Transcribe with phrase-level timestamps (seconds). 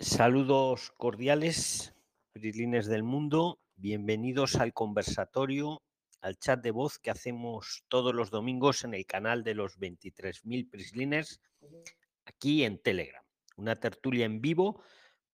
[0.00, 1.92] Saludos cordiales,
[2.32, 3.58] Prislines del mundo.
[3.74, 5.82] Bienvenidos al conversatorio,
[6.20, 10.70] al chat de voz que hacemos todos los domingos en el canal de los 23.000
[10.70, 11.40] Prisliners,
[12.26, 13.24] aquí en Telegram.
[13.56, 14.80] Una tertulia en vivo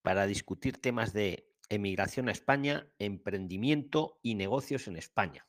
[0.01, 5.47] para discutir temas de emigración a España, emprendimiento y negocios en España.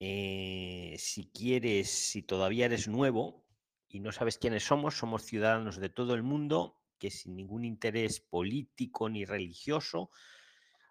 [0.00, 3.44] Eh, si quieres, si todavía eres nuevo
[3.86, 8.20] y no sabes quiénes somos, somos ciudadanos de todo el mundo que sin ningún interés
[8.20, 10.10] político ni religioso,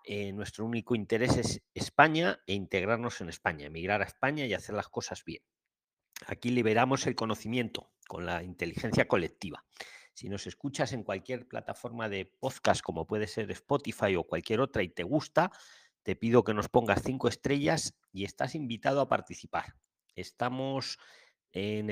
[0.04, 4.76] eh, nuestro único interés es España e integrarnos en España, emigrar a España y hacer
[4.76, 5.42] las cosas bien.
[6.28, 9.66] Aquí liberamos el conocimiento con la inteligencia colectiva.
[10.14, 14.82] Si nos escuchas en cualquier plataforma de podcast, como puede ser Spotify o cualquier otra,
[14.82, 15.52] y te gusta,
[16.04, 19.76] te pido que nos pongas cinco estrellas y estás invitado a participar.
[20.16, 21.00] Estamos
[21.56, 21.90] en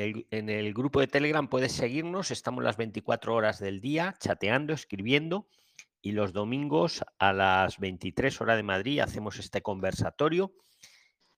[0.50, 5.48] el, grupo de Telegram puedes seguirnos, estamos las 24 horas del día chateando, escribiendo
[6.02, 10.54] y los domingos a las 23 horas de Madrid hacemos este conversatorio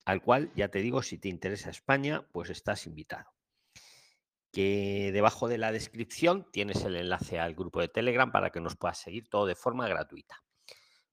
[0.05, 3.29] al cual, ya te digo, si te interesa España, pues estás invitado.
[4.51, 8.75] Que debajo de la descripción tienes el enlace al grupo de Telegram para que nos
[8.75, 10.43] puedas seguir todo de forma gratuita.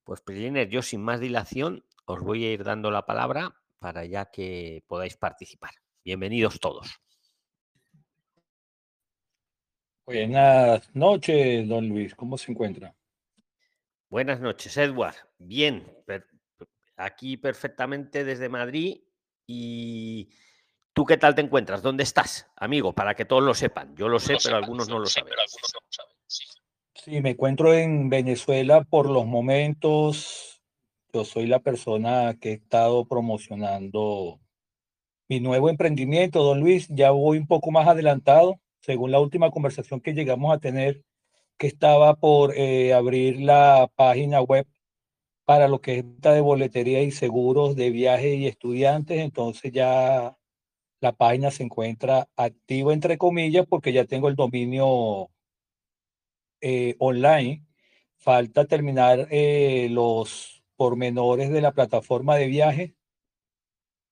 [0.02, 4.30] Pues Priliner, yo sin más dilación os voy a ir dando la palabra para ya
[4.30, 5.72] que podáis participar.
[6.04, 7.00] Bienvenidos todos.
[10.12, 12.14] Buenas noches, don Luis.
[12.14, 12.94] ¿Cómo se encuentra?
[14.10, 15.14] Buenas noches, Edward.
[15.38, 15.90] Bien,
[16.98, 19.00] aquí perfectamente desde Madrid.
[19.46, 20.28] ¿Y
[20.92, 21.80] tú qué tal te encuentras?
[21.80, 22.92] ¿Dónde estás, amigo?
[22.92, 23.96] Para que todos lo sepan.
[23.96, 25.32] Yo lo sé, pero algunos no lo saben.
[26.94, 30.62] Sí, me encuentro en Venezuela por los momentos.
[31.10, 34.40] Yo soy la persona que he estado promocionando
[35.26, 36.86] mi nuevo emprendimiento, don Luis.
[36.90, 41.02] Ya voy un poco más adelantado según la última conversación que llegamos a tener,
[41.58, 44.66] que estaba por eh, abrir la página web
[45.44, 50.36] para lo que es de boletería y seguros de viajes y estudiantes, entonces ya
[51.00, 55.30] la página se encuentra activa entre comillas porque ya tengo el dominio
[56.60, 57.64] eh, online.
[58.18, 62.94] Falta terminar eh, los pormenores de la plataforma de viaje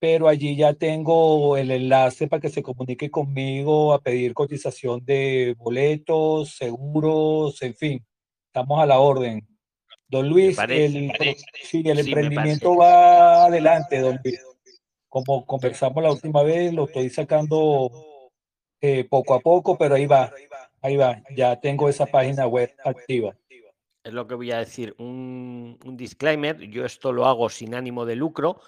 [0.01, 5.53] pero allí ya tengo el enlace para que se comunique conmigo a pedir cotización de
[5.59, 8.05] boletos, seguros, en fin,
[8.47, 9.47] estamos a la orden.
[10.07, 11.11] Don Luis, el,
[11.61, 14.43] sí, el emprendimiento va adelante, don Luis.
[15.07, 17.91] Como conversamos la última vez, lo estoy sacando
[18.81, 20.33] eh, poco a poco, pero ahí va,
[20.81, 23.35] ahí va, ya tengo esa página web activa.
[24.03, 28.03] Es lo que voy a decir, un, un disclaimer, yo esto lo hago sin ánimo
[28.07, 28.59] de lucro,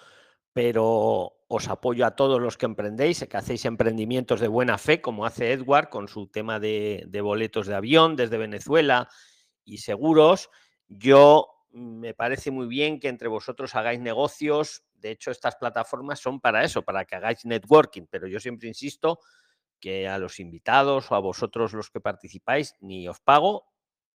[0.54, 5.26] pero os apoyo a todos los que emprendéis, que hacéis emprendimientos de buena fe, como
[5.26, 9.08] hace Edward con su tema de, boletos de avión desde Venezuela
[9.64, 10.50] y seguros.
[10.86, 14.84] Yo mm, me parece muy bien que entre vosotros hagáis negocios.
[14.94, 19.18] De hecho, estas plataformas son para eso, para que hagáis networking, pero yo siempre insisto
[19.80, 23.66] que a los invitados o a vosotros los que participáis ni os pago,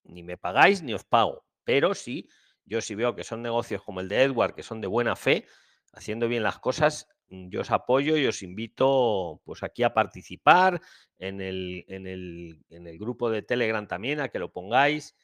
[0.04, 1.46] ni me pagáis, ni os pago.
[1.64, 2.30] Pero sí,
[2.64, 5.48] yo sí veo que son negocios como el de Edward, que son de buena fe,
[5.97, 10.81] haciendo bien las cosas, mm, yo os apoyo y os invito pues aquí a participar
[11.18, 15.16] en el, en el, en el grupo de Telegram también, a que lo pongáis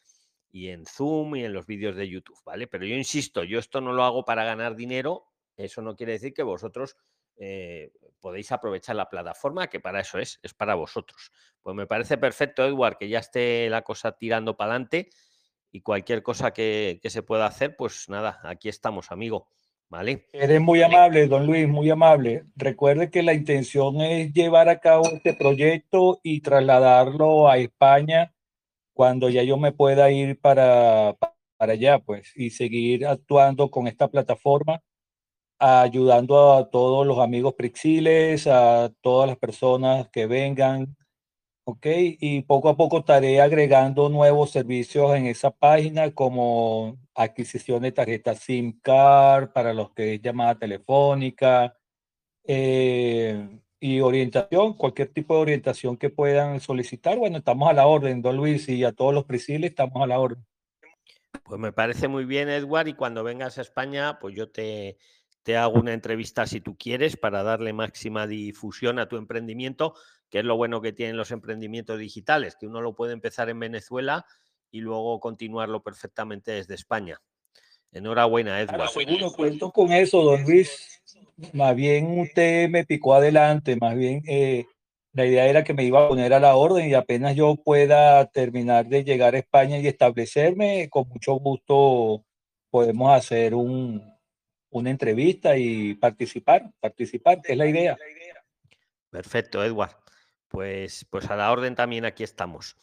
[0.51, 2.67] y en Zoom y en los vídeos de YouTube, ¿vale?
[2.67, 5.25] Pero yo insisto, yo esto no lo hago para ganar dinero,
[5.57, 6.95] eso no quiere decir que vosotros
[7.37, 11.31] eh, podéis aprovechar la plataforma, que para eso es, es para vosotros.
[11.61, 15.09] Pues me parece perfecto, Edward, que ya esté la cosa tirando para adelante
[15.71, 19.47] y cualquier cosa que, que se pueda hacer, pues nada, aquí estamos, amigo.
[20.33, 22.45] Eres muy amable, don Luis, muy amable.
[22.55, 28.33] Recuerde que la intención es llevar a cabo este proyecto y trasladarlo a España
[28.93, 31.15] cuando ya yo me pueda ir para,
[31.57, 34.81] para allá, pues, y seguir actuando con esta plataforma,
[35.59, 40.95] ayudando a todos los amigos Prixiles, a todas las personas que vengan
[41.65, 41.85] Ok,
[42.19, 48.39] y poco a poco estaré agregando nuevos servicios en esa página como adquisición de tarjetas
[48.39, 51.77] SIM card para los que es llamada telefónica
[52.43, 57.17] eh, y orientación, cualquier tipo de orientación que puedan solicitar.
[57.17, 60.19] Bueno, estamos a la orden, don Luis, y a todos los prisiles estamos a la
[60.19, 60.45] orden.
[61.45, 64.97] Pues me parece muy bien, Edward, y cuando vengas a España, pues yo te,
[65.43, 69.93] te hago una entrevista si tú quieres para darle máxima difusión a tu emprendimiento
[70.33, 73.59] que es lo bueno que tienen los emprendimientos digitales, que uno lo puede empezar en
[73.59, 74.25] Venezuela
[74.71, 77.21] y luego continuarlo perfectamente desde España.
[77.91, 78.89] Enhorabuena, Edward.
[78.89, 81.03] Seguro cuento con eso, don Luis.
[81.53, 84.65] Más bien usted me picó adelante, más bien eh,
[85.11, 88.25] La idea era que me iba a poner a la orden y apenas yo pueda
[88.31, 92.25] terminar de llegar a España y establecerme, con mucho gusto
[92.71, 94.01] podemos hacer un,
[94.71, 97.95] una entrevista y participar, participar, que es la idea.
[99.11, 100.02] Perfecto, Edward.
[100.53, 102.75] Pues, pues a la orden también aquí estamos.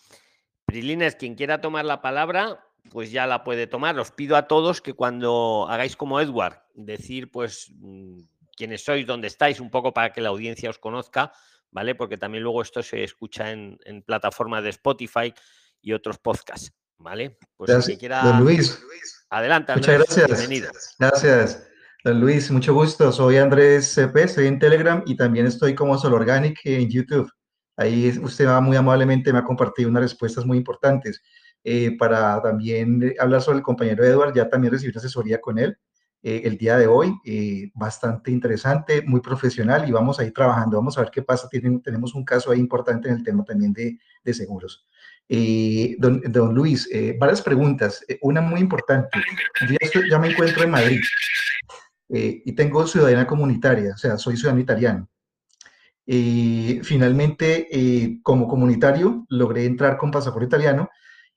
[0.64, 3.96] Prilines, quien quiera tomar la palabra, pues ya la puede tomar.
[4.00, 8.22] Os pido a todos que cuando hagáis como Edward, decir pues mm,
[8.56, 11.32] quiénes sois, dónde estáis, un poco para que la audiencia os conozca,
[11.70, 11.94] ¿vale?
[11.94, 15.32] Porque también luego esto se escucha en, en plataformas de Spotify
[15.80, 17.38] y otros podcasts, ¿vale?
[17.56, 18.24] Pues si quiera...
[18.24, 18.82] Don Luis.
[19.30, 19.96] Adelante, Andrés.
[19.96, 20.40] Muchas gracias.
[20.40, 20.72] Bienvenido.
[20.98, 21.68] Gracias.
[22.02, 23.12] Don Luis, mucho gusto.
[23.12, 27.30] Soy Andrés CP, estoy en Telegram y también estoy como Sol Organic en YouTube.
[27.80, 31.22] Ahí usted muy amablemente me ha compartido unas respuestas muy importantes.
[31.64, 35.76] Eh, para también hablar sobre el compañero Edward, ya también recibí asesoría con él
[36.22, 40.76] eh, el día de hoy, eh, bastante interesante, muy profesional y vamos a ir trabajando,
[40.76, 43.98] vamos a ver qué pasa, tenemos un caso ahí importante en el tema también de,
[44.22, 44.86] de seguros.
[45.98, 46.88] Don, don, Luis,
[47.18, 49.18] varias preguntas, una muy importante,
[49.68, 51.00] yo ya, ya me encuentro en Madrid
[52.08, 55.08] y tengo ciudadanía comunitaria, o sea, soy ciudadano italiano.
[56.06, 60.90] Finalmente, como comunitario, logré entrar con pasaporte italiano,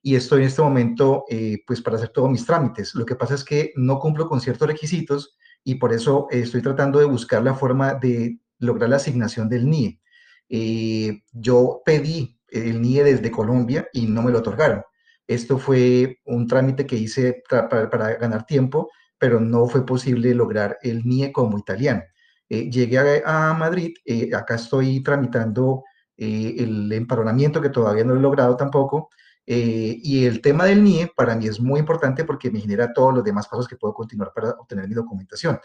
[0.05, 2.93] y estoy en este momento eh, pues para hacer todos mis trámites.
[2.93, 6.99] Lo que pasa es que no cumplo con ciertos requisitos y por eso estoy tratando
[6.99, 10.01] de buscar la forma de lograr la asignación del NIE.
[10.49, 14.83] Eh, yo pedí el NIE desde Colombia y no me lo otorgaron.
[15.25, 21.05] Esto fue un trámite que hice para, ganar tiempo, pero no fue posible lograr el
[21.05, 22.03] NIE como italiano.
[22.53, 23.93] Eh, llegué a, Madrid,
[24.35, 25.83] acá estoy tramitando
[26.15, 29.09] el empadronamiento que todavía no he logrado tampoco,
[29.45, 33.13] eh, y el tema del NIE para mí es muy importante porque me genera todos
[33.13, 35.59] los demás pasos que puedo continuar para obtener mi documentación.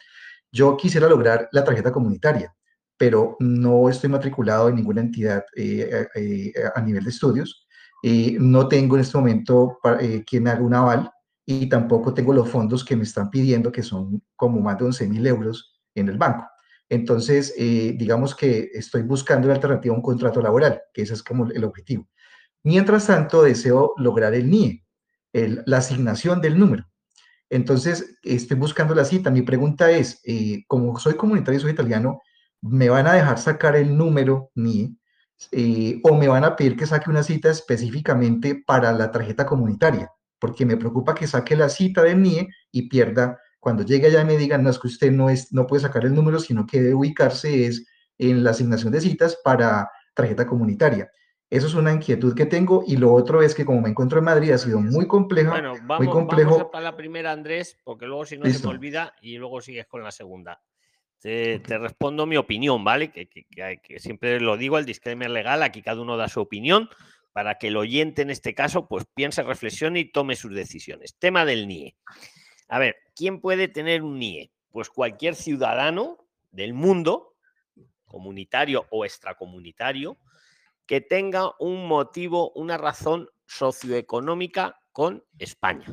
[0.50, 2.54] Yo quisiera lograr la tarjeta comunitaria,
[2.96, 7.66] pero no estoy matriculado en ninguna entidad eh, eh, a nivel de estudios.
[8.40, 9.78] no tengo en este momento
[10.26, 11.10] quien me haga un aval
[11.44, 15.08] y tampoco tengo los fondos que me están pidiendo, que son como más de 11
[15.08, 16.44] mil euros en el banco.
[16.88, 21.46] Entonces, digamos que estoy buscando la alternativa a un contrato laboral, que ese es como
[21.50, 22.08] el objetivo.
[22.62, 24.84] Mientras tanto, deseo lograr el NIE,
[25.32, 26.88] la asignación del número.
[27.50, 29.30] Entonces, estoy buscando la cita.
[29.30, 32.20] Mi pregunta es, eh, como soy comunitario y soy italiano,
[32.60, 34.94] ¿me van a dejar sacar el número NIE
[35.52, 40.10] eh, o me van a pedir que saque una cita específicamente para la tarjeta comunitaria?
[40.38, 43.38] Porque me preocupa que saque la cita del NIE y pierda,
[43.68, 46.06] cuando llegue allá y me digan, no, es que usted no, es, no puede sacar
[46.06, 47.86] el número, sino que debe ubicarse es
[48.16, 51.10] en la asignación de citas para tarjeta comunitaria.
[51.50, 54.24] Eso es una inquietud que tengo y lo otro es que como me encuentro en
[54.24, 55.50] Madrid ha sido muy complejo.
[55.50, 56.52] Bueno, vamos, muy complejo.
[56.52, 59.60] Vamos a para la primera, Andrés, porque luego si no se me olvida y luego
[59.60, 60.62] sigues con la segunda.
[61.20, 63.10] Te, respondo mi opinión, ¿vale?
[63.10, 66.88] Que, que, siempre lo digo, el disclaimer legal, aquí cada uno da su opinión
[67.34, 71.18] para que el oyente en este caso pues piense, reflexione y tome sus decisiones.
[71.18, 71.96] Tema del NIE.
[72.68, 74.52] A ver, ¿quién puede tener un NIE?
[74.70, 77.34] Pues cualquier ciudadano del mundo,
[78.04, 80.18] comunitario o extracomunitario,
[80.86, 85.86] que tenga un motivo, una razón socioeconómica con España.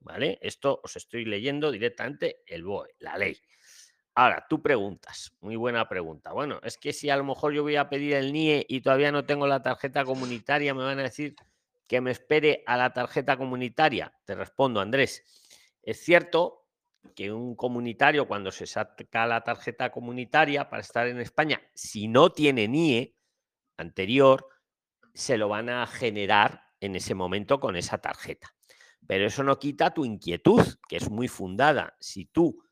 [0.00, 0.38] ¿Vale?
[0.40, 3.36] Esto os estoy leyendo directamente el BOE, la ley.
[4.14, 6.32] Ahora, tú preguntas, muy buena pregunta.
[6.32, 9.12] Bueno, es que si a lo mejor yo voy a pedir el NIE y todavía
[9.12, 11.34] no tengo la tarjeta comunitaria, me van a decir
[11.88, 14.14] que me espere a la tarjeta comunitaria.
[14.24, 15.24] Te respondo, Andrés.
[15.82, 16.57] Es cierto
[17.14, 22.30] que un comunitario cuando se saca la tarjeta comunitaria para estar en España, si no
[22.30, 23.16] tiene NIE,
[23.76, 24.46] anterior,
[25.14, 28.54] se lo van a generar en ese momento con esa tarjeta.
[29.06, 31.96] Pero eso no quita tu inquietud, que es muy fundada.
[31.98, 32.62] Si tú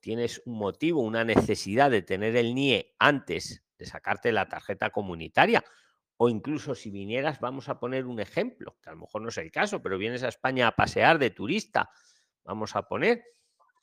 [0.00, 5.62] tienes un motivo, una necesidad de tener el NIE antes de sacarte la tarjeta comunitaria,
[6.16, 9.38] o incluso si vinieras, vamos a poner un ejemplo, que a lo mejor no es
[9.38, 11.90] el caso, pero vienes a España a pasear de turista,
[12.44, 13.24] vamos a poner,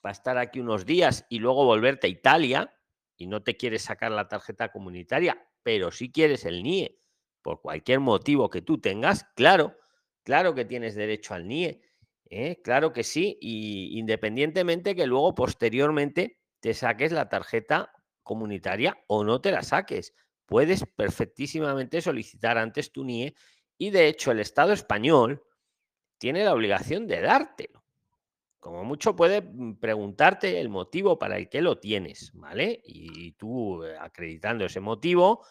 [0.01, 2.75] para estar aquí unos días y luego volverte a Italia
[3.17, 6.99] y no te quieres sacar la tarjeta comunitaria, pero si quieres el NIE,
[7.41, 9.77] por cualquier motivo que tú tengas, claro,
[10.23, 11.81] claro que tienes derecho al NIE,
[12.29, 12.61] ¿eh?
[12.63, 17.91] claro que sí, y independientemente que luego posteriormente te saques la tarjeta
[18.23, 20.13] comunitaria o no te la saques,
[20.45, 23.35] puedes perfectísimamente solicitar antes tu NIE
[23.77, 25.43] y de hecho el Estado español
[26.17, 27.83] tiene la obligación de dártelo.
[28.59, 32.81] Como mucho puede mm, preguntarte el motivo para el que lo tienes, ¿vale?
[32.83, 35.45] Y tú eh, acreditando ese motivo,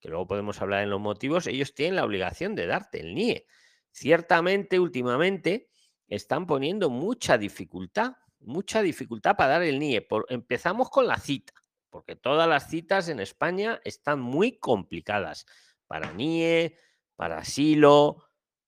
[0.00, 3.46] que luego podemos hablar en los motivos, ellos tienen la obligación de darte el NIE.
[3.90, 5.70] Ciertamente, últimamente,
[6.08, 10.06] están poniendo mucha dificultad, mucha dificultad para dar el NIE.
[10.28, 11.52] empezamos con la cita,
[11.90, 15.46] porque todas las citas en España están muy complicadas
[15.86, 16.78] para NIE,
[17.16, 18.24] para asilo,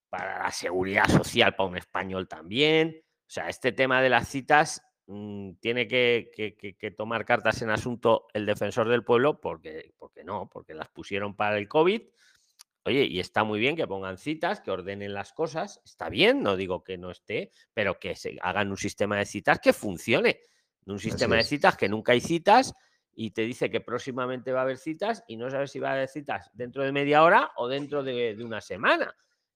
[0.09, 3.03] para la seguridad social, para un español también.
[3.27, 8.45] O sea, este tema de las citas mm, tiene que, tomar cartas en asunto el
[8.45, 12.01] defensor del pueblo, porque, porque no, porque las pusieron para el COVID.
[12.85, 16.55] Oye, y está muy bien que pongan citas, que ordenen las cosas, está bien, no
[16.55, 20.39] digo que no esté, pero que se hagan un sistema de citas que funcione.
[20.85, 22.73] Un sistema de citas que nunca hay citas
[23.13, 25.93] y te dice que próximamente va a haber citas y no sabes si va a
[25.93, 29.13] haber citas dentro de media hora o dentro de, una semana.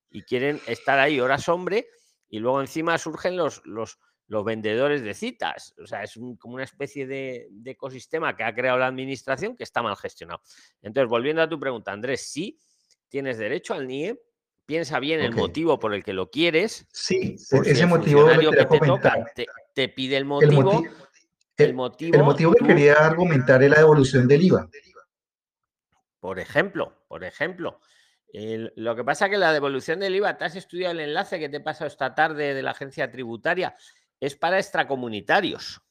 [0.10, 1.88] Y quieren estar ahí horas hombre
[2.32, 5.76] y luego encima surgen los, los, los vendedores de citas.
[5.84, 9.84] O sea, es como una especie de, ecosistema que ha creado la administración que está
[9.84, 10.42] mal gestionado.
[10.82, 12.58] Entonces, volviendo a tu pregunta, Andrés, sí,
[13.10, 14.20] tienes derecho al NIE.
[14.66, 16.88] Piensa bien el motivo por el que lo quieres.
[16.94, 17.36] Sí,
[17.66, 19.26] ese motivo que te toca
[19.76, 20.84] te, pide el motivo
[21.58, 24.70] el, motivo, el motivo que quería argumentar es la devolución del IVA.
[26.22, 27.82] Por ejemplo, por ejemplo.
[28.34, 31.50] Lo que pasa es que la devolución del IVA, te has estudiado el enlace que
[31.50, 33.76] te he pasado esta tarde de la agencia tributaria,
[34.20, 35.82] es para extracomunitarios.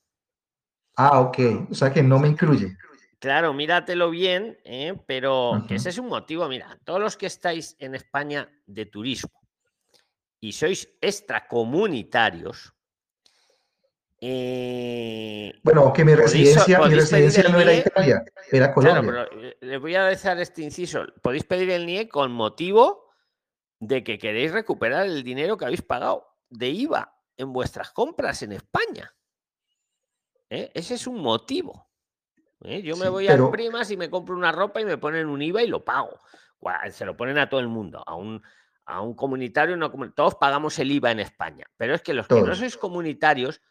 [0.97, 1.39] Ah, ok.
[1.71, 2.77] O sea que no me incluye.
[3.19, 4.95] Claro, míratelo bien, ¿eh?
[5.07, 6.49] pero ese es un motivo.
[6.49, 9.41] Mira, todos los que estáis en España de turismo
[10.41, 12.73] y sois extracomunitarios,
[14.23, 18.23] eh, bueno, que mi residencia, mi residencia no era Italia,
[18.53, 19.13] era Colombia.
[19.13, 21.07] Claro, pero eh, les voy a dejar este inciso.
[21.23, 23.11] Podéis pedir el NIE con motivo
[23.79, 28.53] de que queréis recuperar el dinero que habéis pagado de IVA en vuestras compras en
[28.53, 29.15] España.
[30.51, 30.71] ¿Eh?
[30.75, 31.89] Ese es un motivo.
[32.61, 35.63] Yo me voy a primas y me compro una ropa y me ponen un IVA
[35.63, 36.21] y lo pago.
[36.91, 38.43] Se lo ponen a todo el mundo, a un,
[38.85, 41.65] a un comunitario, no, todos pagamos el IVA en España.
[41.79, 43.63] Pero es que los que no sois comunitarios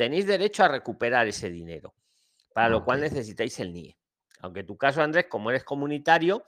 [0.00, 1.92] tenéis derecho a recuperar ese dinero,
[2.54, 3.98] para lo cual necesitáis el NIE.
[4.40, 6.42] Aunque en tu caso, Andrés, como eres comunitario,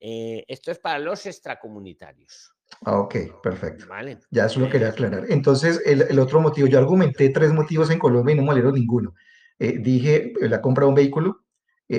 [0.00, 2.52] eh, esto es para los extracomunitarios.
[2.84, 3.86] Ah, ok, perfecto.
[3.86, 4.18] Vale.
[4.32, 5.26] Ya eso lo quería aclarar.
[5.28, 9.14] Entonces, el, otro motivo, yo argumenté tres motivos en Colombia y no me ninguno.
[9.56, 11.44] Eh, dije eh, la compra de un vehículo,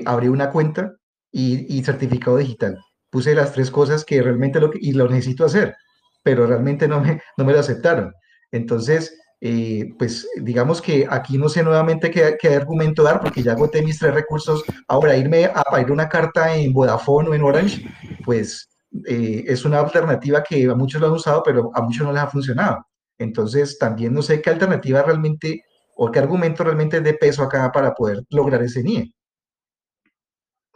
[0.06, 0.98] abrí una cuenta
[1.32, 2.78] y, certificado digital.
[3.10, 5.74] Puse las tres cosas que realmente lo, y lo necesito hacer,
[6.22, 8.14] pero realmente no me, no me lo aceptaron.
[8.52, 13.82] Entonces, eh, pues digamos que aquí no sé nuevamente qué, argumento dar porque ya agoté
[13.82, 14.64] mis tres recursos.
[14.88, 17.84] Ahora, irme a pedir una carta en Vodafone o en Orange,
[18.24, 18.70] pues
[19.08, 22.22] eh, es una alternativa que a muchos lo han usado, pero a muchos no les
[22.22, 22.86] ha funcionado.
[23.18, 27.72] Entonces, también no sé qué alternativa realmente o qué argumento realmente es de peso acá
[27.72, 29.12] para poder lograr ese NIE.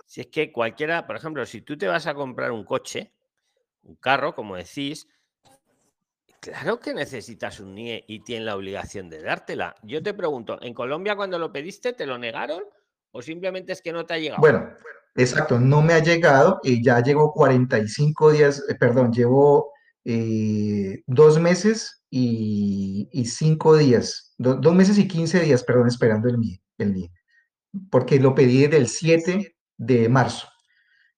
[0.07, 3.13] Si es que cualquiera, por ejemplo, si tú te vas a comprar un coche,
[3.83, 5.07] un carro, como decís,
[6.45, 9.75] Claro que necesitas un NIE y tienen la obligación de dártela.
[9.81, 12.61] Yo te pregunto, ¿en Colombia cuando lo pediste te lo negaron
[13.11, 14.41] o simplemente es que no te ha llegado?
[14.41, 14.69] Bueno,
[15.15, 19.71] exacto, no me ha llegado y ya llevo 45 días, eh, perdón, llevo
[20.03, 26.61] eh, dos meses y, cinco días, dos meses y 15 días, perdón, esperando el NIE,
[26.77, 27.11] el NIE,
[27.89, 30.47] porque lo pedí del 7 de marzo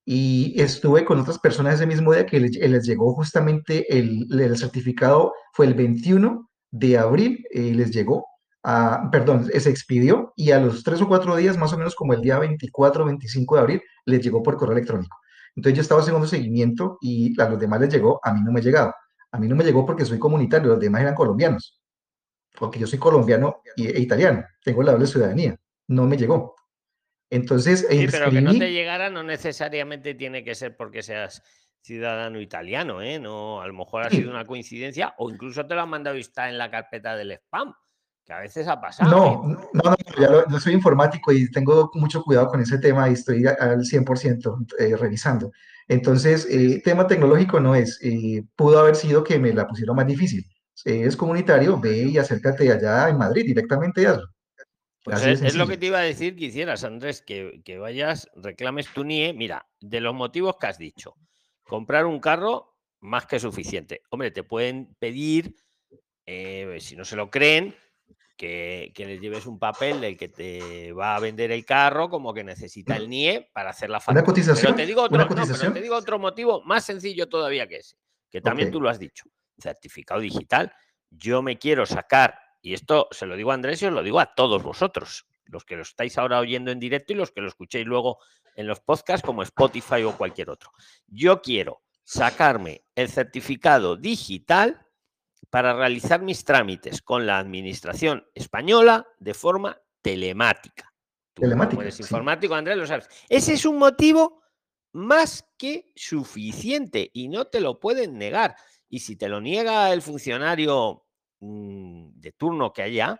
[0.09, 5.33] y estuve con otras personas ese mismo día que les, llegó justamente el, el, certificado,
[5.51, 8.25] fue el 21 de abril, eh, les llegó,
[8.63, 12.13] a, perdón, se expidió y a los tres o cuatro días, más o menos como
[12.13, 15.17] el día 24 o 25 de abril, les llegó por correo electrónico.
[15.57, 18.61] Entonces yo estaba haciendo seguimiento y a los demás les llegó, a mí no me
[18.61, 18.93] ha llegado.
[19.33, 21.81] A mí no me llegó porque soy comunitario, los demás eran colombianos,
[22.57, 25.57] porque yo soy colombiano e italiano, tengo la doble ciudadanía,
[25.89, 26.55] no me llegó.
[27.29, 31.43] Entonces, sí, pero que no te llegara no necesariamente tiene que ser porque seas
[31.81, 33.19] ciudadano italiano, ¿eh?
[33.19, 36.21] No, a lo mejor ha sido una coincidencia o incluso te lo han mandado y
[36.21, 37.73] está en la carpeta del spam,
[38.25, 39.09] que a veces ha pasado.
[39.09, 39.57] No, ¿eh?
[39.73, 43.79] no, no, yo soy informático y tengo mucho cuidado con ese tema y estoy al
[43.79, 45.51] 100% eh, revisando.
[45.87, 48.01] Entonces, eh, tema tecnológico no es,
[48.57, 50.45] pudo haber sido que me la pusieron más difícil.
[50.83, 54.27] es comunitario, ve y acércate allá en Madrid directamente y hazlo.
[55.07, 59.05] Pues es, lo que te iba a decir que hicieras, Andrés, que, vayas, reclames tu
[59.05, 59.33] NIE.
[59.33, 61.15] Mira, de los motivos que has dicho,
[61.63, 64.01] comprar un carro más que suficiente.
[64.09, 65.55] Hombre, te pueden pedir,
[66.25, 67.73] eh, si no se lo creen,
[68.35, 72.43] que, les lleves un papel del que te va a vender el carro, como que
[72.43, 74.19] necesita el NIE para hacer la factura.
[74.19, 74.73] ¿Una cotización?
[74.73, 77.95] Pero te digo otro, te digo otro motivo más sencillo todavía que ese,
[78.29, 79.23] que también tú lo has dicho.
[79.57, 80.73] Certificado digital.
[81.09, 82.37] Yo me quiero sacar
[82.67, 85.63] y esto se lo digo a Andrés y os lo digo a todos vosotros, los
[85.63, 88.19] que lo estáis ahora oyendo en directo y los que lo escuchéis luego
[88.57, 90.71] en los podcasts como Spotify o cualquier otro.
[91.07, 94.85] Yo quiero sacarme el certificado digital
[95.49, 100.93] para realizar mis trámites con la administración española de forma telemática.
[101.33, 101.83] telemática.
[101.83, 103.07] eres informático, Andrés, lo sabes.
[103.29, 104.41] Ese es un motivo
[104.91, 108.57] más que suficiente y no te lo pueden negar.
[108.89, 111.06] Y si te lo niega el funcionario
[111.39, 113.19] de turno que haya,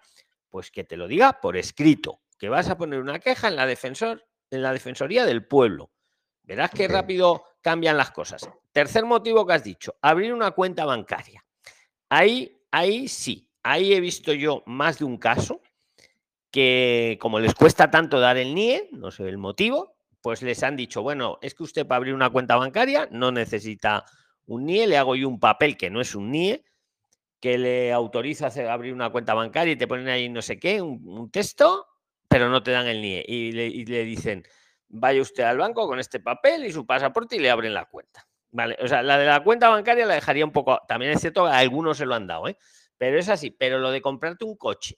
[0.50, 3.66] pues que te lo diga por escrito, que vas a poner una queja en la
[3.66, 5.92] defensor, en la defensoría del pueblo.
[6.44, 8.50] Verás qué rápido cambian las cosas.
[8.72, 11.44] Tercer motivo que has dicho, abrir una cuenta bancaria.
[12.10, 15.62] Ahí, ahí sí, ahí he visto yo más de un caso
[16.50, 20.76] que como les cuesta tanto dar el NIE, no sé el motivo, pues les han
[20.76, 24.06] dicho, bueno, es que usted para abrir una cuenta bancaria no necesita
[24.46, 26.64] un NIE, le hago yo un papel que no es un NIE,
[27.40, 30.82] que le autoriza a abrir una cuenta bancaria y te ponen ahí no sé qué,
[30.82, 31.86] un, texto,
[32.28, 33.24] pero no te dan el NIE.
[33.28, 34.44] Y le, dicen,
[34.88, 38.28] vaya usted al banco con este papel y su pasaporte y le abren la cuenta.
[38.52, 41.46] Vale, o sea, la de la cuenta bancaria la dejaría un poco, también es cierto
[41.46, 42.58] que algunos se lo han dado, ¿eh?
[42.98, 44.98] pero es así, pero lo de comprarte un coche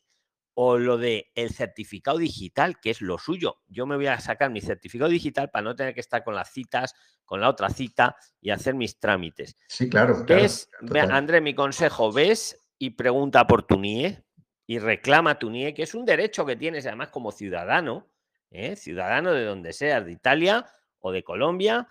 [0.61, 3.61] o lo de el certificado digital, que es lo suyo.
[3.69, 6.51] Yo me voy a sacar mi certificado digital para no tener que estar con las
[6.51, 9.55] citas, con la otra cita y hacer mis trámites.
[9.69, 10.25] Sí, claro.
[10.25, 10.69] ¿Ves?
[11.09, 14.21] André, mi consejo, ves y pregunta por tu NIE
[14.67, 18.11] y reclama tu NIE, que es un derecho que tienes además como ciudadano,
[18.51, 18.75] ¿eh?
[18.75, 20.65] ciudadano de donde seas, de Italia
[20.99, 21.87] o de Colombia,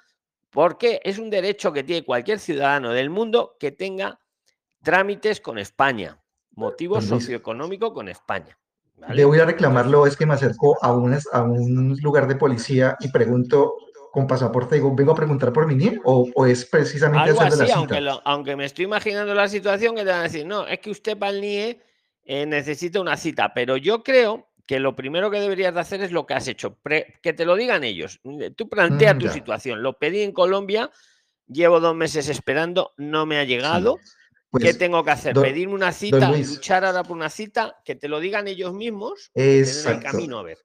[0.50, 4.20] porque es un derecho que tiene cualquier ciudadano del mundo que tenga
[4.82, 6.20] trámites con España
[6.58, 8.58] motivo socioeconómico con España.
[8.96, 9.14] ¿vale?
[9.16, 13.08] Debo ir a reclamarlo, es que me acerco a, a un lugar de policía y
[13.08, 13.74] pregunto
[14.10, 18.00] con pasaporte, digo, ¿vengo a preguntar por mi NIE o, es precisamente Algo así, aunque,
[18.24, 21.16] aunque me estoy imaginando la situación que te van a decir, no, es que usted
[21.16, 21.80] para el NIE
[22.24, 26.12] eh, necesita una cita, pero yo creo que lo primero que deberías de hacer es
[26.12, 26.78] lo que has hecho,
[27.22, 28.20] que te lo digan ellos.
[28.54, 30.90] Tú plantea mm, tu situación, lo pedí en Colombia,
[31.46, 33.96] llevo dos meses esperando, no me ha llegado.
[33.96, 34.02] ¿Qué
[34.50, 35.34] pues, tengo que hacer?
[35.34, 36.30] ¿Pedirme una cita?
[36.30, 37.76] ¿Luchar ahora por una cita?
[37.84, 39.30] Que te lo digan ellos mismos.
[39.34, 40.58] Es el camino a ver.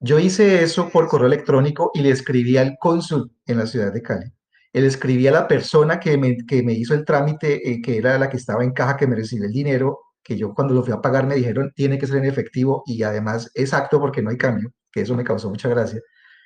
[0.00, 4.02] Yo hice eso por correo electrónico y le escribí al cónsul en la ciudad de
[4.02, 4.26] Cali.
[4.72, 8.18] Le escribí a la persona que me, que me hizo el trámite, eh, que era
[8.18, 10.92] la que estaba en caja, que me recibió el dinero, que yo cuando lo fui
[10.92, 14.36] a pagar me dijeron tiene que ser en efectivo y además exacto porque no hay
[14.36, 16.00] cambio, que eso me causó mucha gracia.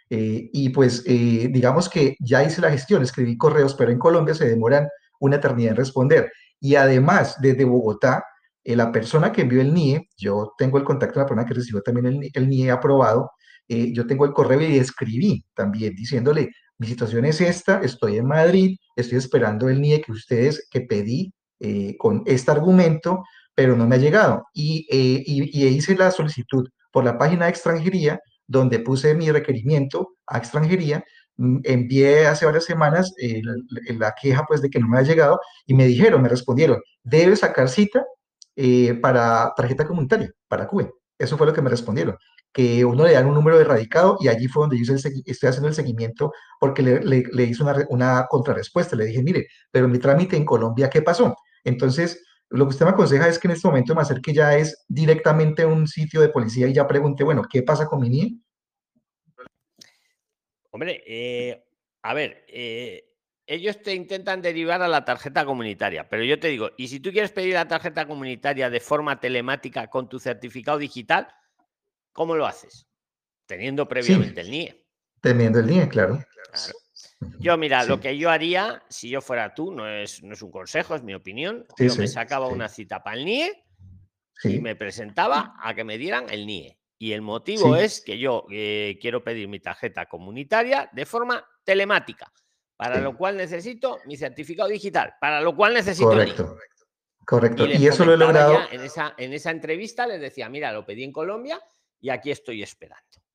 [0.08, 4.34] Eh, y pues eh, digamos que ya hice la gestión, escribí correos, pero en Colombia
[4.34, 6.30] se demoran una eternidad en responder.
[6.60, 8.24] Y además, desde Bogotá,
[8.66, 11.54] eh, la persona que envió el NIE, yo tengo el contacto de la persona que
[11.54, 13.30] recibió también el, NIE aprobado,
[13.68, 18.26] eh, yo tengo el correo y escribí también diciéndole, mi situación es esta, estoy en
[18.26, 23.22] Madrid, estoy esperando el NIE que ustedes, que pedí eh, con este argumento,
[23.54, 24.44] pero no me ha llegado.
[24.52, 30.38] Y, y, hice la solicitud por la página de extranjería, donde puse mi requerimiento a
[30.38, 31.04] extranjería
[31.38, 33.12] envié hace varias semanas
[33.98, 37.36] la queja pues de que no me ha llegado y me dijeron, me respondieron, debe
[37.36, 38.04] sacar cita
[38.56, 40.90] eh, para tarjeta comunitaria, para CUE.
[41.18, 42.16] Eso fue lo que me respondieron,
[42.52, 45.68] que uno le dan un número de radicado y allí fue donde yo estoy haciendo
[45.68, 48.96] el seguimiento porque le, le, hice una, una contrarrespuesta.
[48.96, 51.34] Le dije, mire, pero mi trámite en Colombia, ¿qué pasó?
[51.64, 54.84] Entonces, lo que usted me aconseja es que en este momento me acerque ya es
[54.88, 58.38] directamente a un sitio de policía y ya pregunte, bueno, ¿qué pasa con mi NIE?
[60.76, 61.64] Hombre, eh,
[62.02, 66.72] a ver, eh, ellos te intentan derivar a la tarjeta comunitaria, pero yo te digo,
[66.76, 71.28] y si tú quieres pedir la tarjeta comunitaria de forma telemática con tu certificado digital,
[72.12, 72.86] ¿cómo lo haces?
[73.46, 74.86] Teniendo previamente el NIE.
[75.22, 76.22] Teniendo el NIE, claro.
[77.38, 80.50] Yo, mira, lo que yo haría, si yo fuera tú, no es, no es un
[80.50, 81.64] consejo, es mi opinión.
[81.78, 83.64] yo me sacaba una cita para el NIE
[84.44, 86.78] y me presentaba a que me dieran el NIE.
[86.98, 92.32] Y el motivo es que yo eh, quiero pedir mi tarjeta comunitaria de forma telemática,
[92.76, 96.08] para lo cual necesito mi certificado digital, para lo cual necesito.
[96.08, 96.56] Correcto.
[97.26, 97.66] Correcto.
[97.66, 98.60] Y, eso lo he logrado.
[98.70, 101.60] En esa, en esa entrevista les decía, mira, lo pedí en Colombia
[102.00, 103.25] y aquí estoy esperando.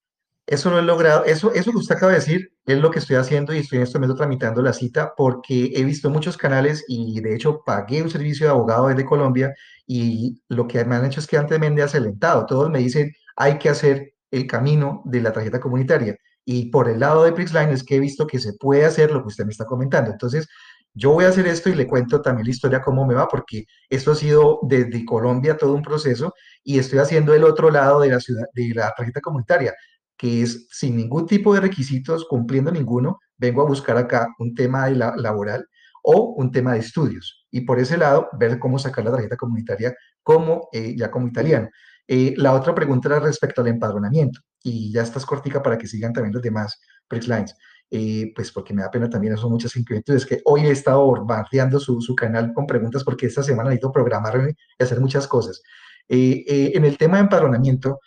[0.51, 1.23] Eso lo he logrado.
[1.23, 3.83] Eso, eso que usted acaba de decir es lo que estoy haciendo y estoy en
[3.83, 8.09] este momento tramitando la cita porque he visto muchos canales y de hecho pagué un
[8.09, 9.53] servicio de abogado desde Colombia
[9.87, 12.45] y lo que me han hecho es que antes me han desalentado.
[12.45, 16.17] Todos me dicen, hay que hacer el camino de la tarjeta comunitaria.
[16.43, 19.21] Y por el lado de PRIXLINE es que he visto que se puede hacer lo
[19.21, 20.11] que usted me está comentando.
[20.11, 20.49] Entonces,
[20.93, 23.65] yo voy a hacer esto y le cuento también la historia cómo me va, porque
[23.89, 26.33] esto ha sido desde Colombia todo un proceso
[26.63, 29.73] y estoy haciendo el otro lado de la ciudad, de la tarjeta comunitaria,
[30.21, 34.85] que es sin ningún tipo de requisitos, cumpliendo ninguno, vengo a buscar acá un tema
[34.85, 35.67] de la, laboral
[36.03, 37.47] o un tema de estudios.
[37.49, 41.69] Y por ese lado, ver cómo sacar la tarjeta comunitaria como eh, ya como italiano.
[42.07, 46.13] Eh, la otra pregunta era respecto al empadronamiento, y ya estás cortica para que sigan
[46.13, 47.55] también los demás Prixlines,
[47.89, 51.79] eh, pues porque me da pena también, son muchas inquietudes, que hoy he estado bombardeando
[51.79, 55.63] su, su, canal con preguntas porque esta semana necesito programarme y hacer muchas cosas.
[56.07, 58.01] En el tema de empadronamiento,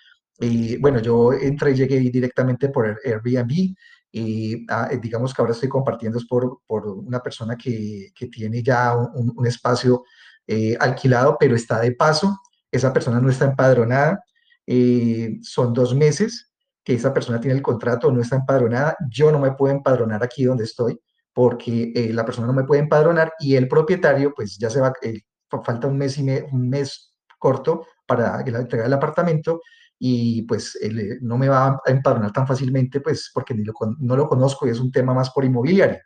[0.81, 3.75] bueno, yo entré llegué directamente por Airbnb,
[4.69, 8.63] ah, eh, digamos que ahora estoy compartiendo es por, por una persona que, que tiene
[8.63, 10.05] ya un, un espacio
[10.47, 12.39] eh, alquilado, pero está de paso.
[12.71, 14.23] Esa persona no está empadronada.
[14.67, 18.97] Eh, son dos meses que esa persona tiene el contrato, no está empadronada.
[19.11, 21.01] Yo no me puedo empadronar aquí donde estoy
[21.33, 24.93] porque la persona no me puede empadronar y el propietario, pues ya se va,
[25.65, 29.61] falta un mes y un mes corto para la entrega del apartamento
[29.99, 34.17] y pues él no me va a empadronar tan fácilmente, pues porque ni lo, no
[34.17, 36.03] lo conozco y es un tema más por inmobiliaria.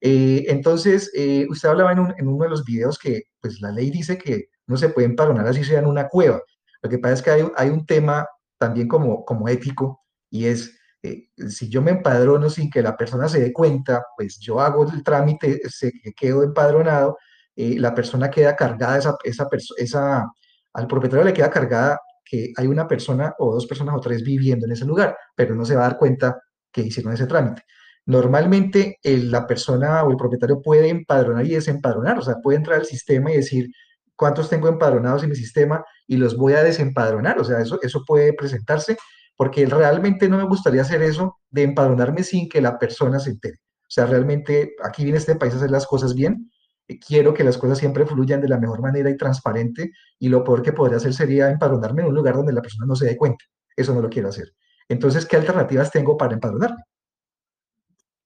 [0.00, 3.90] Eh, entonces, eh, usted hablaba en, en, uno de los videos que pues la ley
[3.90, 6.40] dice que no se puede empadronar así sea en una cueva.
[6.82, 8.26] Lo que pasa es que hay, hay un tema
[8.58, 13.28] también como, como ético y es, eh, si yo me empadrono sin que la persona
[13.28, 17.18] se dé cuenta, pues yo hago el trámite, se, quedo empadronado,
[17.56, 20.24] la persona queda cargada, esa, esa, esa,
[20.72, 21.98] al propietario le queda cargada
[22.30, 25.64] que hay una persona o dos personas o tres viviendo en ese lugar, pero no
[25.64, 26.40] se va a dar cuenta
[26.70, 27.64] que hicieron ese trámite.
[28.06, 32.86] Normalmente la persona o el propietario puede empadronar y desempadronar, o sea, puede entrar al
[32.86, 33.68] sistema y decir
[34.14, 38.04] cuántos tengo empadronados en mi sistema y los voy a desempadronar, o sea, eso, eso
[38.06, 38.96] puede presentarse,
[39.36, 43.56] porque realmente no me gustaría hacer eso de empadronarme sin que la persona se entere.
[43.82, 46.48] O sea, realmente aquí viene este país a hacer las cosas bien,
[46.98, 50.62] quiero que las cosas siempre fluyan de la mejor manera y transparente y lo peor
[50.62, 53.44] que podría hacer sería empadronarme en un lugar donde la persona no se dé cuenta.
[53.76, 54.52] Eso no lo quiero hacer.
[54.88, 56.82] Entonces, ¿qué alternativas tengo para empadronarme?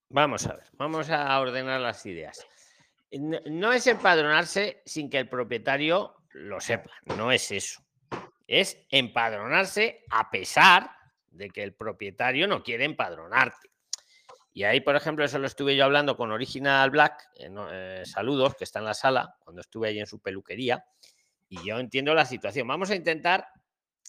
[0.09, 2.47] Vamos a ver, vamos a ordenar las ideas.
[3.11, 7.83] No es empadronarse sin que el propietario lo sepa, no es eso.
[8.47, 10.91] Es empadronarse a pesar
[11.27, 13.74] de que el propietario no quiere empadronarte.
[14.57, 18.55] Y ahí, por ejemplo, eso lo estuve yo hablando con Original Black, eh, eh, saludos,
[18.55, 20.87] que está en la sala, cuando estuve ahí en su peluquería,
[21.49, 22.69] y yo entiendo la situación.
[22.69, 23.49] Vamos a intentar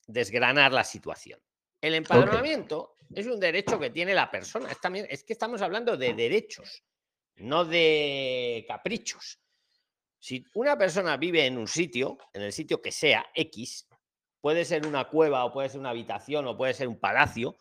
[0.05, 1.39] desgranar la situación.
[1.81, 4.71] El empadronamiento es un derecho que tiene la persona.
[4.71, 6.83] Es, también, es que estamos hablando de derechos,
[7.37, 9.39] no de caprichos.
[10.19, 13.87] Si una persona vive en un sitio, en el sitio que sea X,
[14.45, 17.55] puede ser una cueva o puede ser una habitación o puede ser un palacio,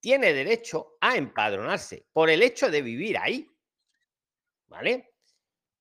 [0.00, 3.46] tiene derecho a empadronarse por el hecho de vivir ahí.
[4.66, 5.10] ¿Vale?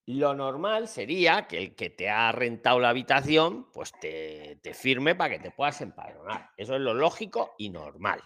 [0.08, 5.16] Lo normal sería que el que te ha rentado la habitación, pues te, te firme
[5.16, 6.50] para que te puedas empadronar.
[6.58, 8.22] Eso es lo lógico y normal.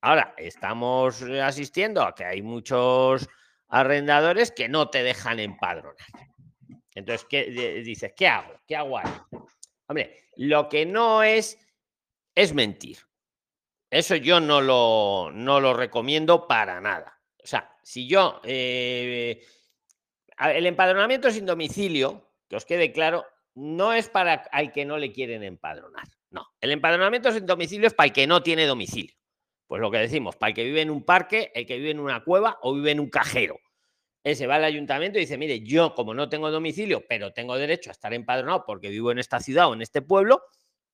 [0.00, 3.28] Ahora, estamos asistiendo a que hay muchos
[3.66, 6.06] arrendadores que no te dejan empadronar.
[6.94, 8.12] Entonces, ¿qué dices?
[8.16, 8.60] ¿Qué hago?
[8.64, 9.00] ¿Qué hago?
[9.88, 11.58] Hombre, lo que no es
[12.34, 12.98] es mentir.
[13.90, 17.20] Eso yo no lo, no lo recomiendo para nada.
[17.42, 18.40] O sea, si yo...
[18.44, 19.44] Eh,
[20.38, 25.12] el empadronamiento sin domicilio, que os quede claro, no es para al que no le
[25.12, 26.08] quieren empadronar.
[26.30, 29.14] No, el empadronamiento sin domicilio es para el que no tiene domicilio.
[29.66, 32.00] Pues lo que decimos, para el que vive en un parque, el que vive en
[32.00, 33.58] una cueva o vive en un cajero.
[34.24, 37.90] Ese va al ayuntamiento y dice, mire, yo como no tengo domicilio, pero tengo derecho
[37.90, 40.42] a estar empadronado porque vivo en esta ciudad o en este pueblo,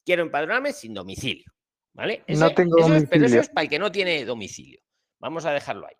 [0.05, 1.51] quiero empadronarme sin domicilio.
[1.93, 2.23] ¿Vale?
[2.29, 3.09] no tengo domicilio.
[3.11, 4.81] pero eso es para el que no tiene domicilio.
[5.19, 5.97] Vamos a dejarlo ahí.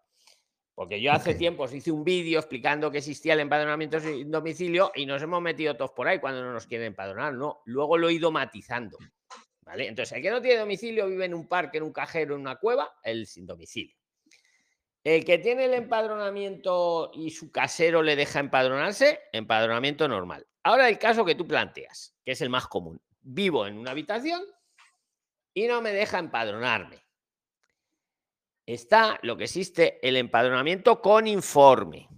[0.75, 4.93] Porque yo hace tiempo os hice un vídeo explicando que existía el empadronamiento sin domicilio
[4.95, 7.35] y nos hemos metido todos por ahí cuando no nos quieren empadronar.
[7.35, 8.97] No, luego lo he ido matizando.
[9.61, 9.89] ¿Vale?
[9.89, 12.57] Entonces, el que no tiene domicilio vive en un parque, en un cajero, en una
[12.57, 13.95] cueva, el sin domicilio.
[15.05, 20.47] El que tiene el empadronamiento y su casero le deja empadronarse, empadronamiento normal.
[20.63, 23.01] Ahora el caso que tú planteas, que es el más común.
[23.23, 24.43] Vivo en una habitación
[25.55, 26.99] y no me deja empadronarme.
[28.67, 32.09] Está lo que existe el empadronamiento con informe.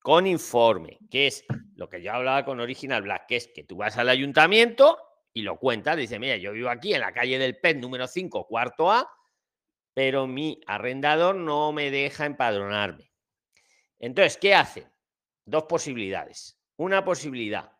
[0.00, 1.44] Con informe, que es
[1.74, 4.98] lo que yo hablaba con Original Black, que es que tú vas al ayuntamiento
[5.32, 8.46] y lo cuentas, dice, mira, yo vivo aquí en la calle del PET número 5,
[8.46, 9.08] cuarto A,
[9.92, 13.12] pero mi arrendador no me deja empadronarme.
[13.98, 14.90] Entonces, ¿qué hacen?
[15.44, 16.58] Dos posibilidades.
[16.76, 17.75] Una posibilidad,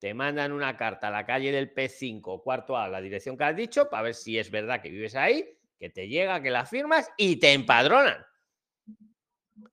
[0.00, 3.54] te mandan una carta a la calle del P5, cuarto A, la dirección que has
[3.54, 7.10] dicho, para ver si es verdad que vives ahí, que te llega, que la firmas
[7.18, 8.24] y te empadronan.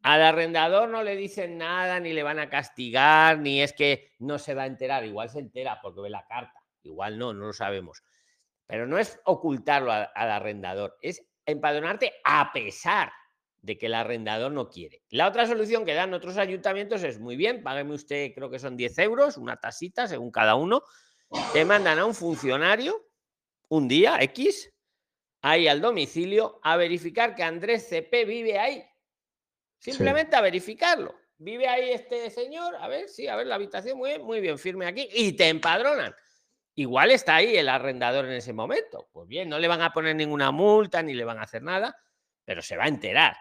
[0.02, 4.38] Al arrendador no le dicen nada, ni le van a castigar, ni es que no
[4.38, 5.06] se va a enterar.
[5.06, 8.04] Igual se entera porque ve la carta, igual no, no lo sabemos.
[8.66, 13.12] Pero no es ocultarlo al, al arrendador, es empadronarte a pesar
[13.68, 15.04] de que el arrendador no quiere.
[15.10, 18.78] La otra solución que dan otros ayuntamientos es muy bien, págueme usted, creo que son
[18.78, 20.84] 10 euros, una tasita según cada uno,
[21.52, 23.10] te mandan a un funcionario
[23.68, 24.74] un día X,
[25.42, 28.86] ahí al domicilio, a verificar que Andrés CP vive ahí.
[29.80, 31.14] Simplemente a verificarlo.
[31.38, 34.58] Vive ahí este señor, a ver, sí, a ver la habitación, muy bien, muy bien,
[34.58, 36.16] firme aquí, y te empadronan.
[36.74, 39.10] Igual está ahí el arrendador en ese momento.
[39.12, 41.94] Pues bien, no le van a poner ninguna multa ni le van a hacer nada,
[42.46, 43.36] pero se va a enterar.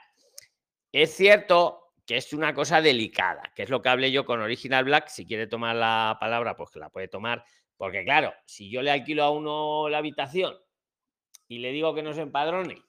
[0.93, 4.85] Es cierto que es una cosa delicada, que es lo que hablé yo con Original
[4.85, 5.09] Black.
[5.09, 7.45] Si quiere tomar la palabra, pues que la puede tomar.
[7.77, 10.57] Porque claro, si yo le alquilo a uno la habitación
[11.49, 12.83] y le digo que no se empadrone,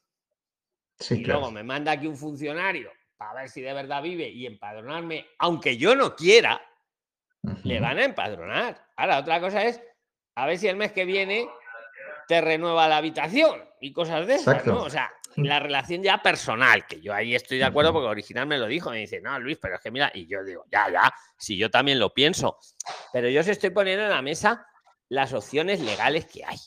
[1.09, 5.27] y luego me manda aquí un funcionario para ver si de verdad vive y empadronarme,
[5.39, 6.61] aunque yo no quiera,
[7.63, 8.87] le van a empadronar.
[8.95, 9.81] Ahora, otra cosa es
[10.35, 11.47] a ver si el mes que viene
[12.27, 14.83] te renueva la habitación y cosas de esas, ¿no?
[14.83, 18.57] O sea, la relación ya personal, que yo ahí estoy de acuerdo porque original me
[18.57, 21.13] lo dijo, me dice, no, Luis, pero es que mira, y yo digo, ya, ya,
[21.37, 22.57] si yo también lo pienso,
[23.13, 24.65] pero yo os estoy poniendo en la mesa
[25.09, 26.57] las opciones legales que hay.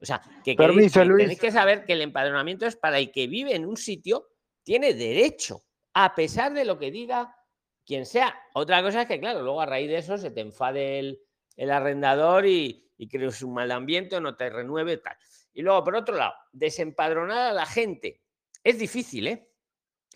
[0.00, 3.66] O sea, que, tenéis que saber que el empadronamiento es para el que vive en
[3.66, 4.28] un sitio,
[4.62, 7.36] tiene derecho, a pesar de lo que diga
[7.84, 8.34] quien sea.
[8.54, 11.18] Otra cosa es que, claro, luego a raíz de eso se te enfade
[11.56, 15.16] el, arrendador y, y crees un mal ambiente o no te renueve tal.
[15.52, 18.22] Y luego, por otro lado, desempadronar a la gente.
[18.62, 19.50] Es difícil, ¿eh?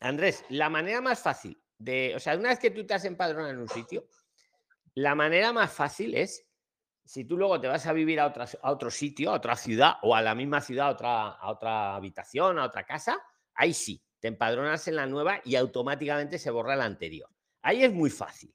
[0.00, 3.50] Andrés, la manera más fácil de, o sea, una vez que tú te has empadronado
[3.50, 4.08] en un sitio,
[4.94, 6.48] la manera más fácil es
[7.04, 10.14] si tú luego te vas a vivir a, a otro sitio, a otra ciudad o
[10.14, 13.18] a la misma ciudad, a otra, a otra habitación, a otra casa,
[13.54, 17.30] ahí sí, te empadronas en la nueva y automáticamente se borra la anterior.
[17.62, 18.54] Ahí es muy fácil.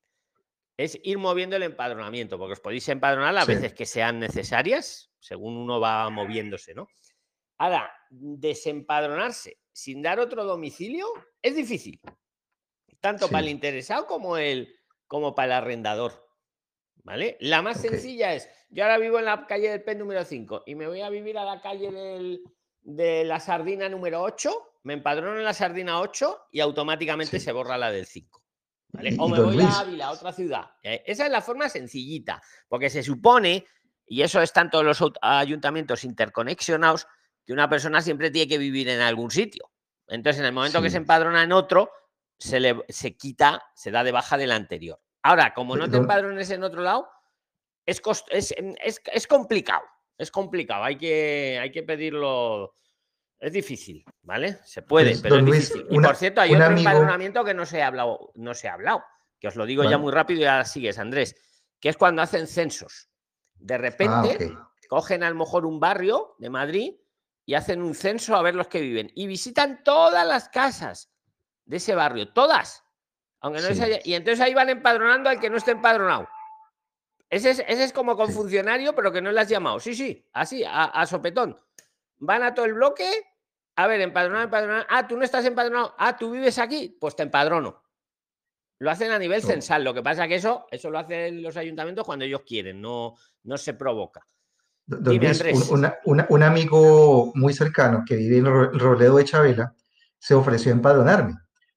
[0.78, 5.56] Es ir moviendo el empadronamiento, porque os podéis empadronar las veces que sean necesarias, según
[5.56, 6.88] uno va moviéndose, ¿no?
[7.58, 11.08] Ahora, desempadronarse sin dar otro domicilio
[11.42, 12.02] es difícil,
[13.00, 14.76] tanto para el interesado como, el,
[15.08, 16.24] como para el arrendador.
[17.04, 17.38] ¿Vale?
[17.42, 20.76] La más sencilla es, yo ahora vivo en la calle del P número 5 y
[20.76, 22.40] me voy a vivir a la calle
[22.82, 27.78] de la sardina número 8, me empadrono en la sardina 8 y automáticamente se borra
[27.78, 28.43] la del 5.
[28.94, 29.16] ¿Vale?
[29.20, 30.72] O me voy a Ávila, a otra ciudad.
[30.82, 33.66] Eh, esa es la forma sencillita, porque se supone,
[34.06, 37.08] y eso están todos los ayuntamientos interconexionados,
[37.46, 39.70] que una persona siempre tiene que vivir en algún sitio.
[40.08, 41.92] Entonces, en el momento que se empadrona en otro,
[42.38, 45.00] se le se quita, se da de baja del anterior.
[45.24, 47.10] Ahora, como no te empadrones en otro lado,
[47.86, 49.84] es, es, complicado.
[50.18, 50.84] Es complicado.
[50.84, 52.76] Hay que, hay que pedirlo.
[53.44, 54.60] Es difícil, ¿vale?
[54.64, 55.86] Se puede, pues, pero es difícil.
[55.90, 59.04] y por cierto, hay otro empadronamiento que no se ha hablado, no se ha hablado.
[59.38, 61.36] Que os lo digo ya muy rápido y ahora sigues, Andrés.
[61.82, 63.10] Que es cuando hacen censos.
[63.56, 64.56] De ah, repente
[64.88, 66.94] cogen a lo mejor un barrio de Madrid
[67.46, 69.12] y hacen un censo a ver los que viven.
[69.14, 71.12] Y visitan todas las casas
[71.66, 72.86] de ese barrio, todas.
[73.42, 73.68] Aunque no
[74.06, 76.30] Y entonces ahí van empadronando al que no esté empadronado.
[77.30, 79.80] Ese es, como con funcionario, pero que no le has llamado.
[79.80, 81.60] Sí, sí, así, a, sopetón.
[82.20, 83.33] Van a todo el bloque.
[83.76, 84.86] A ver, empadronado, empadronado.
[84.90, 85.96] Ah, tú no estás empadronado.
[85.98, 86.96] Ah, tú vives aquí.
[87.00, 87.82] Pues te empadrono.
[88.80, 89.84] Lo hacen a nivel censal.
[89.84, 93.58] Lo que pasa que eso, eso lo hacen los ayuntamientos cuando ellos quieren, no, no
[93.58, 94.26] se provoca.
[94.88, 99.74] un, amigo muy cercano que vive en Robledo de Chabela
[100.20, 101.36] se ofreció a empadronarme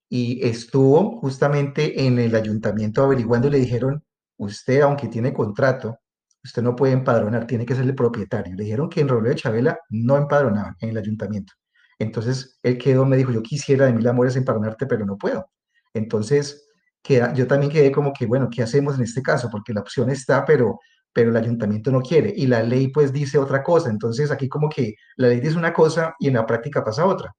[0.09, 4.05] y estuvo justamente en el ayuntamiento averiguando y le dijeron,
[4.37, 6.01] usted aunque tiene contrato,
[6.43, 8.55] usted no puede empadronar, tiene que ser el propietario.
[8.55, 11.53] Le dijeron que en Robledo de Chabela no empadronaban en el ayuntamiento.
[11.99, 15.51] Entonces él quedó, me dijo, yo quisiera de mil amores empadronarte, pero no puedo.
[15.95, 16.69] Entonces
[17.03, 19.49] queda, yo también quedé como que, bueno, ¿qué hacemos en este caso?
[19.51, 20.81] Porque la opción está, pero,
[21.13, 23.91] pero el ayuntamiento no quiere y la ley pues dice otra cosa.
[23.91, 27.35] Entonces aquí como que la ley dice una cosa y en la práctica pasa otra.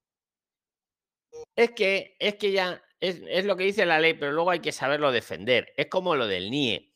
[1.56, 4.72] Es que, es que ya es, lo que dice la ley, pero luego hay que
[4.72, 5.74] saberlo defender.
[5.76, 6.94] Es como lo del NIE.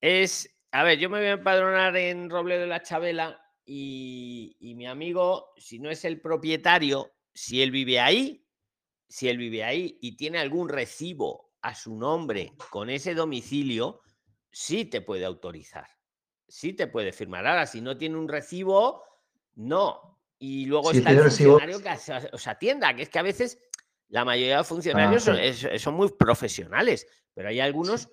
[0.00, 4.74] Es, a ver, yo me voy a empadronar en Robledo de la Chabela y, y
[4.74, 8.46] mi amigo, si no es el propietario, si él vive ahí,
[9.08, 14.00] si él vive ahí y tiene algún recibo a su nombre con ese domicilio,
[14.50, 15.86] sí te puede autorizar,
[16.48, 17.46] sí te puede firmar.
[17.46, 19.02] Ahora, si no tiene un recibo,
[19.54, 20.20] no.
[20.38, 21.90] Y luego está el funcionario que
[22.32, 23.58] os atienda, que es que a veces
[24.08, 28.10] la mayoría de funcionarios ah, son, muy profesionales, pero hay algunos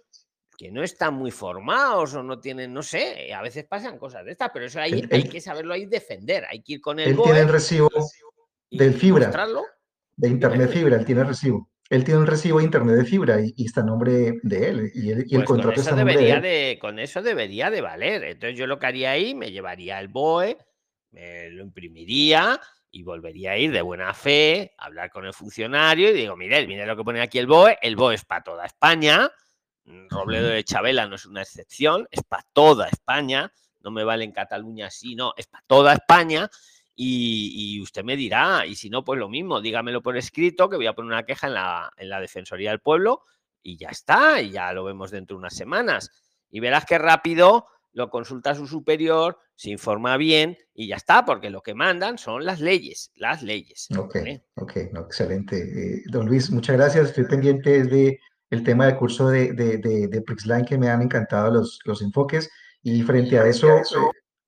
[0.62, 4.30] que no están muy formados o no tienen, no sé, a veces pasan cosas de
[4.30, 7.20] estas, pero eso hay, hay que saberlo ahí defender, hay que ir con el Él
[7.24, 7.90] tiene el recibo
[8.70, 9.32] del fibra,
[10.18, 11.68] de internet fibra, él tiene el recibo.
[11.90, 14.92] Él tiene un recibo de internet de fibra y, está a nombre de él.
[14.94, 18.24] Y, el, pues contrato está debería de, de, Con eso debería de valer.
[18.26, 20.60] Entonces yo lo que haría ahí, me llevaría el BOE,
[21.10, 26.12] me lo imprimiría y volvería a ir de buena fe, a hablar con el funcionario
[26.12, 28.68] y digo, mire, mire lo que pone aquí el BOE, el BOE es para toda
[28.68, 29.32] España,
[30.10, 33.52] Robledo de Chabela no es una excepción, es para toda España,
[33.82, 36.50] no me vale en Cataluña así, no, es para toda España
[36.96, 40.88] y, usted me dirá, y si no, pues lo mismo, dígamelo por escrito, que voy
[40.88, 43.24] a poner una queja en la, en la Defensoría del Pueblo
[43.64, 46.12] y ya está, y ya lo vemos dentro de unas semanas.
[46.50, 51.26] Y verás qué rápido lo consulta a su superior, se informa bien y ya está,
[51.26, 53.88] porque lo que mandan son las leyes, las leyes.
[53.98, 54.18] Ok,
[54.56, 55.58] ok, excelente.
[55.58, 57.10] Eh, don Luis, muchas gracias.
[57.10, 58.20] Estoy pendiente de
[58.52, 62.52] el tema del curso de, de, de, Prixline que me han encantado los, los enfoques
[62.84, 63.82] y frente a eso, eh,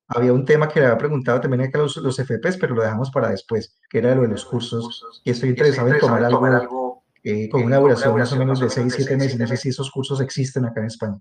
[0.07, 3.09] había un tema que le había preguntado también acá los, los FPs, pero lo dejamos
[3.11, 7.47] para después, que era lo de los cursos y estoy interesado en tomar algo eh,
[7.49, 9.39] con una duración más o menos de 6, 7 meses.
[9.39, 11.17] No sé si esos cursos existen acá en España.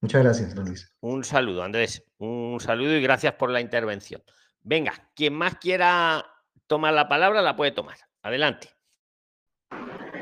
[0.00, 0.92] Muchas gracias, don Luis.
[1.00, 2.04] Un saludo, Andrés.
[2.18, 4.22] Un saludo y gracias por la intervención.
[4.62, 6.24] Venga, quien más quiera
[6.68, 7.96] tomar la palabra la puede tomar.
[8.22, 8.70] Adelante.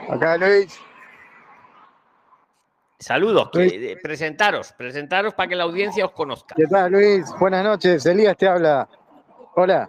[0.08, 0.78] Acá, Luis.
[2.98, 3.50] Saludos,
[4.02, 6.54] presentaros, presentaros para que la audiencia os conozca.
[6.56, 7.26] ¿Qué tal, Luis?
[7.38, 8.88] Buenas noches, Elías te habla.
[9.54, 9.88] Hola.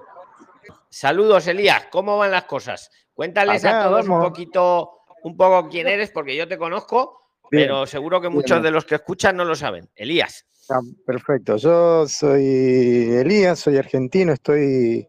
[0.89, 2.91] Saludos, Elías, ¿cómo van las cosas?
[3.13, 8.19] Cuéntales a todos un poquito, un poco quién eres, porque yo te conozco, pero seguro
[8.19, 9.89] que muchos de los que escuchan no lo saben.
[9.95, 10.45] Elías.
[10.69, 15.07] Ah, perfecto, yo soy Elías, soy argentino, estoy,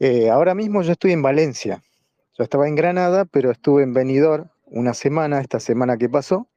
[0.00, 1.80] eh, ahora mismo yo estoy en Valencia.
[2.36, 6.49] Yo estaba en Granada, pero estuve en Benidorm una semana, esta semana que pasó,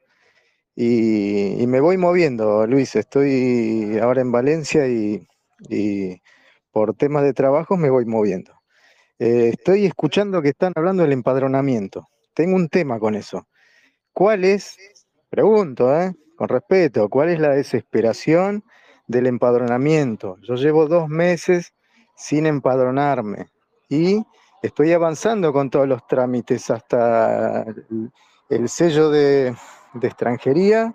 [0.75, 2.95] y, me voy moviendo, Luis.
[2.95, 5.27] Estoy ahora en Valencia y,
[6.71, 8.53] por temas de trabajo me voy moviendo.
[9.19, 12.07] Eh, estoy escuchando que están hablando del empadronamiento.
[12.33, 13.47] Tengo un tema con eso.
[14.11, 14.77] ¿Cuál es,
[15.29, 18.63] pregunto, eh, con respeto, cuál es la desesperación
[19.07, 20.37] del empadronamiento?
[20.41, 21.73] Yo llevo dos meses
[22.15, 23.47] sin empadronarme
[23.87, 24.23] y
[24.63, 27.65] estoy avanzando con todos los trámites hasta
[28.49, 29.55] el sello de,
[29.93, 30.93] de extranjería,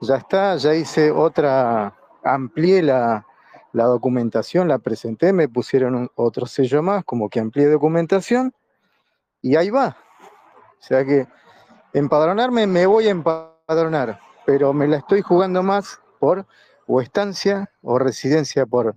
[0.00, 3.24] ya está, ya hice otra, amplié la,
[3.72, 8.52] documentación, la presenté, me pusieron otro sello más, como que amplié documentación,
[9.40, 9.96] y ahí va.
[10.80, 11.26] O sea que
[11.92, 16.46] empadronarme me voy a empadronar, pero me la estoy jugando más por
[16.86, 18.94] o estancia o residencia por,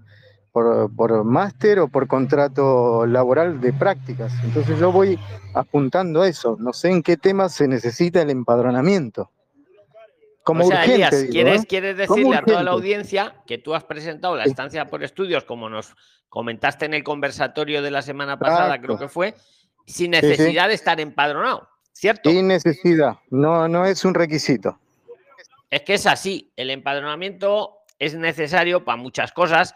[0.52, 4.34] por, por máster o por contrato laboral de prácticas.
[4.44, 5.20] Entonces yo voy
[5.54, 6.58] apuntando a eso.
[6.60, 9.32] No sé en qué tema se necesita el empadronamiento.
[10.44, 11.66] Como ¿quieres, ¿eh?
[11.68, 15.70] ¿quieres decirle a toda la audiencia que tú has presentado la estancia por estudios, como
[15.70, 15.96] nos
[16.30, 19.36] comentaste en el conversatorio de la semana pasada, creo que fue,
[19.86, 22.32] sin necesidad de estar empadronado, ¿cierto?
[22.32, 24.80] Sin necesidad, no, no es un requisito.
[25.70, 29.76] Es que es así, el empadronamiento es necesario para muchas cosas,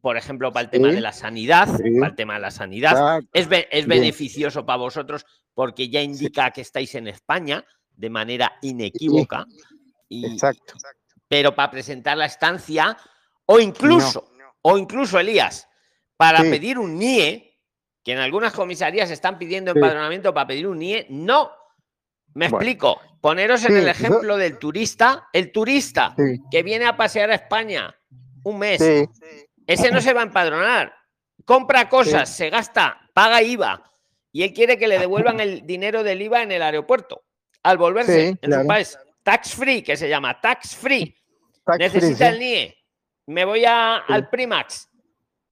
[0.00, 3.48] por ejemplo, para el tema de la sanidad, para el tema de la sanidad, es,
[3.70, 7.64] es beneficioso para vosotros porque ya indica que estáis en España
[7.96, 9.46] de manera inequívoca.
[10.10, 10.74] Exacto.
[11.28, 12.96] Pero para presentar la estancia,
[13.46, 14.30] o incluso,
[14.62, 15.68] o incluso, Elías,
[16.16, 17.60] para pedir un NIE,
[18.02, 21.50] que en algunas comisarías están pidiendo empadronamiento para pedir un NIE, no.
[22.34, 23.00] Me explico.
[23.20, 26.14] Poneros en el ejemplo del turista, el turista
[26.50, 27.94] que viene a pasear a España
[28.42, 28.82] un mes,
[29.66, 30.94] ese no se va a empadronar.
[31.44, 33.82] Compra cosas, se gasta, paga IVA
[34.32, 37.24] y él quiere que le devuelvan el dinero del IVA en el aeropuerto
[37.62, 41.16] al volverse en su país tax free, que se llama tax free.
[41.78, 42.76] Necesita el NIE.
[43.26, 44.88] Me voy al Primax.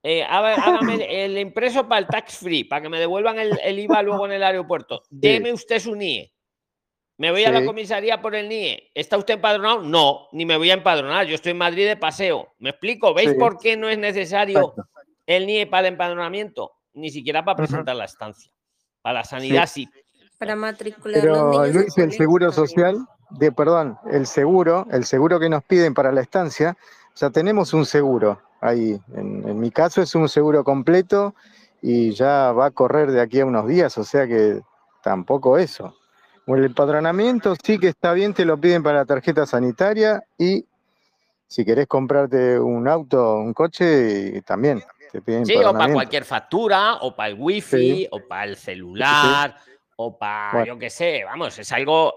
[0.05, 4.27] Eh, hágame el impreso para el tax free, para que me devuelvan el, IVA luego
[4.27, 5.03] en el aeropuerto.
[5.11, 6.33] Deme usted su NIE.
[7.19, 8.91] Me voy a la comisaría por el NIE.
[8.95, 9.83] ¿Está usted empadronado?
[9.83, 11.27] No, ni me voy a empadronar.
[11.27, 12.55] Yo estoy en Madrid de paseo.
[12.59, 13.15] ¿Me explico?
[13.15, 14.75] ¿Veis por qué no es necesario
[15.27, 16.73] el NIE para el empadronamiento?
[16.95, 18.51] Ni siquiera para presentar la estancia.
[19.03, 19.89] Para la sanidad sí.
[20.39, 23.07] Para matricular Pero Luis, el seguro social
[23.39, 26.77] de, perdón, el seguro, el seguro que nos piden para la estancia,
[27.15, 29.01] ya tenemos un seguro ahí.
[29.15, 31.35] En, mi caso es un seguro completo
[31.81, 34.61] y ya va a correr de aquí a unos días, o sea que
[35.03, 35.95] tampoco eso.
[36.59, 40.65] El empadronamiento sí que está bien, te lo piden para la tarjeta sanitaria y
[41.47, 46.95] si querés comprarte un auto, un coche, también te piden Sí, o para cualquier factura,
[47.03, 49.57] o para el wifi, o para el celular
[49.97, 52.15] o para, yo qué sé, vamos, es algo...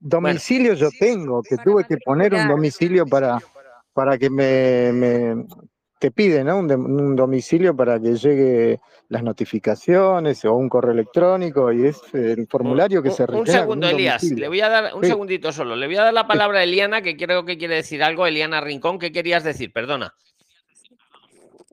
[0.00, 3.38] Domicilio yo tengo, que tuve que poner un domicilio para,
[3.94, 5.46] para que me,
[6.04, 6.58] te piden ¿no?
[6.58, 13.02] un, domicilio para que llegue las notificaciones o un correo electrónico y es el formulario
[13.02, 13.40] que se requiere.
[13.40, 16.26] Un segundo, Elías, le voy a dar un segundito solo, le voy a dar la
[16.26, 18.26] palabra a Eliana, que creo que quiere decir algo.
[18.26, 19.72] Eliana Rincón, ¿qué querías decir?
[19.72, 20.12] Perdona.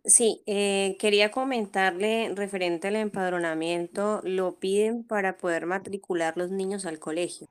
[0.06, 7.00] Sí, eh, quería comentarle referente al empadronamiento, lo piden para poder matricular los niños al
[7.00, 7.50] colegio.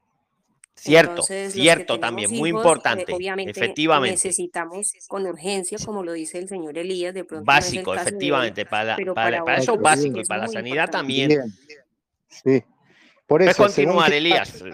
[0.80, 3.12] Cierto, cierto también, muy importante.
[3.12, 4.12] obviamente efectivamente.
[4.12, 7.44] necesitamos con urgencia, como lo dice el señor Elías, de pronto.
[7.44, 11.52] Básico, efectivamente, para, para, eso básico y para la sanidad también.
[12.28, 12.64] Sí,
[13.26, 13.62] por eso.
[13.62, 14.64] continuar, Elías.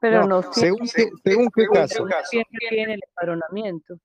[0.00, 2.04] Pero no, según, qué, según qué caso.
[2.24, 4.00] siempre tiene el empadronamiento.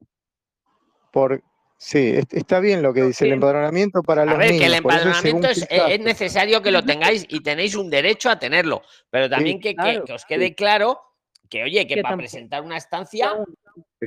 [1.11, 1.41] Por,
[1.77, 4.61] sí, está bien lo que dice el empadronamiento para los A ver, niños.
[4.61, 8.83] que el empadronamiento según es, necesario que lo tengáis y tenéis un derecho a tenerlo,
[9.09, 11.08] pero también que, que- claro, que os quede claro
[11.49, 13.31] que, oye, que, Que para tampoco- presentar una estancia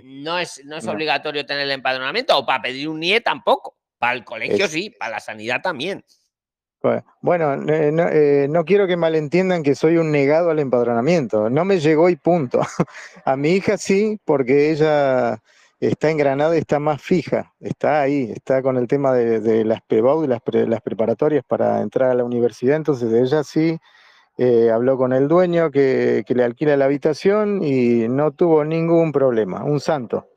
[0.05, 0.93] no es, no es No.
[0.93, 3.77] obligatorio tener el empadronamiento o para pedir un NIE tampoco.
[3.99, 6.05] Para el colegio Es- sí, para la sanidad también.
[7.21, 11.49] Bueno, eh, no, eh, no quiero que malentiendan que soy un negado al empadronamiento.
[11.49, 12.61] No me llegó y punto.
[13.25, 15.41] A mi hija sí, porque ella
[15.79, 17.55] está en Granada y está más fija.
[17.61, 21.45] Está ahí, está con el tema de, de las PBAU, de las, pre- las preparatorias
[21.47, 22.75] para entrar a la universidad.
[22.75, 23.79] Entonces ella sí
[24.39, 29.13] eh, habló con el dueño que, que le alquila la habitación y no tuvo ningún
[29.13, 29.65] problema.
[29.65, 30.29] Un santo.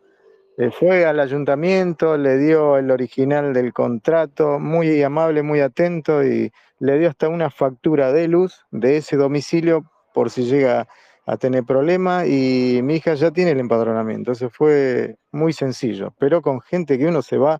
[0.57, 6.51] Eh, fue al ayuntamiento, le dio el original del contrato, muy amable, muy atento y
[6.79, 9.83] le dio hasta una factura de luz de ese domicilio
[10.13, 10.87] por si llega
[11.25, 14.31] a tener problema y mi hija ya tiene el empadronamiento.
[14.31, 17.59] Eso fue muy sencillo, pero con gente que uno se va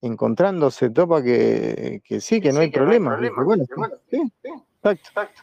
[0.00, 3.16] encontrando, se topa que, que sí, que no hay problema.
[3.18, 3.64] Dije, bueno,
[4.10, 4.48] sí, sí,
[4.90, 5.42] exacto.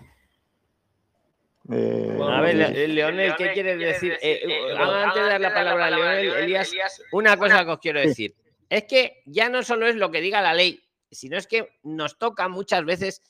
[1.72, 4.14] Eh, A ver, eh, Le- Leonel, ¿qué quieres decir?
[4.22, 6.72] Eh, eh, antes de dar la palabra a Leonel, Elías,
[7.12, 8.36] una cosa que os quiero decir.
[8.70, 12.18] Es que ya no solo es lo que diga la ley, sino es que nos
[12.18, 13.22] toca muchas veces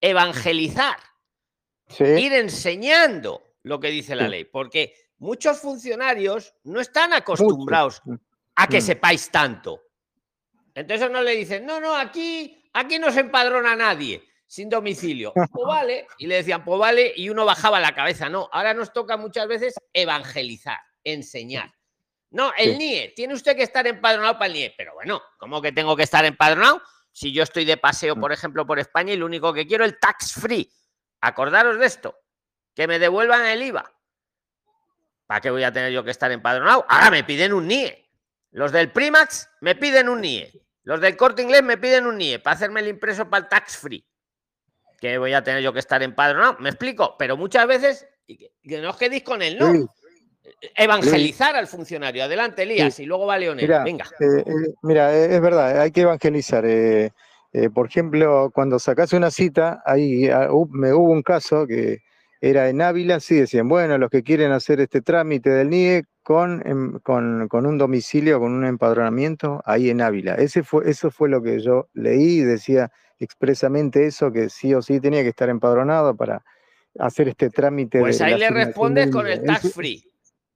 [0.00, 0.96] evangelizar,
[1.88, 8.02] sí, ir enseñando lo que dice la ley, porque muchos funcionarios no están acostumbrados
[8.54, 8.82] a que Mm.
[8.82, 9.82] sepáis tanto.
[10.74, 15.32] Entonces no le dicen, no, no, aquí, aquí no se empadrona nadie sin domicilio.
[15.52, 16.06] Pues vale.
[16.18, 18.28] Y le decían, pues vale, y uno bajaba la cabeza.
[18.28, 21.72] No, ahora nos toca muchas veces evangelizar, enseñar.
[22.30, 22.76] No, el Sí.
[22.78, 24.74] NIE, tiene usted que estar empadronado para el NIE.
[24.76, 26.82] Pero bueno, ¿cómo que tengo que estar empadronado?
[27.12, 28.20] Si yo estoy de paseo, Mm.
[28.20, 30.68] por ejemplo, por España y lo único que quiero es el tax free.
[31.20, 32.18] Acordaros de esto,
[32.74, 33.88] que me devuelvan el IVA.
[35.26, 36.84] ¿Para qué voy a tener yo que estar empadronado?
[36.88, 38.10] Ahora me piden un NIE.
[38.50, 40.52] Los del Primax me piden un NIE.
[40.82, 43.78] Los del corte inglés me piden un NIE para hacerme el impreso para el tax
[43.78, 44.04] free.
[45.04, 46.56] Que voy a tener yo que estar empadronado.
[46.60, 49.70] Me explico, pero muchas veces, que, no os quedéis con el no.
[49.70, 49.86] Sí.
[50.74, 52.24] Evangelizar al funcionario.
[52.24, 53.66] Adelante, Elías, y luego va Leonel.
[53.66, 54.06] Mira, Venga.
[54.18, 56.64] Eh, eh, mira, eh, es verdad, hay que evangelizar.
[56.64, 57.10] eh,
[57.74, 61.98] por ejemplo, cuando sacas una cita, ahí ah, me hubo un caso que
[62.50, 66.62] era en Ávila, sí decían, bueno, los que quieren hacer este trámite del NIE con,
[66.66, 70.34] em, con, con un domicilio, con un empadronamiento, ahí en Ávila.
[70.34, 75.00] Ese fue, eso fue lo que yo leí, decía expresamente eso, que sí o sí
[75.00, 76.44] tenía que estar empadronado para
[76.98, 78.00] hacer este trámite.
[78.00, 80.04] Pues de ahí le respondes con el tax free.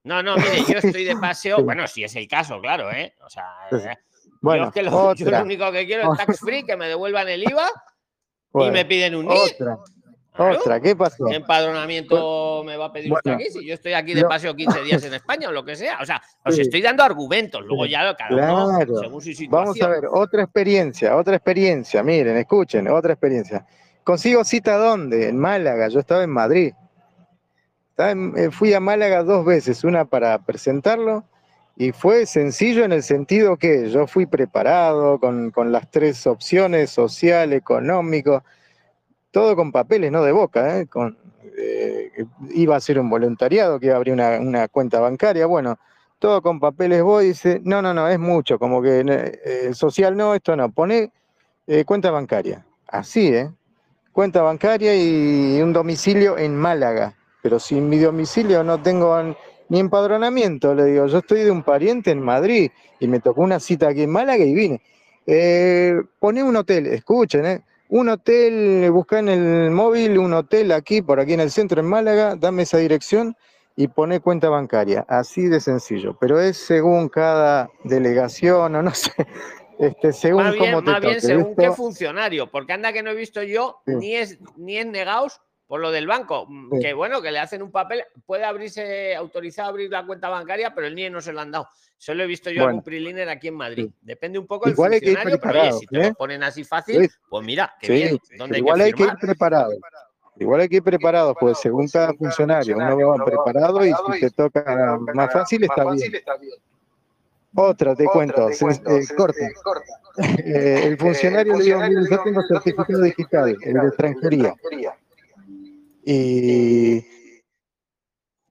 [0.05, 1.57] No, no, mire, yo estoy de paseo.
[1.64, 3.14] Bueno, si es el caso, claro, ¿eh?
[3.24, 6.41] O sea, eh, yo, Bueno, es que lo, yo lo único que quiero es tax
[6.41, 7.70] free, que me devuelvan el IVA
[8.61, 9.39] y me piden un NIE.
[9.39, 9.78] otra.
[10.39, 11.24] Otra, ¿qué pasó?
[11.26, 13.51] ¿Qué empadronamiento me va a pedir usted Bueno, aquí?
[13.59, 15.99] Si yo estoy aquí de lo- paseo 15 días en España o lo que sea.
[16.01, 16.62] O sea, os Sí.
[16.62, 17.62] estoy dando argumentos.
[17.64, 18.99] Luego ya cada uno Claro.
[19.01, 19.51] según su situación.
[19.51, 23.66] Vamos a ver, otra experiencia, otra experiencia, miren, escuchen, otra experiencia.
[24.05, 25.28] ¿Consigo cita dónde?
[25.28, 26.72] En Málaga, yo estaba en Madrid.
[27.91, 31.24] Estaba en- eh, fui a Málaga dos veces, una para presentarlo
[31.76, 36.91] y fue sencillo en el sentido que yo fui preparado con, con las tres opciones,
[36.91, 38.45] social, económico,
[39.39, 40.89] todo con papeles, no de boca, ¿eh?
[41.57, 42.24] Eh,
[42.55, 45.78] iba a ser un voluntariado, que iba a abrir una, cuenta bancaria, bueno,
[46.18, 50.16] todo con papeles voy y dice, no, no, no, es mucho, como que eh, social
[50.16, 51.12] no, esto no, pone
[51.68, 53.49] eh, cuenta bancaria, así, ¿eh?
[54.11, 59.36] Cuenta bancaria y un domicilio en Málaga, pero sin mi domicilio no tengo
[59.68, 63.61] ni empadronamiento, le digo, yo estoy de un pariente en Madrid y me tocó una
[63.61, 64.82] cita aquí en Málaga y vine.
[65.24, 67.62] Eh, pone un hotel, escuchen, ¿eh?
[67.89, 71.86] Un hotel, busca en el móvil un hotel aquí, por aquí en el centro, en
[71.86, 73.34] Málaga, dame esa dirección
[73.76, 79.12] y pone cuenta bancaria, así de sencillo, pero es según cada delegación o no sé,
[79.78, 83.11] este, según Más bien, cómo te más bien según qué funcionario, porque anda que no
[83.11, 83.95] he visto yo Sí.
[83.95, 86.81] ni es ni es negados por lo del banco, mm, Sí.
[86.81, 90.75] que bueno, que le hacen un papel, puede abrirse, autorizado a abrir la cuenta bancaria,
[90.75, 91.69] pero el NIE no se lo han dado.
[91.99, 92.69] Solo he visto yo Bueno.
[92.71, 93.87] algún priliner aquí en Madrid.
[93.89, 93.95] Sí.
[94.01, 96.09] Depende un poco del Igual hay que ir funcionario, pero oye, preparado, si te ¿eh?
[96.09, 97.16] lo ponen así fácil, Sí.
[97.29, 98.19] pues mira, Sí, bien.
[98.29, 99.73] pero ¿Dónde hay igual que hay que ir preparado.
[100.41, 104.31] Igual hay que ir preparado, pues según cada funcionario, uno va preparado y si te
[104.31, 106.55] toca más fácil, está bien.
[107.55, 109.39] Otra, te cuento, se- eh, corta.
[110.45, 114.55] Eh, el funcionario le mire, yo tengo certificado digital, el de extranjería.
[116.11, 117.05] Y,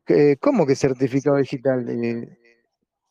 [0.09, 1.85] eh, ¿Cómo que certificado digital?
[1.89, 2.37] Eh,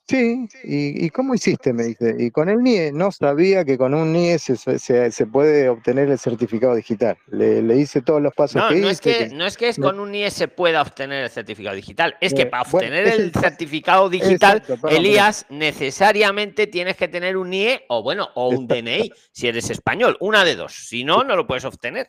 [0.08, 1.72] Sí, ¿y, y cómo hiciste?
[1.72, 2.14] Me dice.
[2.16, 6.08] Y con el NIE, no sabía que con un NIE se, se- se puede obtener
[6.08, 7.16] el certificado digital.
[7.26, 8.92] Le, le hice todos los pasos No, que no hice.
[8.92, 11.74] es que, que- no es que es con un IE se pueda obtener el certificado
[11.74, 17.08] digital, es que Eh, para obtener el certificado digital, Exacto, perdón, Elías, necesariamente tienes que
[17.08, 18.74] tener un IE o bueno, o un Exacto.
[18.76, 20.72] DNI, si eres español, una de dos.
[20.86, 22.06] Si no, no lo puedes obtener.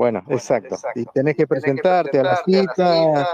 [0.00, 0.78] Bueno, exacto.
[0.94, 3.28] Y tenés que presentarte a la cita.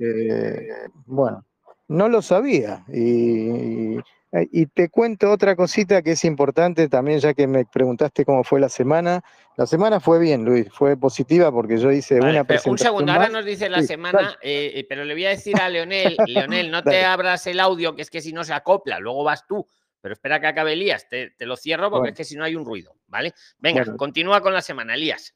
[0.00, 1.44] eh, bueno,
[1.86, 2.84] no lo sabía.
[2.92, 3.96] Y,
[4.32, 8.58] y te cuento otra cosita que es importante también, ya que me preguntaste cómo fue
[8.58, 9.22] la semana.
[9.56, 12.78] La semana fue bien, Luis, fue positiva porque yo hice Vale, una pero un presentación.
[12.88, 13.32] segundo, ahora más.
[13.32, 16.72] nos dice la Sí, semana, eh, eh, pero le voy a decir a Leonel, Leonel,
[16.72, 17.04] no te Dale.
[17.04, 19.64] abras el audio, que es que si no se acopla, luego vas tú.
[20.00, 22.12] Pero espera que acabe Elías, te, te lo cierro porque Bueno.
[22.12, 23.32] es que si no hay un ruido, ¿vale?
[23.58, 23.96] Venga, Bueno.
[23.96, 25.34] continúa con la semana, Elías.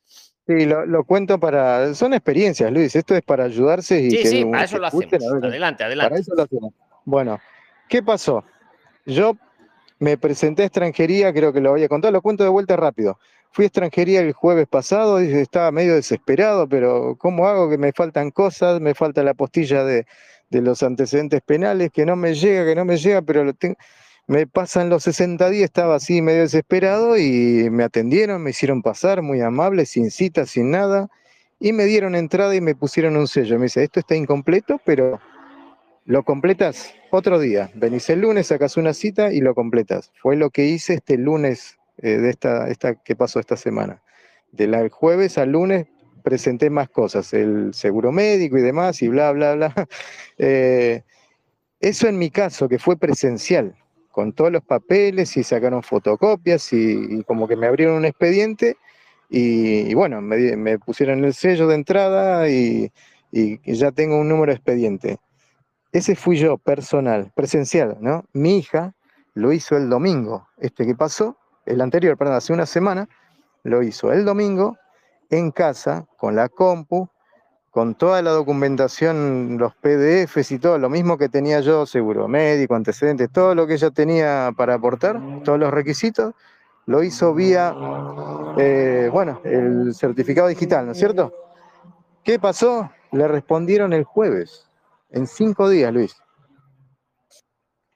[0.49, 1.95] Sí, lo, lo cuento para.
[1.95, 2.97] Son experiencias, Luis.
[2.97, 5.05] Esto es para ayudarse y Sí, que, sí, para eso lo hacemos.
[5.13, 6.21] a ver, Adelante, Para adelante.
[6.21, 6.73] eso lo hacemos.
[7.05, 7.39] Bueno,
[7.89, 8.43] ¿qué pasó?
[9.05, 9.37] Yo
[9.99, 13.19] me presenté a extranjería, creo que lo había contado, lo cuento de vuelta rápido.
[13.51, 17.93] Fui a extranjería el jueves pasado y estaba medio desesperado, pero ¿cómo hago que me
[17.93, 18.81] faltan cosas?
[18.81, 20.07] Me falta la postilla de,
[20.49, 23.77] de los antecedentes penales, que no me llega, que no me llega, pero lo tengo.
[24.29, 29.23] Me pasan los 60 días, estaba así medio desesperado y me atendieron, me hicieron pasar,
[29.23, 31.09] muy amables, sin cita, sin nada,
[31.59, 33.59] y me dieron entrada y me pusieron un sello.
[33.59, 35.19] Me dice, esto está incompleto, pero
[36.05, 37.71] lo completas otro día.
[37.75, 40.13] Venís el lunes, sacas una cita y lo completas.
[40.21, 44.03] Fue lo que hice este lunes eh, de esta, esta que pasó esta semana.
[44.53, 45.87] Del jueves al lunes
[46.23, 49.75] presenté más cosas, el seguro médico y demás, y bla, bla, bla.
[50.37, 51.03] Eh,
[51.81, 53.75] eso en mi caso, que fue presencial,
[54.19, 58.77] con todos los papeles y sacaron fotocopias y, y como que me abrieron un expediente
[59.31, 62.91] y, y bueno, me, me pusieron el sello de entrada y,
[63.31, 65.19] y ya tengo un número de expediente.
[65.93, 68.25] Ese fui yo, personal, presencial, ¿no?
[68.33, 68.93] Mi hija
[69.35, 73.09] lo hizo el domingo, este que pasó, el anterior, perdón, hace una semana,
[73.63, 74.77] lo hizo el domingo
[75.31, 77.09] en casa, con la compu,
[77.79, 82.75] con toda la documentación, los PDFs y todo, lo mismo que tenía yo, seguro médico,
[82.75, 86.35] antecedentes, todo lo que ella tenía para aportar, todos los requisitos,
[86.87, 87.73] lo hizo vía,
[88.59, 91.33] eh, bueno, el certificado digital, ¿no es cierto?
[92.25, 92.91] ¿Qué pasó?
[93.13, 94.69] Le respondieron el jueves,
[95.11, 96.17] en cinco días, Luis.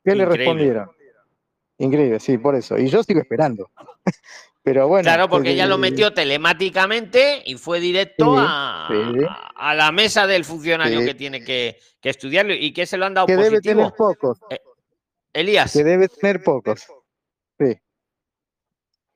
[0.05, 0.93] ¿Qué le respondieron?
[1.79, 2.79] Increíble, sí, por eso.
[2.79, 3.69] Y yo sigo esperando.
[4.65, 5.03] Pero bueno.
[5.03, 9.27] Claro, porque eh, ella lo metió telemáticamente y fue directo Sí, a, sí.
[9.57, 11.07] a la mesa del funcionario Sí.
[11.07, 12.55] que tiene que, que estudiarlo.
[12.55, 14.39] ¿Y qué se lo han dado Que debe tener pocos.
[15.33, 16.87] Elías, Que debe tener pocos.
[17.59, 17.77] Sí.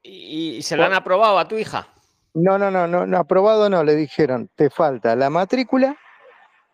[0.03, 1.89] ¿y, y se lo han aprobado a tu hija?
[2.35, 5.97] No, no, no, no, no, aprobado no, le dijeron, te falta la matrícula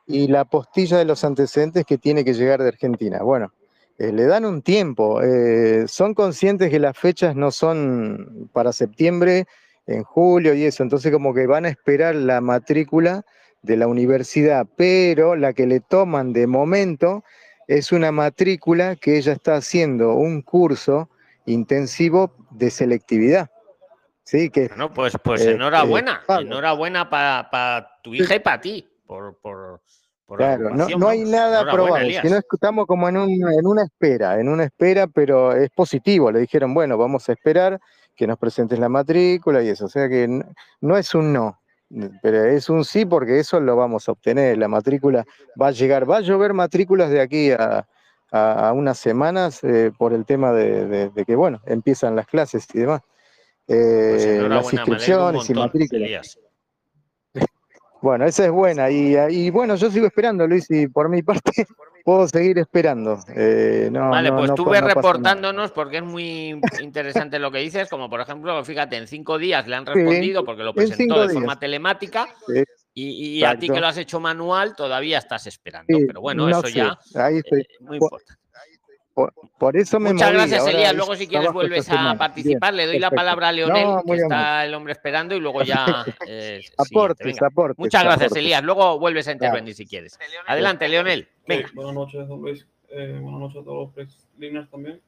[0.07, 3.23] y la postilla de los antecedentes que tiene que llegar de Argentina.
[3.23, 3.53] Bueno,
[3.99, 9.47] eh, le dan un tiempo, eh, son conscientes que las fechas no son para septiembre,
[9.87, 13.25] en julio y eso, entonces como que van a esperar la matrícula
[13.63, 17.25] de la universidad, pero la que le toman de momento
[17.69, 21.09] es una matrícula que ella está haciendo un curso
[21.47, 23.51] intensivo de selectividad.
[24.25, 26.23] Sí, que Bueno, pues, pues Eh, enhorabuena.
[26.29, 28.89] enhorabuena para tu hija y para ti.
[29.07, 29.83] Por, por,
[30.27, 31.61] por Claro, no, no hay nada
[32.23, 35.71] sino es que estamos como en, un- en una espera, en una espera, pero es
[35.71, 36.31] positivo.
[36.31, 37.79] Le dijeron, bueno, vamos a esperar
[38.15, 39.87] que nos presentes la matrícula y eso.
[39.87, 40.29] O sea que
[40.81, 41.61] no es un no,
[42.23, 44.57] pero es un sí porque eso lo vamos a obtener.
[44.59, 45.25] La matrícula
[45.61, 47.87] va a llegar, va a llover matrículas de aquí a,
[48.31, 52.27] a- a unas semanas eh, por el tema de, de- de que, bueno, empiezan las
[52.27, 53.03] clases y demás.
[53.67, 53.79] Pues
[54.25, 54.65] Eh, las
[54.97, 56.39] inscripciones y matrículas.
[58.03, 58.91] Bueno, esa es buena.
[58.91, 61.53] Y, y bueno, yo sigo esperando, Luis, y por mi parte
[62.05, 63.19] puedo seguir esperando.
[63.29, 64.95] Eh, no, Vale, no- pues no nada.
[64.95, 69.67] reportándonos porque es muy interesante lo que dices, como por ejemplo, fíjate, en cinco días
[69.69, 73.69] le han respondido porque lo en presentó de forma telemática Sí, y, y a ti
[73.71, 75.97] que lo has hecho manual todavía estás esperando.
[75.97, 77.61] sí, Pero bueno, no eso sé, ya Ahí estoy.
[77.61, 77.67] eh,
[79.15, 79.33] Por-.
[79.59, 80.95] Por eso me Muchas moví, gracias, ahora Elías.
[80.95, 82.09] Luego, si quieres, vuelves a semana.
[82.11, 82.75] Bien, participar.
[82.75, 83.17] Le doy la perfecto.
[83.21, 86.05] palabra a Leonel, No, que está el hombre esperando, y luego ya.
[86.27, 86.61] eh.
[86.79, 87.79] Aportes, aportes.
[87.79, 88.43] Muchas gracias, aportes.
[88.45, 88.63] Elías.
[88.65, 89.47] Luego vuelves a Claro.
[89.55, 90.19] intervenir si quieres.
[90.47, 91.25] Adelante, Leonel.
[91.25, 91.69] Sí, Venga.
[91.75, 92.67] buenas noches, don Luis.
[92.91, 94.29] Eh, buenas noches a todos los press
[94.71, 95.01] también.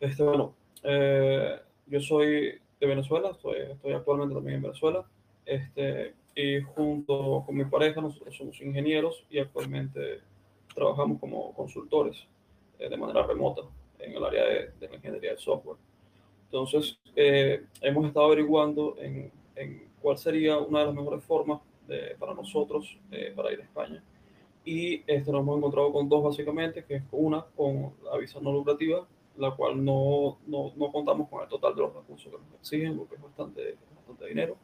[0.00, 5.04] Este, bueno, eh, yo soy de Venezuela, estoy, estoy actualmente también en Venezuela.
[5.46, 10.20] Este, y junto con mi pareja, nosotros somos ingenieros y actualmente
[10.74, 12.26] trabajamos como consultores
[12.78, 13.62] de manera remota
[13.98, 15.78] en el área de, de la ingeniería de software.
[16.44, 22.14] Entonces, eh, hemos estado averiguando en, en cuál sería una de las mejores formas de-
[22.18, 24.02] para nosotros eh, para ir a España
[24.64, 28.52] y este, nos hemos encontrado con dos básicamente, que es una con la visa no
[28.52, 29.06] lucrativa,
[29.36, 32.96] la cual no, no, no contamos con el total de los recursos que nos exigen,
[32.96, 34.56] porque es bastante, bastante dinero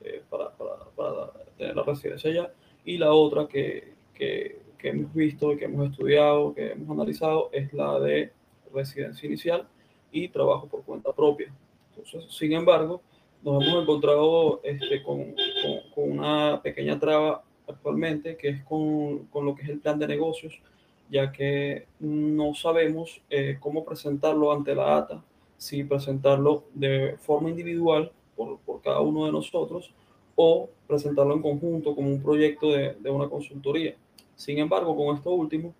[0.00, 5.14] eh, para, para, para, tener la residencia allá, y la otra que, que, que hemos
[5.14, 8.30] visto y que hemos estudiado, que hemos analizado, es la de
[8.70, 9.66] residencia inicial
[10.12, 11.50] y trabajo por cuenta propia.
[11.88, 13.00] Entonces, sin embargo,
[13.42, 19.46] nos hemos encontrado este, con, con, con, una pequeña traba actualmente, que es con, con,
[19.46, 20.60] lo que es el plan de negocios,
[21.08, 25.24] ya que no sabemos eh, cómo presentarlo ante la ATA,
[25.56, 29.94] si presentarlo de forma individual por, por, cada uno de nosotros
[30.34, 33.96] o presentarlo en conjunto como un proyecto de, de una consultoría.
[34.36, 35.74] Sin embargo, con esto último,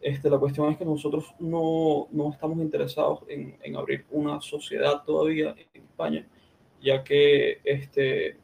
[0.00, 5.02] este, la cuestión es que nosotros no, no estamos interesados en, en, abrir una sociedad
[5.04, 6.26] todavía en España,
[6.80, 8.36] ya que este,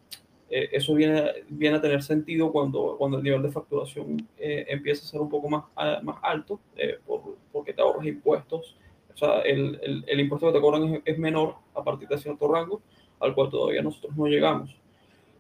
[0.55, 5.03] eh, eso viene, viene a tener sentido cuando, cuando el nivel de facturación eh, empieza
[5.05, 5.65] a ser un poco más,
[6.03, 8.77] más alto, eh, por, porque te ahorras impuestos.
[9.15, 12.19] O sea, el, el, el impuesto que te cobran es, es, menor a partir de
[12.19, 12.83] cierto rango,
[13.21, 14.77] al cual todavía nosotros no llegamos.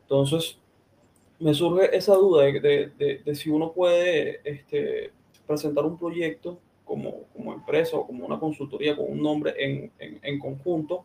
[0.02, 0.61] Entonces,
[1.38, 5.12] me surge esa duda de, de, de, de si uno puede este,
[5.46, 10.20] presentar un proyecto como, como empresa o como una consultoría con un nombre en, en,
[10.22, 11.04] en, conjunto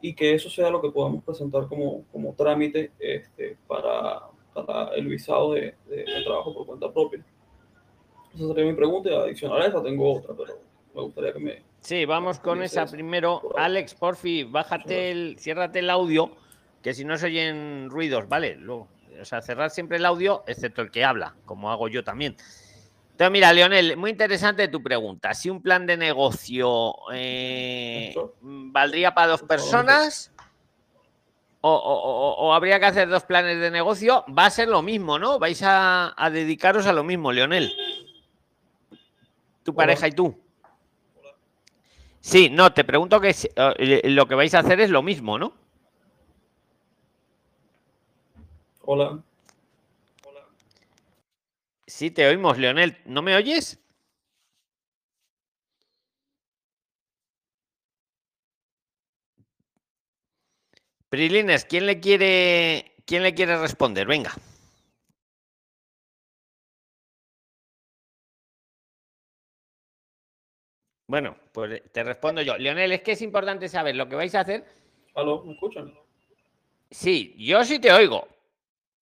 [0.00, 4.22] y que eso sea lo que podamos presentar como, como trámite este, para,
[4.52, 5.74] para el visado de,
[6.24, 7.24] trabajo por cuenta propia.
[8.34, 10.58] Esa sería mi pregunta y adicional a esa tengo otra, pero
[10.94, 11.62] me gustaría que me...
[11.80, 13.40] Sí, vamos con esa primero.
[13.42, 16.30] Por Alex, porfi, bájate el, ciérrate el audio,
[16.82, 18.56] que si no se oyen ruidos, ¿vale?
[18.56, 18.88] Luego,
[19.20, 22.36] o sea, cerrar siempre el audio, excepto el que habla, como hago yo también.
[23.12, 25.34] Entonces, mira, Leonel, muy interesante tu pregunta.
[25.34, 30.32] Si un plan de negocio eh, valdría para dos personas
[31.60, 35.18] o, o, o, habría que hacer dos planes de negocio, va a ser lo mismo,
[35.18, 35.38] ¿no?
[35.38, 37.72] Vais a, a dedicaros a lo mismo, Leonel.
[39.62, 40.38] Tu pareja y tú.
[42.20, 45.54] Sí, no, te pregunto que eh, lo que vais a hacer es lo mismo, ¿no?
[48.86, 49.22] Hola.
[51.86, 52.98] Sí, te oímos, Leonel.
[53.06, 53.78] ¿No me oyes?
[61.08, 64.06] Prilines, ¿quién le quiere, quién le quiere responder?
[64.06, 64.32] Venga.
[71.06, 72.58] Bueno, pues te respondo yo.
[72.58, 74.64] Leonel, es que es importante saber lo que vais a hacer.
[75.14, 75.44] ¿Aló?
[75.44, 75.94] ¿Me escuchan?
[76.90, 78.33] Sí, yo sí te oigo.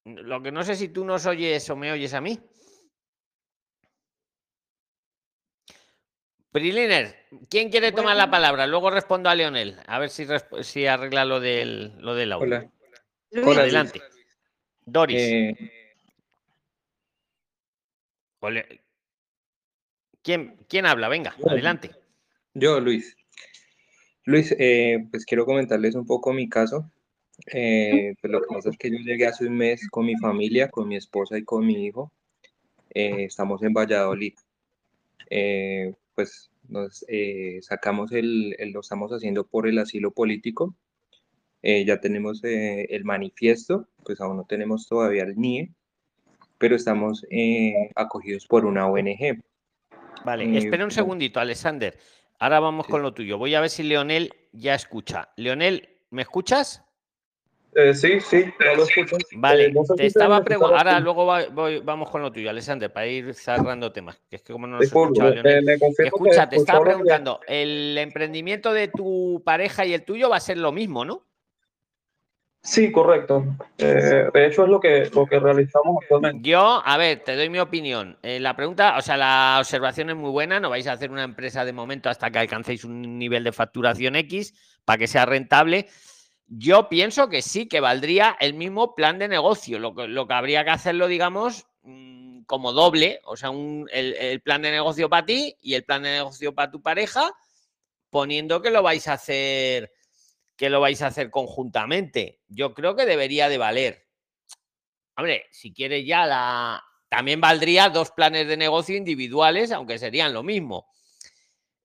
[0.05, 2.39] Lo que no sé si tú nos oyes o me oyes a mí.
[6.51, 8.67] Priliner, ¿quién quiere tomar la palabra?
[8.67, 10.27] Luego respondo a Leonel, a ver si,
[10.61, 12.47] si arregla lo del, lo del audio.
[12.47, 12.71] Hola.
[13.31, 13.99] Luis, Hola, adelante.
[13.99, 14.27] Luis.
[14.85, 15.21] Doris.
[15.23, 15.71] Eh...
[20.23, 21.09] ¿Quién, ¿Quién habla?
[21.09, 21.91] Venga, yo, adelante.
[22.53, 23.17] Yo, Luis.
[24.25, 26.91] Luis, eh, pues quiero comentarles un poco mi caso.
[27.47, 30.69] Eh, pues lo que pasa es que yo llegué hace un mes con mi familia,
[30.69, 32.13] con mi esposa y con mi hijo.
[32.95, 34.35] Eh, estamos en Valladolid.
[35.31, 40.75] Eh, pues nos eh, sacamos el, el, lo estamos haciendo por el asilo político.
[41.63, 45.71] Eh, ya tenemos eh, el manifiesto, pues aún no tenemos todavía el NIE,
[46.59, 47.25] pero estamos
[47.95, 49.41] acogidos por una ONG.
[50.25, 51.99] Vale, espera un segundito, Alexander.
[52.39, 52.93] Ahora vamos sí.
[52.93, 53.39] con lo tuyo.
[53.39, 55.31] Voy a ver si Leonel ya escucha.
[55.37, 56.85] Leonel, ¿me escuchas?
[57.75, 59.17] Eh, sí, sí, ya lo escucho.
[59.37, 60.77] Vale, eh, no sé te si estaba preguntando.
[60.77, 64.21] Ahora luego va, voy, vamos con lo tuyo, Alexander, para ir cerrando temas.
[64.29, 68.89] Que es que como no nos escucha, eh, Escucha, te estaba preguntando, el emprendimiento de
[68.89, 71.25] tu pareja y el tuyo va a ser lo mismo, ¿no?
[72.65, 73.45] Sí, correcto.
[73.79, 76.49] Eh, de hecho, es lo que, lo que realizamos actualmente.
[76.49, 78.19] Yo, a ver, te doy mi opinión.
[78.23, 80.61] La pregunta, o sea, la observación es muy buena.
[80.61, 84.15] No vais a hacer una empresa de momento hasta que alcancéis un nivel de facturación
[84.15, 84.55] X
[84.85, 85.89] para que sea rentable.
[86.55, 89.79] Yo pienso que sí, que valdría el mismo plan de negocio.
[89.79, 93.21] Lo que, lo que habría que hacerlo, digamos, mm, como doble.
[93.25, 96.83] O sea, el plan de negocio para ti y el plan de negocio para tu
[96.83, 97.33] pareja,
[98.11, 99.93] poniendo que lo vais a hacer
[100.57, 102.41] que lo vais a hacer conjuntamente.
[102.47, 104.07] Yo creo que debería de valer.
[105.17, 106.85] Hombre, si quieres ya la...
[107.09, 110.87] También valdría dos planes de negocio individuales, aunque serían lo mismo.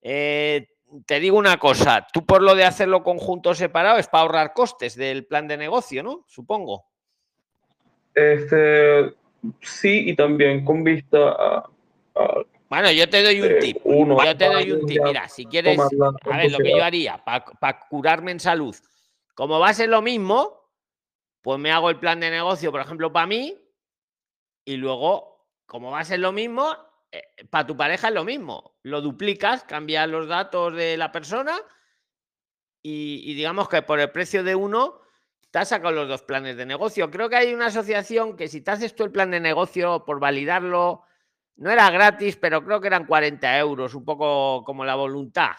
[0.00, 0.68] Eh,
[1.06, 4.96] te digo una cosa, tú por lo de hacerlo conjunto separado es para ahorrar costes
[4.96, 6.24] del plan de negocio, ¿no?
[6.26, 6.86] Supongo.
[8.14, 9.14] Este,
[9.60, 11.70] sí, y también con vista a,
[12.14, 13.78] a bueno, yo te doy un tip.
[13.84, 15.02] Uno, yo te doy un tip.
[15.02, 18.76] Mira, si quieres, a ver, lo que yo haría para pa curarme en salud,
[19.34, 20.70] como va a ser lo mismo,
[21.40, 23.56] pues me hago el plan de negocio, por ejemplo, para mí,
[24.66, 26.76] y luego como va a ser lo mismo,
[27.10, 28.76] eh, para tu pareja es lo mismo.
[28.82, 31.58] Lo duplicas, cambias los datos de la persona
[32.82, 35.00] y, y digamos que por el precio de uno
[35.50, 37.10] te has sacado los dos planes de negocio.
[37.10, 40.20] Creo que hay una asociación que si te haces tú el plan de negocio por
[40.20, 41.04] validarlo,
[41.56, 45.56] no era gratis, pero creo que eran 40 euros, un poco como la voluntad,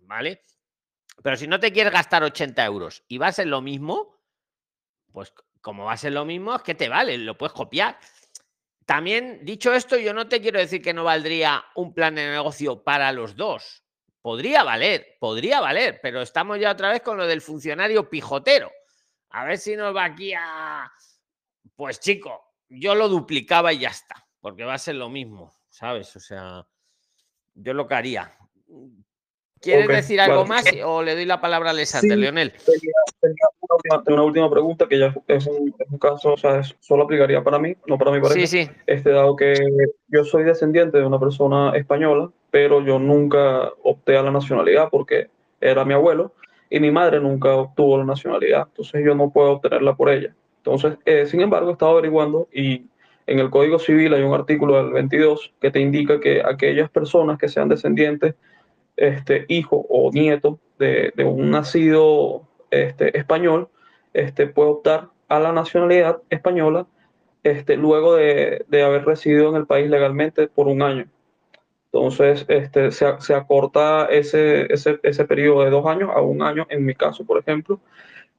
[0.00, 0.44] ¿vale?
[1.22, 4.20] Pero si no te quieres gastar 80 euros y va a ser lo mismo,
[5.12, 7.98] pues como va a ser lo mismo, es que te vale, lo puedes copiar.
[8.88, 12.82] También, dicho esto, yo no te quiero decir que no valdría un plan de negocio
[12.82, 13.84] para los dos.
[14.22, 18.72] Podría valer, podría valer, pero estamos ya otra vez con lo del funcionario pijotero.
[19.28, 20.90] A ver si nos va aquí a...
[21.76, 26.16] Pues chico, yo lo duplicaba y ya está, porque va a ser lo mismo, ¿sabes?
[26.16, 26.66] O sea,
[27.56, 28.38] yo lo que haría.
[29.60, 30.48] ¿Quieres Ok, decir algo vale.
[30.48, 32.20] más o le doy la palabra a Alexander, Sí.
[32.20, 32.52] Leonel?
[32.52, 36.32] Tenía, tenía una, última, tengo una última pregunta que ya es un, es un caso,
[36.34, 38.46] o sea, es- solo aplicaría para mí, no para mi pareja.
[38.46, 38.70] Sí, sí.
[38.86, 39.54] Este, dado que
[40.08, 45.28] yo soy descendiente de una persona española, pero yo nunca opté a la nacionalidad porque
[45.60, 46.32] era mi abuelo
[46.70, 50.34] y mi madre nunca obtuvo la nacionalidad, entonces yo no puedo obtenerla por ella.
[50.58, 52.84] Entonces, eh, sin embargo, he estado averiguando y
[53.26, 57.38] en el Código Civil hay un artículo del 22 que te indica que aquellas personas
[57.38, 58.34] que sean descendientes,
[58.98, 63.68] este, hijo o nieto de, de un nacido este, español,
[64.12, 66.86] este, puede optar a la nacionalidad española
[67.42, 71.06] este, luego de, de haber residido en el país legalmente por un año.
[71.92, 76.84] Entonces, este, se, acorta ese, ese, ese periodo de dos años a un año, en
[76.84, 77.80] mi caso, por ejemplo.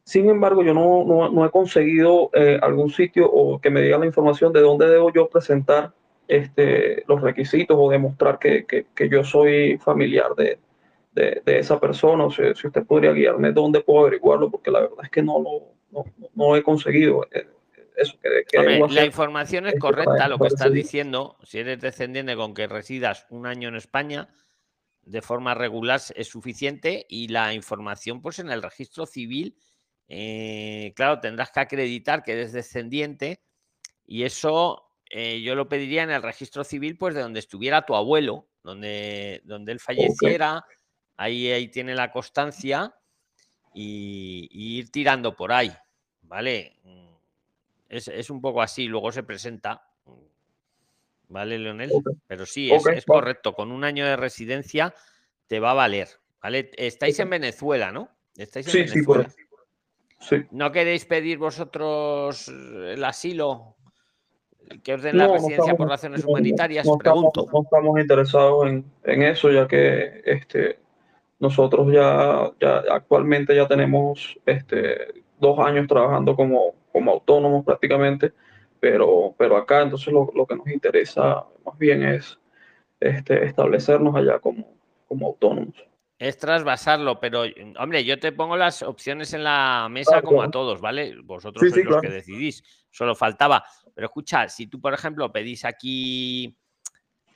[0.03, 3.97] Sin embargo, yo no, no, no he conseguido eh, algún sitio o que me diga
[3.97, 5.93] la información de dónde debo yo presentar
[6.29, 10.59] este, los requisitos o demostrar que, que, que yo soy familiar de,
[11.11, 12.25] de, de esa persona.
[12.25, 15.39] O sea, si usted podría guiarme dónde puedo averiguarlo, porque la verdad es que no
[15.39, 16.05] lo no,
[16.35, 17.47] no he conseguido eh,
[17.97, 21.35] eso que, que Hombre, debo la información es este, correcta, lo que estás diciendo.
[21.43, 24.29] Si eres descendiente con que residas un año en España,
[25.01, 29.57] de forma regular es suficiente y la información, pues en el registro civil,
[30.07, 33.41] eh, claro, tendrás que acreditar que eres descendiente
[34.05, 37.95] y eso eh, yo lo pediría en el registro civil, pues de donde estuviera tu
[37.95, 40.63] abuelo, donde, donde él falleciera,
[41.17, 42.93] ahí, ahí tiene la constancia
[43.73, 45.71] y, y ir tirando por ahí,
[46.23, 46.77] ¿vale?
[46.83, 47.07] Mm,
[47.89, 49.81] Es, es un poco así, luego se presenta.
[50.05, 50.11] mm,
[51.29, 51.91] ¿Vale, Leonel?
[52.27, 53.53] Pero sí, es, correcto.
[53.53, 54.93] Con un año de residencia
[55.47, 56.07] te va a valer.
[56.41, 56.71] ¿Vale?
[56.77, 58.09] Estáis en Venezuela, ¿no?
[58.35, 59.23] Estáis en Sí, sí, Venezuela.
[59.23, 59.55] correcto.
[60.21, 60.35] Sí.
[60.51, 63.75] ¿No queréis pedir vosotros el asilo?
[64.83, 67.61] Que den la No, no residencia estamos- por razones no, no, humanitarias, no estamos, no
[67.63, 70.79] estamos interesados en, en eso, ya que este,
[71.39, 78.33] nosotros ya, ya actualmente ya tenemos este, dos años trabajando como, como autónomos prácticamente,
[78.79, 82.37] pero, pero acá entonces lo, lo que nos interesa más bien es
[82.99, 84.67] este, establecernos allá como,
[85.07, 85.75] como autónomos.
[86.19, 87.45] Es trasvasarlo, pero
[87.79, 91.15] hombre, yo te pongo las opciones en la mesa Claro, como a todos, ¿vale?
[91.23, 92.01] Vosotros Sí, sois sí, los claro.
[92.01, 93.63] que decidís, solo faltaba.
[93.95, 96.55] Pero escucha, si tú, por ejemplo, pedís aquí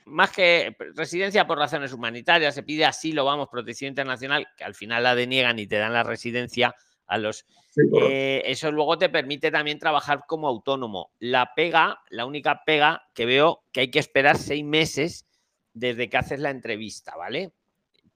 [0.04, 5.02] más que residencia por razones humanitarias, se pide asilo, vamos, protección internacional, que al final
[5.02, 6.74] la deniegan y te dan la residencia
[7.06, 11.10] a los Sí, eh, eso luego te permite también trabajar como autónomo.
[11.18, 15.26] La pega, la única pega que veo que hay que esperar seis meses
[15.72, 17.52] desde que haces la entrevista, ¿vale?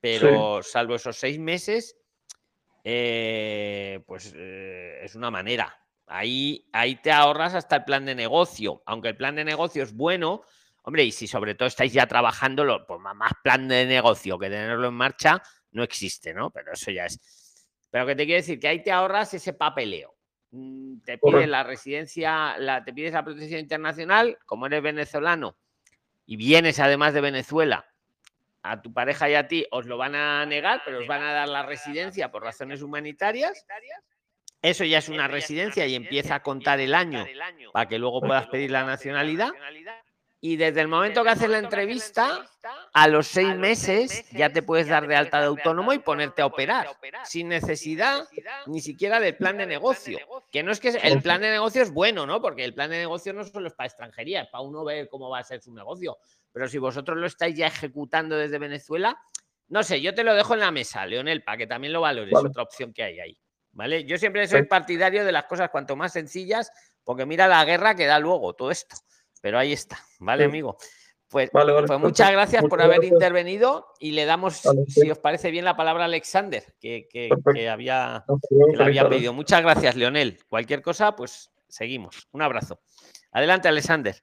[0.00, 1.96] Pero salvo esos seis meses,
[2.84, 5.74] eh, pues eh, es una manera.
[6.06, 8.82] Ahí, ahí te ahorras hasta el plan de negocio.
[8.86, 10.42] Aunque el plan de negocio es bueno,
[10.82, 14.88] hombre, y si sobre todo estáis ya trabajándolo, pues más plan de negocio que tenerlo
[14.88, 15.42] en marcha
[15.72, 16.50] no existe, ¿no?
[16.50, 17.66] Pero eso ya es.
[17.90, 20.14] Pero que te quiero decir que ahí te ahorras ese papeleo.
[20.50, 21.50] Mm, Te pides Correcto.
[21.50, 25.58] la residencia, la, te pides la protección internacional, como eres venezolano
[26.24, 27.86] y vienes además de Venezuela,
[28.62, 31.32] a tu pareja y a ti os lo van a negar, pero os van a
[31.32, 33.66] dar la residencia por razones humanitarias.
[34.60, 37.26] Eso ya es una residencia y empieza a contar el año
[37.72, 39.50] para que luego puedas pedir la nacionalidad.
[40.40, 42.46] Y desde el momento que haces la entrevista,
[42.92, 46.46] a los seis meses ya te puedes dar de alta de autónomo y ponerte a
[46.46, 46.88] operar,
[47.24, 48.28] sin necesidad
[48.66, 50.18] ni siquiera del plan de negocio.
[50.52, 52.40] Que no es que el plan de negocio es bueno, ¿no?
[52.40, 55.28] Porque el plan de negocio no solo es para extranjería, es para uno ver cómo
[55.28, 56.18] va a ser su negocio.
[56.52, 59.18] Pero si vosotros lo estáis ya ejecutando desde Venezuela,
[59.68, 62.32] no sé, yo te lo dejo en la mesa, Leonel, para que también lo valores,
[62.32, 62.48] Vale.
[62.48, 63.38] otra opción que hay ahí.
[63.72, 64.04] ¿Vale?
[64.04, 66.70] Yo siempre soy partidario de las cosas cuanto más sencillas,
[67.04, 68.96] porque mira la guerra que da luego todo esto.
[69.40, 70.48] Pero ahí está, ¿vale, Sí.
[70.48, 70.76] amigo?
[71.28, 71.86] Pues, Vale, vale.
[71.86, 73.12] pues muchas gracias por haber gracias.
[73.12, 77.28] intervenido y le damos, si os parece bien, la palabra a Alexander, que, que-
[77.68, 78.24] había,
[78.70, 79.34] que le había pedido.
[79.34, 80.40] Muchas gracias, Leonel.
[80.48, 82.26] Cualquier cosa, pues seguimos.
[82.32, 82.80] Un abrazo.
[83.30, 84.16] Adelante, Alexander.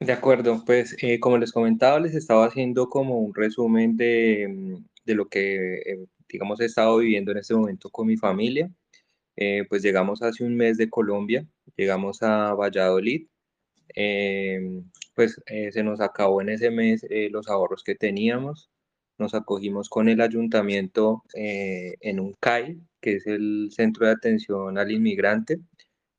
[0.00, 4.84] De acuerdo, pues eh, como les comentaba, les estaba haciendo como un resumen de, mm,
[5.04, 8.70] de lo que, eh, digamos, he estado viviendo en este momento con mi familia.
[9.36, 11.46] Eh, pues llegamos hace un mes de Colombia,
[11.76, 13.26] llegamos a Valladolid,
[15.14, 15.40] pues
[15.72, 18.70] se nos acabó en ese mes los ahorros que teníamos,
[19.18, 24.92] nos acogimos con el ayuntamiento en un CAI, que es el Centro de Atención al
[24.92, 25.60] Inmigrante.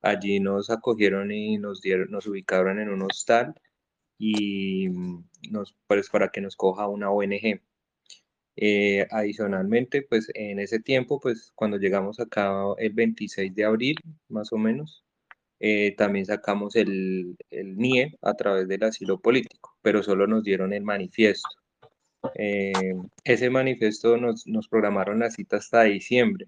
[0.01, 3.55] Allí nos acogieron y nos dieron, nos ubicaron en un hostal
[4.19, 7.61] y mm, nos, pues, para que nos coja una ONG.
[8.61, 13.95] Eh, adicionalmente, pues en ese tiempo, pues cuando llegamos acá el 26 de abril,
[14.27, 15.05] más o menos,
[15.61, 20.73] eh, también sacamos el, el, NIE a través del asilo político, pero solo nos dieron
[20.73, 21.49] el manifiesto.
[22.35, 22.73] Eh,
[23.23, 26.47] ese manifiesto nos, nos programaron la cita hasta diciembre.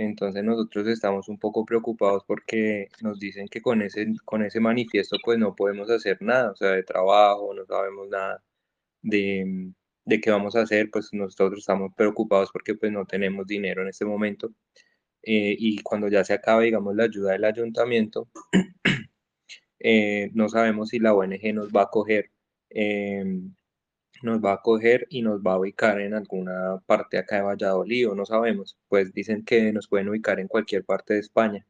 [0.00, 5.18] Entonces nosotros estamos un poco preocupados porque nos dicen que con ese, con ese manifiesto
[5.22, 8.42] pues no podemos hacer nada, o sea, de trabajo, no sabemos nada
[9.02, 9.72] de,
[10.06, 13.88] de qué vamos a hacer, pues nosotros estamos preocupados porque pues no tenemos dinero en
[13.88, 14.50] este momento.
[15.22, 18.28] Eh, y cuando ya se acabe, digamos, la ayuda del ayuntamiento,
[19.80, 22.30] eh, no sabemos si la ONG nos va a coger
[22.70, 23.54] em,
[24.22, 28.10] nos va a coger y nos va a ubicar en alguna parte acá de Valladolid
[28.10, 31.66] o no sabemos, pues dicen que nos pueden ubicar en cualquier parte de España.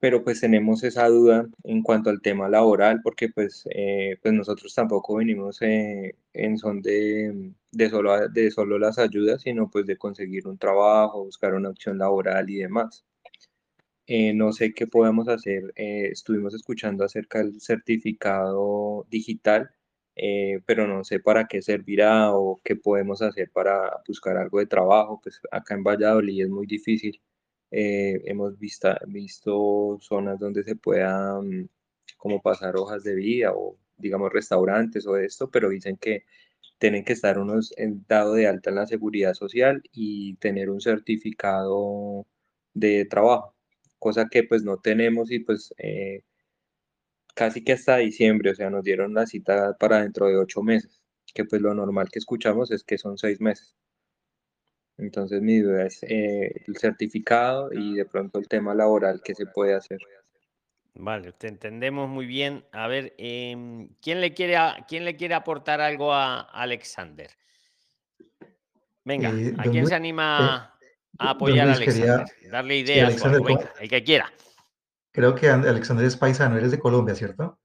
[0.00, 4.74] Pero pues tenemos esa duda en cuanto al tema laboral, porque pues, eh, pues nosotros
[4.74, 9.96] tampoco venimos eh, en son de, de, solo, de solo las ayudas, sino pues de
[9.96, 13.04] conseguir un trabajo, buscar una opción laboral y demás.
[14.06, 15.72] Eh, no sé qué podemos hacer.
[15.76, 19.70] estuvimos escuchando acerca del certificado digital
[20.16, 24.66] eh, pero no sé para qué servirá o qué podemos hacer para buscar algo de
[24.66, 27.20] trabajo, pues acá en Valladolid es muy difícil.
[27.70, 31.68] Eh, hemos visto, visto zonas donde se pueda mm,
[32.16, 36.24] como pasar hojas de vida o digamos restaurantes o esto, pero dicen que
[36.78, 37.74] tienen que estar unos
[38.08, 42.26] dado de alta en la seguridad social y tener un certificado
[42.74, 43.54] de trabajo,
[43.98, 46.22] cosa que pues no tenemos y pues eh,
[47.34, 51.02] casi que hasta diciembre, o sea, nos dieron la cita para dentro de ocho meses,
[51.34, 53.74] que pues lo normal que escuchamos es que son seis meses.
[54.96, 59.46] Entonces mi duda es eh, el certificado y de pronto el tema laboral que se
[59.46, 59.98] puede hacer.
[60.94, 62.64] Vale, te entendemos muy bien.
[62.70, 64.56] A ver, em, ¿quién, le quiere
[64.86, 67.30] ¿quién le quiere aportar algo a Alexander?
[69.04, 70.86] Venga, eh, ¿a quién se anima eh,
[71.18, 72.24] a apoyar a Alexander?
[72.48, 73.20] Darle ideas,
[73.80, 74.32] el que quiera.
[75.14, 77.60] Creo que Alexander es paisano, eres de Colombia, ¿cierto?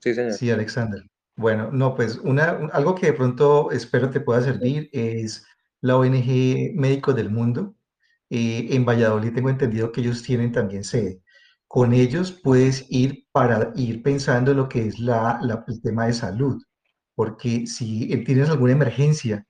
[0.00, 0.32] Sí, señor.
[0.32, 1.02] Sí, Alexander.
[1.36, 5.46] Bueno, no, pues una, algo que de pronto espero te pueda servir es
[5.80, 7.76] la ONG Médicos del Mundo.
[8.28, 11.22] Eh, en Valladolid tengo entendido que ellos tienen también sede.
[11.68, 16.12] Con ellos puedes ir para ir pensando en lo que es la, el tema de
[16.12, 16.60] salud,
[17.14, 19.46] porque si tienes alguna emergencia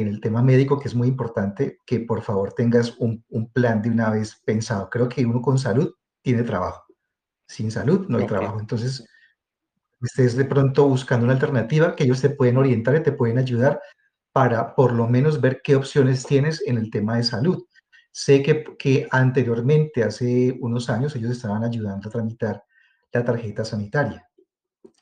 [0.00, 3.90] en el tema médico, que es muy importante, que por favor tengas un, plan de
[3.90, 4.88] una vez pensado.
[4.90, 6.84] Creo que uno con salud tiene trabajo.
[7.46, 8.60] Sin salud no hay trabajo.
[8.60, 9.06] Entonces,
[10.00, 13.80] estés de pronto buscando una alternativa que ellos te pueden orientar y te pueden ayudar
[14.32, 17.64] para por lo menos ver qué opciones tienes en el tema de salud.
[18.12, 22.62] Sé que, que anteriormente, hace unos años, ellos estaban ayudando a tramitar
[23.12, 24.28] la tarjeta sanitaria.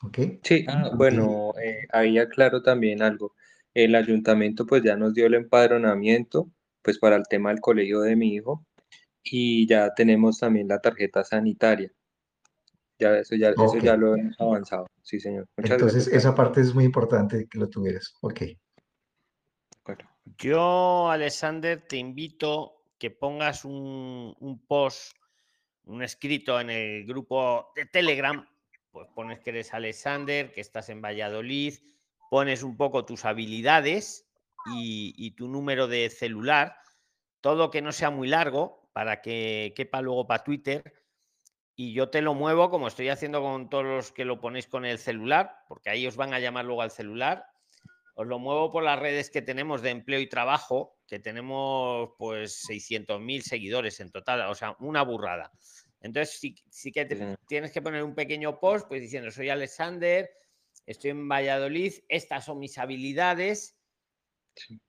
[0.03, 0.19] ¿Ok?
[0.43, 3.35] Sí, ah, bueno, eh, ahí aclaro también algo
[3.77, 6.51] el ayuntamiento pues ya nos dio el empadronamiento
[6.81, 8.65] pues para el tema del colegio de mi hijo
[9.23, 11.93] y ya tenemos también la tarjeta sanitaria.
[12.99, 14.87] Ya eso ya, eso ya lo hemos avanzado.
[15.03, 15.47] Sí, señor.
[15.59, 18.15] Entonces esa parte es muy importante que lo tuvieras.
[18.23, 18.43] Ok.
[20.39, 25.13] Yo, Alexander, te invito que pongas un, un post,
[25.85, 28.45] un escrito en el grupo de Telegram,
[28.91, 31.75] pues pones que eres Alexander, que estás en Valladolid,
[32.31, 34.27] pones un poco tus habilidades
[34.75, 36.77] y, tu número de celular,
[37.41, 40.83] todo que no sea muy largo para que quepa luego para Twitter.
[41.77, 44.85] Y yo te lo muevo como estoy haciendo con todos los que lo ponéis con
[44.85, 47.47] el celular, porque ahí os van a llamar luego al celular.
[48.15, 52.67] Os lo muevo por las redes que tenemos de empleo y trabajo, que tenemos pues
[52.67, 55.53] 600.000 seguidores en total, o sea, una burrada.
[56.01, 56.39] Entonces,
[56.71, 57.05] sí, que
[57.47, 60.31] tienes que poner un pequeño post, pues diciendo, soy Alexander,
[60.87, 63.77] estoy en Valladolid, estas son mis habilidades,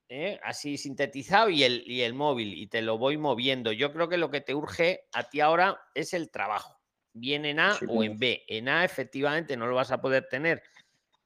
[0.10, 0.40] ¿eh?
[0.44, 3.72] así sintetizado, y el, y el móvil, y te lo voy moviendo.
[3.72, 6.80] Yo creo que lo que te urge a ti ahora es el trabajo,
[7.14, 8.46] bien en A o en B.
[8.48, 10.64] En A efectivamente no lo vas a poder tener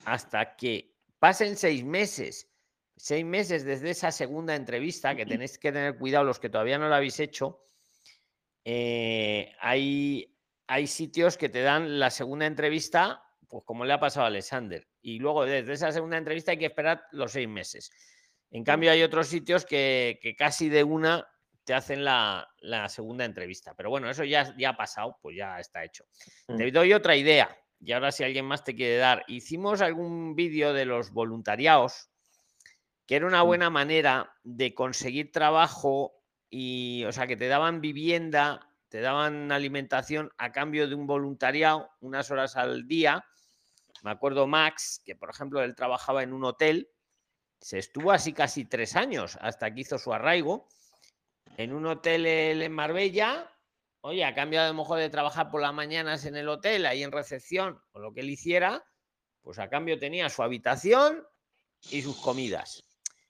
[0.06, 2.48] hasta que pasen seis meses.
[2.98, 6.88] Seis meses desde esa segunda entrevista, que tenéis que tener cuidado los que todavía no
[6.88, 7.66] lo habéis hecho,
[8.64, 14.24] eh, hay, hay sitios que te dan la segunda entrevista, pues como le ha pasado
[14.24, 14.88] a Alexander.
[15.02, 17.92] Y luego desde esa segunda entrevista hay que esperar los seis meses.
[18.50, 21.28] En cambio, hay otros sitios que, que casi de una
[21.64, 23.74] te hacen la, la, segunda entrevista.
[23.76, 26.06] Pero bueno, eso ya, ya ha pasado, pues ya está hecho.
[26.48, 26.58] Mm.
[26.58, 27.56] Te doy otra idea.
[27.80, 29.24] Y ahora si alguien más te quiere dar.
[29.28, 32.10] Hicimos algún vídeo de los voluntariados,
[33.06, 33.48] que era una Mm.
[33.48, 36.14] buena manera de conseguir trabajo
[36.50, 41.90] y, o sea, que te daban vivienda, te daban alimentación a cambio de un voluntariado,
[42.02, 43.24] unas horas al día.
[44.02, 46.90] Me acuerdo Max, que por ejemplo él trabajaba en un hotel,
[47.60, 50.68] se estuvo así casi tres años hasta que hizo su arraigo
[51.58, 53.56] en un hotel en Marbella.
[54.02, 56.88] Oye, a cambio de a lo mejor de trabajar por las mañanas en el hotel,
[56.88, 58.84] ahí en recepción, o lo que él hiciera,
[59.42, 61.24] pues a cambio tenía su habitación
[61.92, 62.84] y sus comidas.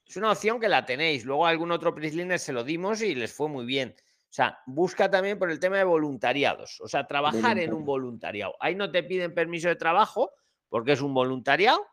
[0.06, 1.24] Es una opción que la tenéis.
[1.24, 3.94] Luego a algún otro Prisliner se lo dimos y les fue muy bien.
[3.98, 6.80] O sea, busca también por el tema de voluntariados.
[6.80, 8.54] O sea, trabajar en un voluntariado.
[8.60, 10.32] Ahí no te piden permiso de trabajo
[10.72, 11.86] porque es un voluntariado.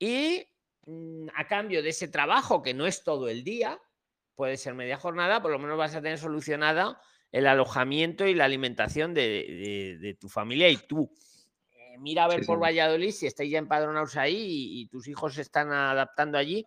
[0.00, 0.44] Y
[0.86, 3.80] mm, a cambio de ese trabajo, que no es todo el día,
[4.34, 7.00] puede ser media jornada, por lo menos vas a tener solucionada
[7.30, 11.08] el alojamiento y la alimentación de, de, de tu familia y tú.
[11.70, 12.62] Eh, mira a ver Sí, por sí.
[12.62, 16.66] Valladolid si estáis ya empadronados ahí y, y tus hijos se están adaptando allí.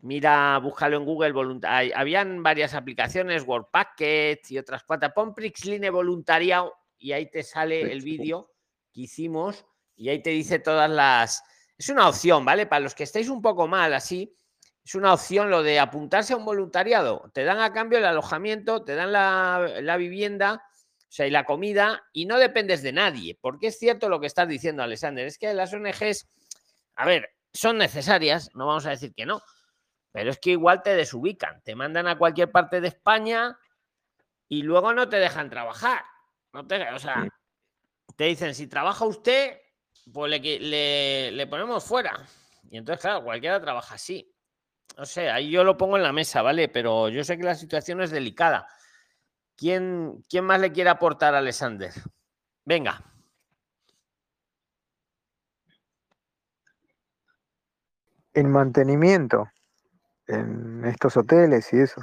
[0.00, 1.60] Mira, búscalo en Google.
[1.64, 5.12] hay- Habían varias aplicaciones, World Packet y otras cuantas.
[5.12, 8.50] Pon Prixline voluntariado y ahí te sale el vídeo
[8.90, 9.66] que hicimos
[9.96, 11.42] y ahí te dice todas las.
[11.76, 12.66] Es una opción, ¿vale?
[12.66, 14.36] Para los que estáis un poco mal así,
[14.84, 17.30] es una opción lo de apuntarse a un voluntariado.
[17.32, 20.62] Te dan a cambio el alojamiento, te dan la, la vivienda,
[20.98, 23.38] o sea, y la comida, y no dependes de nadie.
[23.40, 25.26] Porque es cierto lo que estás diciendo, Alexander.
[25.26, 26.28] Es que las ONGs,
[26.96, 29.42] a ver, son necesarias, no vamos a decir que no,
[30.12, 33.58] pero es que igual te desubican, te mandan a cualquier parte de España
[34.48, 36.04] y luego no te dejan trabajar.
[36.52, 37.26] No te, o sea,
[38.16, 39.58] te dicen, si trabaja usted,
[40.12, 42.24] pues le, le, le ponemos fuera.
[42.70, 44.30] Y entonces, claro, cualquiera trabaja así.
[44.96, 46.68] No sé, ahí yo lo pongo en la mesa, ¿vale?
[46.68, 48.66] Pero yo sé que la situación es delicada.
[49.56, 51.92] ¿Quién, quién más le quiere aportar a Alexander?
[52.64, 53.02] Venga.
[58.32, 59.48] En mantenimiento,
[60.26, 62.02] en estos hoteles y eso.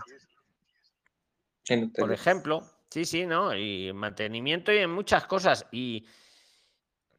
[1.67, 3.55] En Por ejemplo, sí, sí, ¿no?
[3.55, 5.65] Y en mantenimiento y en muchas cosas.
[5.71, 6.05] Y,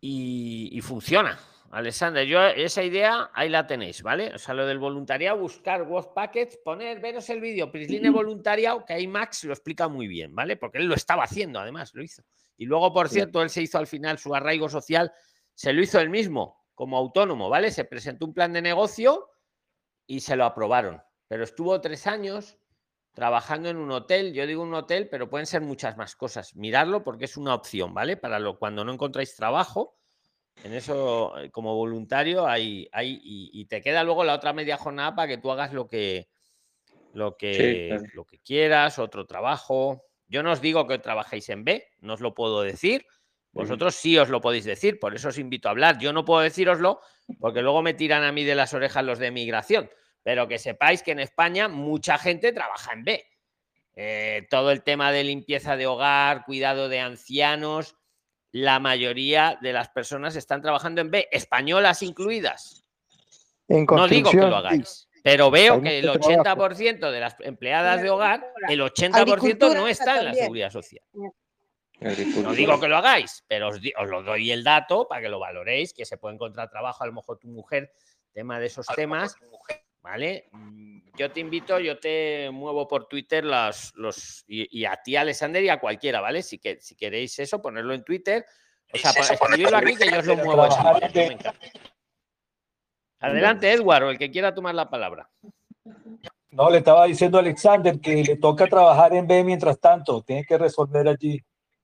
[0.03, 1.39] y, y funciona.
[1.71, 4.35] Alexander, yo esa idea ahí la tenéis, ¿vale?
[4.35, 8.93] O sea, lo del voluntariado, buscar Work Packets, poner, veros el vídeo, Prisline voluntariado, que
[8.93, 10.57] ahí Max lo explica muy bien, ¿vale?
[10.57, 12.23] Porque él lo estaba haciendo, además, lo hizo.
[12.59, 13.15] Y luego, por Sí.
[13.15, 15.11] cierto, él se hizo al final su arraigo social,
[15.55, 17.71] se lo hizo él mismo, como autónomo, ¿vale?
[17.71, 19.31] Se presentó un plan de negocio
[20.07, 21.01] y se lo aprobaron.
[21.29, 22.59] Pero estuvo tres años
[23.13, 24.33] trabajando en un hotel.
[24.33, 26.57] Yo digo un hotel, pero pueden ser muchas más cosas.
[26.57, 28.17] Mirarlo porque es una opción, ¿vale?
[28.17, 29.97] Para lo, cuando no encontráis trabajo,
[30.65, 34.77] en eso eh, como voluntario hay, hay y, y te queda luego la otra media
[34.77, 36.29] jornada para que tú hagas lo que
[37.15, 38.05] lo que, claro.
[38.15, 40.05] lo que quieras, otro trabajo.
[40.29, 43.07] Yo no os digo que trabajéis en B, no os lo puedo decir.
[43.53, 45.99] Vosotros sí os lo podéis decir, por eso os invito a hablar.
[45.99, 47.01] Yo no puedo decíroslo
[47.39, 49.91] porque luego me tiran a mí de las orejas los de migración,
[50.23, 53.27] pero que sepáis que en España mucha gente trabaja en B.
[53.95, 57.97] Eh, todo el tema de limpieza de hogar, cuidado de ancianos,
[58.53, 62.85] la mayoría de las personas están trabajando en B, españolas incluidas.
[63.69, 66.75] En No digo que lo hagáis, pero veo que el mucho trabajo.
[66.75, 71.05] 80% de las empleadas de hogar, el 80% Agricultura no está en la seguridad social.
[72.01, 75.39] No digo que lo hagáis, pero os, os lo doy el dato para que lo
[75.39, 77.93] valoréis, que se puede encontrar trabajo, a lo mejor tu mujer,
[78.33, 79.37] tema de esos temas,
[80.03, 80.49] ¿vale?
[80.53, 85.17] Mm, Yo te invito, yo te muevo por Twitter las, los, y, y a ti,
[85.17, 86.43] Alexander, y a cualquiera, ¿vale?
[86.43, 88.45] Si, que, si queréis eso, ponerlo en Twitter,
[88.93, 90.69] o sea, escribirlo aquí que yo os lo muevo.
[93.21, 95.31] Adelante, Edward, o el que quiera tomar la palabra.
[96.51, 100.45] No, le estaba diciendo a Alexander que le toca trabajar en B mientras tanto, tiene
[100.45, 101.41] que resolver allí.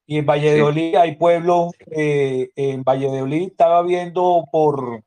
[0.07, 5.03] Y en Valladolid hay pueblos, eh, en Valladolid estaba viendo por,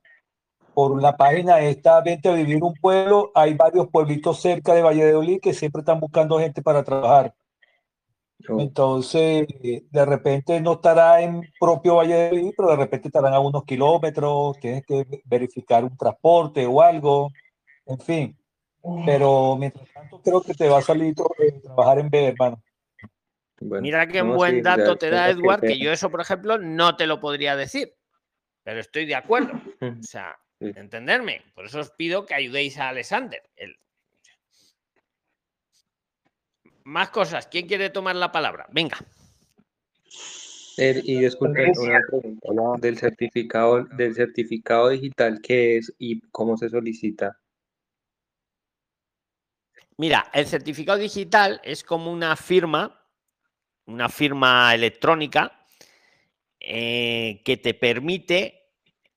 [0.82, 5.40] por la página esta Vente a Vivir un Pueblo, hay varios pueblitos cerca de Valladolid
[5.40, 7.36] que siempre están buscando gente para trabajar.
[8.50, 13.64] Oh, Entonces, de repente no estará en propio Valladolid, pero de repente estarán a unos
[13.64, 17.30] kilómetros, tienes que verificar un transporte o algo,
[17.86, 18.38] en fin.
[19.06, 21.14] Pero mientras tanto creo que te va a salir
[21.64, 22.60] trabajar en B, hermano.
[23.60, 23.84] bueno.
[23.84, 26.22] Mira qué No, buen sí, dato ya- te da Edward, que te- yo eso, por
[26.22, 27.94] ejemplo, no te lo podría decir,
[28.64, 29.52] pero estoy de acuerdo.
[29.80, 30.72] O sea, Sí.
[30.76, 31.42] entenderme.
[31.56, 33.42] Por eso os pido que ayudéis a Alexander.
[36.84, 37.48] Más cosas.
[37.48, 38.68] ¿Quién quiere tomar la palabra?
[38.72, 38.98] Venga.
[40.78, 46.70] El- y disculpen, una pregunta del certificado, del certificado digital, ¿qué es y cómo se
[46.70, 47.40] solicita?
[49.98, 53.04] Mira, el certificado digital es como una firma,
[53.86, 55.66] una firma electrónica
[56.60, 58.61] eh, que te permite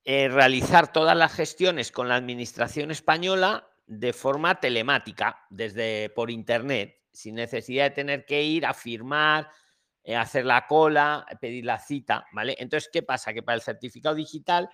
[0.04, 7.00] eh, realizar todas las gestiones con la administración española de forma telemática, desde por internet,
[7.10, 9.48] sin necesidad de tener que ir a firmar,
[10.02, 12.54] eh, hacer la cola, pedir la cita, ¿vale?
[12.58, 13.32] Entonces, ¿qué pasa?
[13.32, 14.68] Que para el certificado digital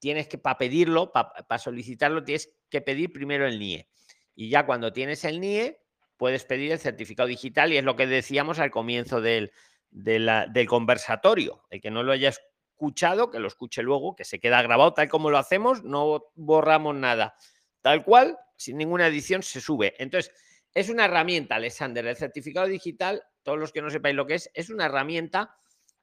[0.00, 3.88] tienes que, para pedirlo, para solicitarlo, tienes que pedir primero el NIE.
[4.34, 5.80] Y ya cuando tienes el NIE,
[6.16, 9.52] puedes pedir el certificado digital y es lo que decíamos al comienzo del,
[9.90, 11.64] del conversatorio.
[11.70, 12.32] El que no lo haya
[12.78, 16.94] escuchado, que lo escuche luego, que se queda grabado tal como lo hacemos, no borramos
[16.94, 17.34] nada.
[17.82, 19.94] Tal cual, sin ninguna edición, se sube.
[19.98, 20.32] Entonces,
[20.72, 22.06] es una herramienta, Alexander.
[22.06, 25.56] El certificado digital, todos los que no sepáis lo que es, es una herramienta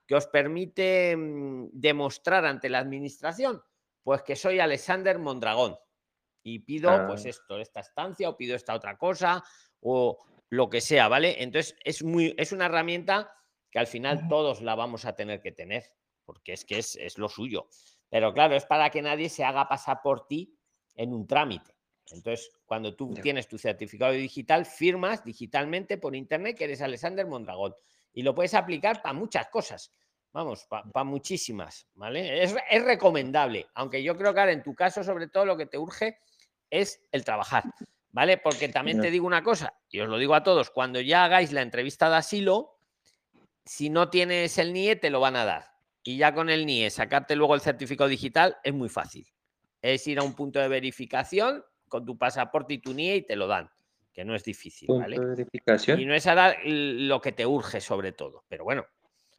[0.05, 3.63] que os permite mm, demostrar ante la administración,
[4.03, 5.77] pues que soy Alexander Mondragón
[6.43, 7.29] y pido pues Ah.
[7.29, 9.43] esto, esta estancia o pido esta otra cosa
[9.79, 10.19] o
[10.49, 11.41] lo que sea, ¿vale?
[11.41, 13.31] Entonces es muy es una herramienta
[13.71, 15.83] que al final todos la vamos a tener que tener,
[16.25, 17.67] porque es que es, es lo suyo.
[18.09, 20.57] Pero claro, es para que nadie se haga pasar por ti
[20.95, 21.75] en un trámite.
[22.11, 27.73] Entonces, cuando tú tienes tu certificado digital, firmas digitalmente por internet que eres Alexander Mondragón
[28.13, 29.91] y lo puedes aplicar para muchas cosas.
[30.31, 32.43] Vamos, para muchísimas, ¿vale?
[32.43, 35.65] Es, es recomendable, aunque yo creo que ahora en tu caso, sobre todo, lo que
[35.65, 36.19] te urge
[36.69, 37.63] es el trabajar,
[38.09, 38.37] ¿vale?
[38.37, 41.53] Porque también te digo una cosa, y os lo digo a todos, cuando ya hagáis
[41.53, 42.77] la entrevista de asilo,
[43.63, 45.74] si no tienes el NIE, te lo van a dar.
[46.07, 49.27] Y ya con el NIE, sacarte luego el certificado digital es muy fácil.
[49.81, 53.35] Es ir a un punto de verificación con tu pasaporte y tu NIE y te
[53.35, 53.71] lo dan,
[54.13, 55.17] que no es difícil, ¿vale?
[55.97, 58.85] Y no es ahora lo que te urge sobre todo, pero bueno,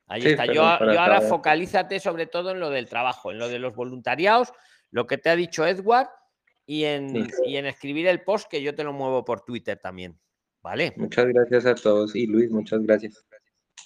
[0.08, 0.46] ahí Sí, está.
[0.46, 4.52] Yo, ahora focalízate sobre todo en lo del trabajo, en lo de los voluntariados,
[4.90, 6.08] lo que te ha dicho Edward
[6.66, 10.18] y en, y en escribir el post que yo te lo muevo por Twitter también,
[10.62, 10.94] ¿vale?
[10.96, 13.24] Muchas gracias a todos y Luis, muchas gracias.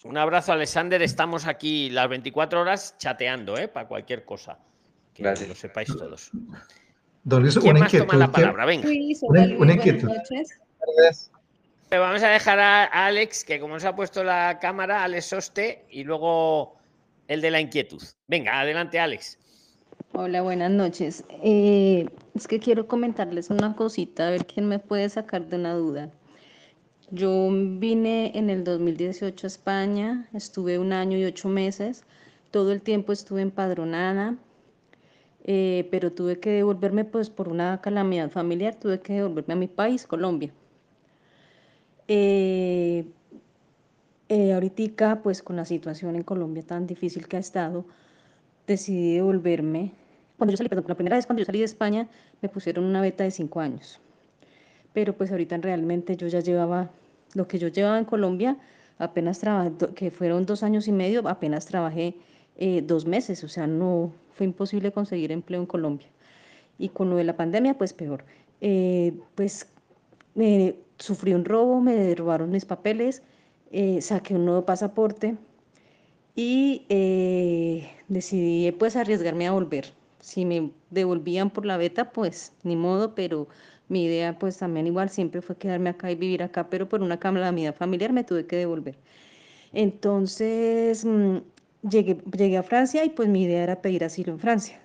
[0.04, 1.02] Un abrazo, Alexander.
[1.02, 3.68] Estamos aquí las 24 horas chateando, ¿eh?
[3.68, 4.58] Para cualquier cosa.
[5.12, 5.48] Que Gracias.
[5.48, 6.30] lo sepáis todos.
[7.22, 8.18] Don Luis, ¿Quién una más toma inquietud.
[8.20, 8.64] la que- palabra?
[8.64, 8.86] Venga.
[8.88, 10.08] Luis, Una- una buenas inquietud.
[10.08, 11.30] noches.
[11.90, 15.26] Pero Vamos a dejar a a Alex, que como nos ha puesto la cámara, Alex
[15.26, 16.76] Soste, y luego
[17.28, 18.02] el de la inquietud.
[18.28, 19.38] Venga, adelante, Alex.
[20.12, 21.24] Hola, buenas noches.
[21.42, 25.74] Eh, es que quiero comentarles una cosita, a ver quién me puede sacar de una
[25.74, 26.10] duda.
[27.12, 32.04] Yo vine en el 2018 a España, estuve un año y ocho meses,
[32.50, 34.36] todo el tiempo estuve empadronada,
[35.44, 39.66] eh, pero tuve que devolverme pues por una calamidad familiar, tuve que devolverme a mi
[39.66, 40.52] país, Colombia.
[42.06, 43.04] Eh,
[44.28, 47.84] eh, ahoritica, pues con la situación en Colombia tan difícil que ha estado,
[48.66, 49.92] decidí devolverme.
[50.38, 52.08] Cuando yo salí, perdón, la primera vez cuando yo salí de España,
[52.40, 54.00] me pusieron una beta de cinco años.
[54.92, 56.90] Pero pues ahorita realmente yo ya llevaba,
[57.34, 58.56] lo que yo llevaba en Colombia,
[58.98, 62.16] apenas trabajé, que fueron dos años y medio, apenas trabajé
[62.56, 66.08] eh, dos meses, o sea, no fue imposible conseguir empleo en Colombia.
[66.78, 68.24] Y con lo de la pandemia, pues peor.
[68.60, 69.66] Eh, pues
[70.34, 73.22] me sufrí un robo, me robaron mis papeles,
[73.72, 75.36] eh, saqué un nuevo pasaporte
[76.34, 79.92] y eh, decidí pues arriesgarme a volver.
[80.20, 83.48] Si me devolvían por la beta, pues ni modo, pero
[83.90, 87.18] mi idea pues también igual siempre fue quedarme acá y vivir acá, pero por una
[87.18, 88.96] calamidad familiar me tuve que devolver.
[89.72, 91.38] Entonces mm,
[91.90, 94.80] llegué, llegué a Francia y pues mi idea era pedir asilo en Francia.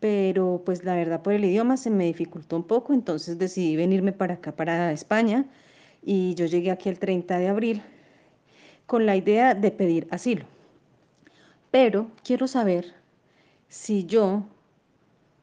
[0.00, 4.12] Pero pues la verdad por el idioma se me dificultó un poco, entonces decidí venirme
[4.12, 5.46] para acá, para España,
[6.02, 7.82] y yo llegué aquí el 30 de abril
[8.86, 10.46] con la idea de pedir asilo.
[11.70, 12.94] Pero quiero saber
[13.68, 14.44] si yo,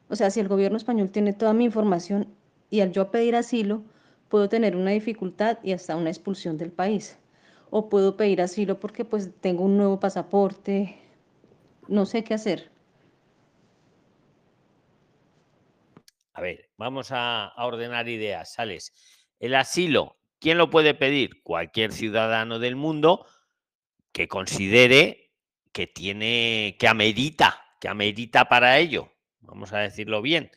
[0.08, 2.28] o sea, si el gobierno español tiene toda mi información
[2.74, 3.84] y al yo pedir asilo,
[4.28, 7.16] puedo tener una dificultad y hasta una expulsión del país.
[7.70, 10.98] O puedo pedir asilo porque pues tengo un nuevo pasaporte,
[11.86, 12.72] no sé qué hacer.
[16.32, 18.92] A ver, vamos a, ordenar ideas, Sales.
[19.38, 21.44] El asilo, ¿quién lo puede pedir?
[21.44, 23.24] Cualquier ciudadano del mundo
[24.10, 25.30] que considere
[25.70, 29.12] que tiene, que amerita, que amerita para ello.
[29.42, 30.50] Vamos a decirlo bien.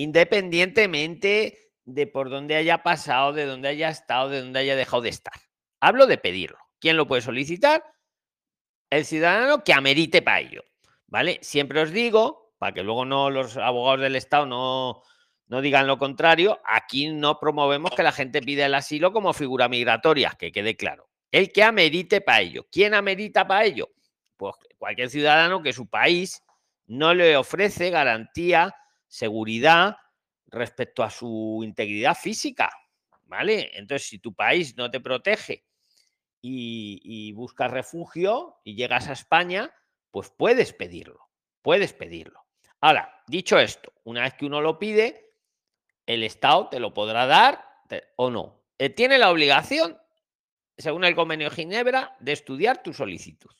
[0.00, 5.10] Independientemente de por dónde haya pasado, de dónde haya estado, de dónde haya dejado de
[5.10, 5.34] estar.
[5.78, 6.58] Hablo de pedirlo.
[6.78, 7.84] ¿Quién lo puede solicitar?
[8.88, 10.64] El ciudadano que amerite para ello.
[11.06, 11.38] ¿Vale?
[11.42, 15.02] Siempre os digo, para que luego no los abogados del Estado no,
[15.48, 19.68] no digan lo contrario, aquí no promovemos que la gente pida el asilo como figura
[19.68, 21.10] migratoria, que quede claro.
[21.30, 22.66] El que amerite para ello.
[22.70, 23.90] ¿Quién amerita para ello?
[24.40, 26.42] pues cualquier ciudadano que su país
[26.86, 28.74] no le ofrece garantía,
[29.10, 29.98] seguridad
[30.46, 32.70] respecto a su integridad física.
[33.24, 33.70] ¿Vale?
[33.74, 35.66] Entonces, si tu país no te protege
[36.40, 39.72] y, y buscas refugio y llegas a España,
[40.10, 41.28] pues puedes pedirlo,
[41.62, 42.44] puedes pedirlo.
[42.80, 45.34] Ahora, dicho esto, una vez que uno lo pide,
[46.06, 47.64] el Estado te lo podrá dar
[48.16, 48.64] o no.
[48.78, 49.98] Eh, tiene la obligación,
[50.76, 53.54] según el convenio de Ginebra, de estudiar tu solicitud.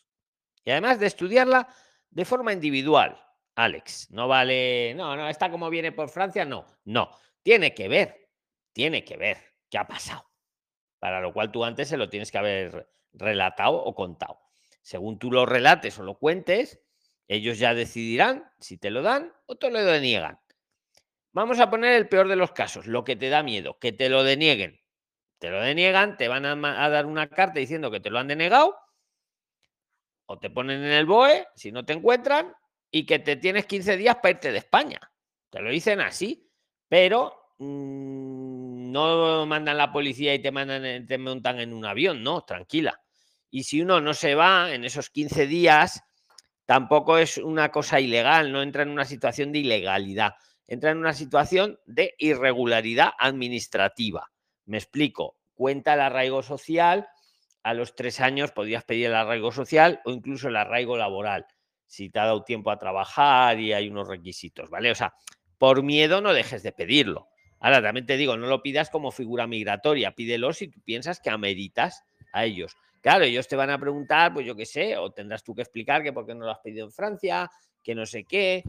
[0.65, 1.69] Y además de estudiarla
[2.11, 3.23] de forma individual.
[3.55, 7.11] Alex, no vale, no, no, está como viene por Francia, no, no.
[7.43, 8.31] Tiene que ver,
[8.73, 10.31] tiene que ver qué ha pasado.
[10.99, 14.41] Para lo cual tú antes se lo tienes que haber relatado o contado.
[14.83, 16.81] Según tú lo relates o lo cuentes,
[17.29, 20.41] ellos ya decidirán si te lo dan o te lo deniegan.
[21.33, 24.09] Vamos a poner el peor de los casos, lo que te da miedo, que te
[24.09, 24.81] lo denieguen.
[25.39, 28.77] Te lo deniegan, te van a, dar una carta diciendo que te lo han denegado,
[30.27, 32.55] o te ponen en el BOE si no te encuentran,
[32.91, 35.01] y que te tienes 15 días para irte de España.
[35.51, 36.51] Te lo dicen así,
[36.89, 42.43] pero mm, no mandan la policía y te, mandan, te montan en un avión, no,
[42.43, 43.01] tranquila.
[43.51, 46.03] Y si uno no se va en esos 15 días,
[46.67, 50.35] tampoco es una cosa ilegal, no entra en una situación de ilegalidad
[50.71, 54.31] entra en una situación de irregularidad administrativa.
[54.67, 55.37] Me explico.
[55.53, 57.09] Cuenta el arraigo social.
[57.65, 61.45] A los tres años podrías pedir el arraigo social o incluso el arraigo laboral,
[61.91, 64.93] si te ha dado tiempo a trabajar y hay unos requisitos, ¿vale?
[64.93, 65.13] O sea,
[65.59, 67.27] por miedo no dejes de pedirlo.
[67.59, 71.31] Ahora, también te digo, no lo pidas como figura migratoria, pídelo si tú piensas que
[71.31, 72.77] ameritas a ellos.
[73.01, 76.05] Claro, ellos te van a preguntar, pues yo qué sé, o tendrás tú que explicar
[76.05, 77.51] que por qué no lo has pedido en Francia,
[77.83, 78.63] que no sé qué,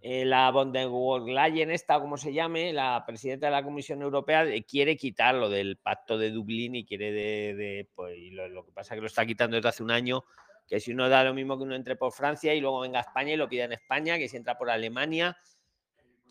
[0.00, 4.44] eh, la von der Leyen, esta, como se llame, la presidenta de la Comisión Europea,
[4.44, 7.88] eh, quiere quitarlo del pacto de Dublín y quiere de.
[7.94, 10.24] pues, lo, que pasa es que lo está quitando desde hace un año,
[10.66, 13.02] que si uno da lo mismo que uno entre por Francia y luego venga a
[13.02, 15.36] España y lo pida en España, que si entra por Alemania,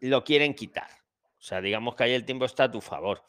[0.01, 0.89] lo quieren quitar.
[1.37, 3.23] O sea, digamos que ahí el tiempo está a tu favor.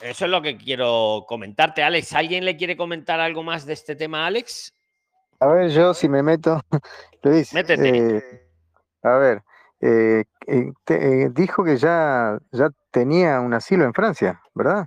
[0.00, 2.12] Eso es lo que quiero comentarte, Alex.
[2.14, 4.74] ¿Alguien le quiere comentar algo más de este tema, Alex?
[5.40, 6.60] A ver, yo si me meto,
[7.22, 7.52] Luis.
[7.52, 8.16] Métete.
[8.16, 8.48] Eh,
[9.02, 9.42] a ver,
[9.80, 14.86] eh, eh, eh, dijo que ya, ya tenía un asilo en Francia, ¿verdad?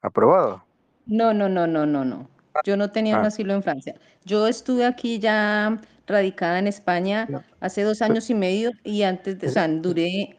[0.00, 0.64] Aprobado.
[1.04, 2.28] No, no, no, no, no, no.
[2.64, 3.28] Yo no tenía un ah.
[3.28, 3.94] asilo en Francia.
[4.24, 7.28] Yo estuve aquí ya radicada en España
[7.60, 10.36] hace dos años y medio y antes, de, o sea, duré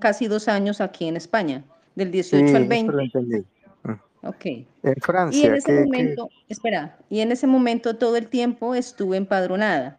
[0.00, 1.64] casi dos años aquí en España,
[1.94, 2.92] del 18 al 20.
[2.92, 3.44] Lo entendí.
[3.84, 4.26] Mm.
[4.26, 4.44] Ok.
[4.82, 5.40] En Francia.
[5.40, 9.98] Y en ese momento, espera, y en ese momento todo el tiempo estuve empadronada.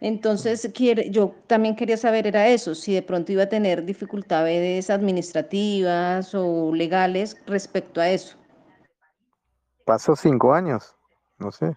[0.00, 0.70] Entonces,
[1.10, 6.72] yo también quería saber era eso, si de pronto iba a tener dificultades administrativas o
[6.72, 8.37] legales respecto a eso.
[9.88, 10.94] Pasó cinco años,
[11.38, 11.74] no sé.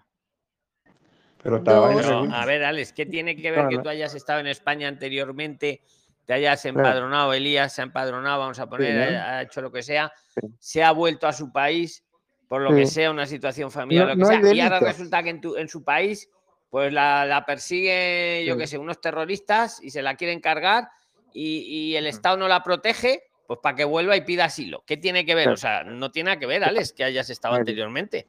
[1.42, 4.86] Pero estaba A ver, Alex, ¿qué tiene que ver que tú hayas estado en España
[4.86, 5.80] anteriormente,
[6.26, 10.12] te hayas empadronado, Elías se ha empadronado, vamos a poner, ha hecho lo que sea,
[10.58, 12.04] se ha vuelto a su país,
[12.48, 15.40] por lo que sea, una situación familiar, lo que sea, y ahora resulta que en,
[15.40, 16.28] tu, en su país
[16.68, 20.90] pues la, la persigue, yo qué sé, unos terroristas y se la quieren cargar
[21.32, 22.06] y, el.
[22.06, 23.22] Estado no la protege,
[23.54, 24.84] pues para que vuelva y pida asilo.
[24.86, 25.48] ¿Qué tiene que ver?
[25.48, 28.26] O sea, no tiene nada que ver, Alex, que hayas estado anteriormente.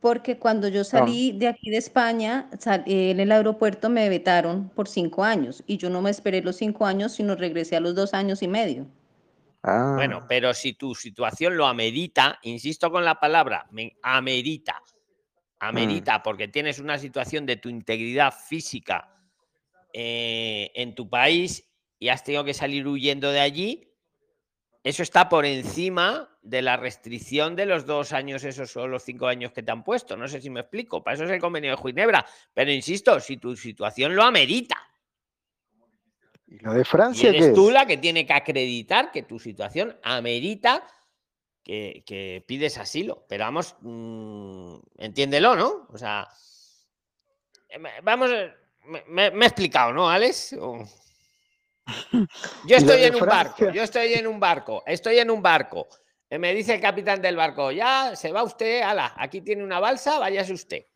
[0.00, 2.50] Porque cuando yo salí de aquí de España,
[2.86, 6.84] en el aeropuerto me vetaron por cinco años y yo no me esperé los cinco
[6.84, 8.86] años, sino regresé a los dos años y medio.
[9.62, 10.26] Bueno, ah.
[10.28, 14.82] pero si tu situación lo amerita, insisto con la palabra, me amerita,
[15.72, 15.76] Mm.
[15.76, 19.08] amerita, porque tienes una situación de tu integridad física
[19.92, 21.68] eh, en tu país
[21.98, 23.93] y has tenido que salir huyendo de allí,
[24.84, 29.26] eso está por encima de la restricción de los dos años, esos son los cinco
[29.26, 30.14] años que te han puesto.
[30.14, 31.02] No sé si me explico.
[31.02, 32.26] Para eso es el convenio de Ginebra.
[32.52, 34.76] Pero insisto, si tu situación lo amerita.
[36.46, 37.30] ¿Y lo de Francia?
[37.30, 40.86] eres tú la que tiene que acreditar que tu situación amerita
[41.64, 43.24] que, pides asilo.
[43.26, 45.88] Pero vamos, mm, entiéndelo, ¿no?
[45.88, 46.28] O sea,
[47.70, 48.52] eh, vamos, eh,
[49.08, 50.54] me, he explicado, ¿no, Alex?
[52.66, 55.86] Yo estoy en un barco, yo estoy en un barco, estoy en un barco.
[56.30, 59.80] Eh, me dice el capitán del barco, ya se va usted, ala, aquí tiene una
[59.80, 60.86] balsa, váyase usted.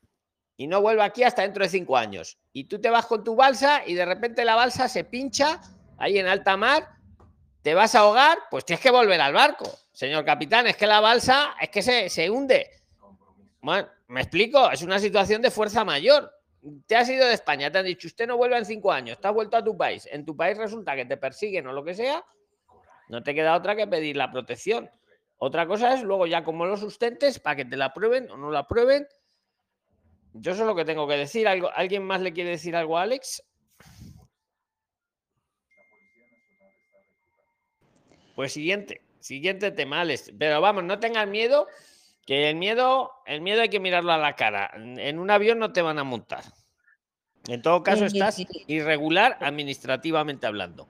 [0.57, 2.39] Y no vuelve aquí hasta dentro de cinco años.
[2.53, 5.61] Y tú te vas con tu balsa y de repente la balsa se pincha
[5.99, 6.89] ahí en alta mar,
[7.63, 9.71] te vas a ahogar, pues tienes que volver al barco.
[9.93, 12.71] Señor capitán, es que la balsa es que se, hunde.
[13.61, 16.33] Bueno, me explico, es una situación de fuerza mayor.
[16.87, 19.29] Te has ido de España, te han dicho, usted no vuelve en cinco años, te
[19.29, 20.09] has vuelto a tu país.
[20.11, 22.25] En tu país resulta que te persiguen o lo que sea,
[23.09, 24.91] no te queda otra que pedir la protección.
[25.39, 28.51] Otra cosa es luego ya como lo sustentes para que te la aprueben o no
[28.51, 29.07] la aprueben.
[30.33, 31.47] Yo eso es lo que tengo que decir.
[31.47, 33.43] ¿Algo, ¿Alguien más le quiere decir algo a Alex?
[38.35, 40.33] Pues siguiente, siguiente tema, Alex.
[40.39, 41.67] Pero vamos, no tengan miedo,
[42.29, 44.71] que el miedo, el miedo hay que mirarlo a la cara.
[44.75, 46.45] En un avión no te van a montar.
[47.49, 50.87] En todo caso, estás irregular administrativamente hablando.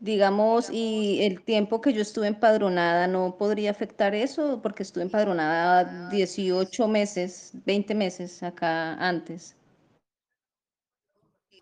[0.00, 4.60] Digamos, y el tiempo que yo estuve empadronada, ¿no podría afectar eso?
[4.60, 9.56] Porque estuve empadronada 18 meses, 20 meses acá antes.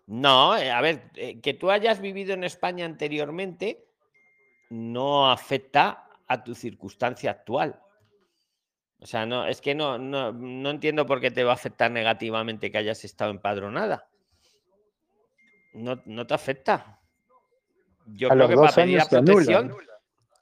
[0.07, 3.85] No, eh, a ver, eh, que tú hayas vivido en España anteriormente
[4.71, 7.82] no afecta a tu circunstancia actual.
[9.03, 11.91] O sea, no, es que no, no, no entiendo por qué te va a afectar
[11.91, 14.07] negativamente que hayas estado empadronada.
[15.73, 17.01] No, no te afecta.
[18.05, 19.75] Yo A creo los que dos para pedir años se protección,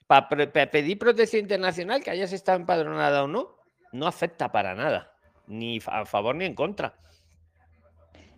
[0.05, 3.55] para pedir protección internacional, que hayas estado empadronada o no,
[3.93, 5.11] no afecta para nada,
[5.47, 6.93] ni a favor ni en contra.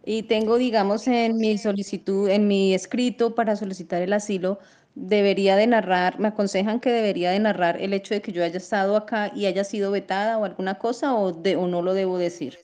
[0.05, 4.59] Y tengo, digamos, en mi solicitud, en mi escrito para solicitar el asilo,
[4.95, 8.57] debería de narrar, me aconsejan que debería de narrar el hecho de que yo haya
[8.57, 12.17] estado acá y haya sido vetada o alguna cosa o, de, o no lo debo
[12.17, 12.59] decir.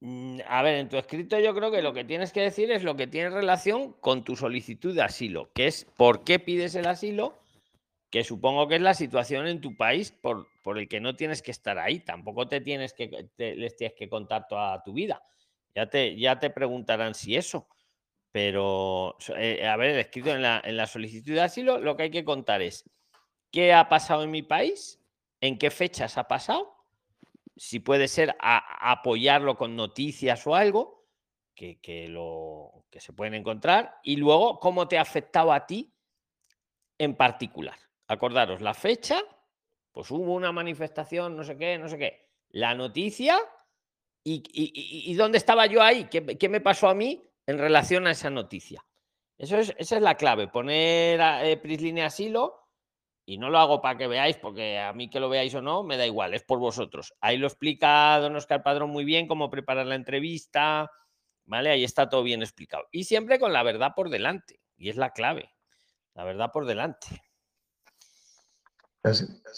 [0.00, 2.82] Mm, A ver, en tu escrito yo creo que lo que tienes que decir es
[2.82, 6.86] lo que tiene relación con tu solicitud de asilo, que es por qué pides el
[6.86, 7.38] asilo,
[8.10, 11.42] que supongo que es la situación en tu país por, por el que no tienes
[11.42, 12.00] que estar ahí.
[12.00, 15.22] Tampoco te tienes que les tienes que contar toda tu vida.
[15.74, 17.68] Ya te, ya te preguntarán si eso.
[18.34, 22.02] Pero, so- eh, a ver, escrito en la, en la solicitud de asilo, lo que
[22.02, 22.82] hay que contar es
[23.52, 25.00] qué ha pasado en mi país,
[25.40, 26.74] en qué fechas ha pasado
[27.56, 31.06] si puede ser apoyarlo con noticias o algo
[31.54, 35.94] que, que lo, que se pueden encontrar y luego cómo te ha afectado a ti
[36.98, 37.78] en particular.
[38.08, 39.22] Acordaros, la fecha,
[39.92, 42.26] pues hubo una manifestación, no sé qué, no sé qué.
[42.48, 43.38] La noticia
[44.24, 48.06] y- y- y dónde estaba yo ahí, ¿Qué, qué me pasó a mí en relación
[48.06, 48.84] a esa noticia.
[49.36, 52.60] Eso es, esa es la clave, poner a, eh, Prislínea asilo
[53.26, 55.82] y no lo hago para que veáis, porque a mí que lo veáis o no,
[55.82, 57.14] me da igual, es por vosotros.
[57.20, 60.90] Ahí lo explica don Oscar Padrón muy bien, cómo preparar la entrevista,
[61.44, 61.70] ¿vale?
[61.70, 62.86] Ahí está todo bien explicado.
[62.92, 65.50] Y siempre con la verdad por delante, y es la clave,
[66.14, 67.22] la verdad por delante.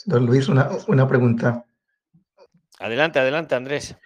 [0.06, 1.64] Don Luis, una, una pregunta.
[2.78, 3.96] Adelante, adelante, Andrés.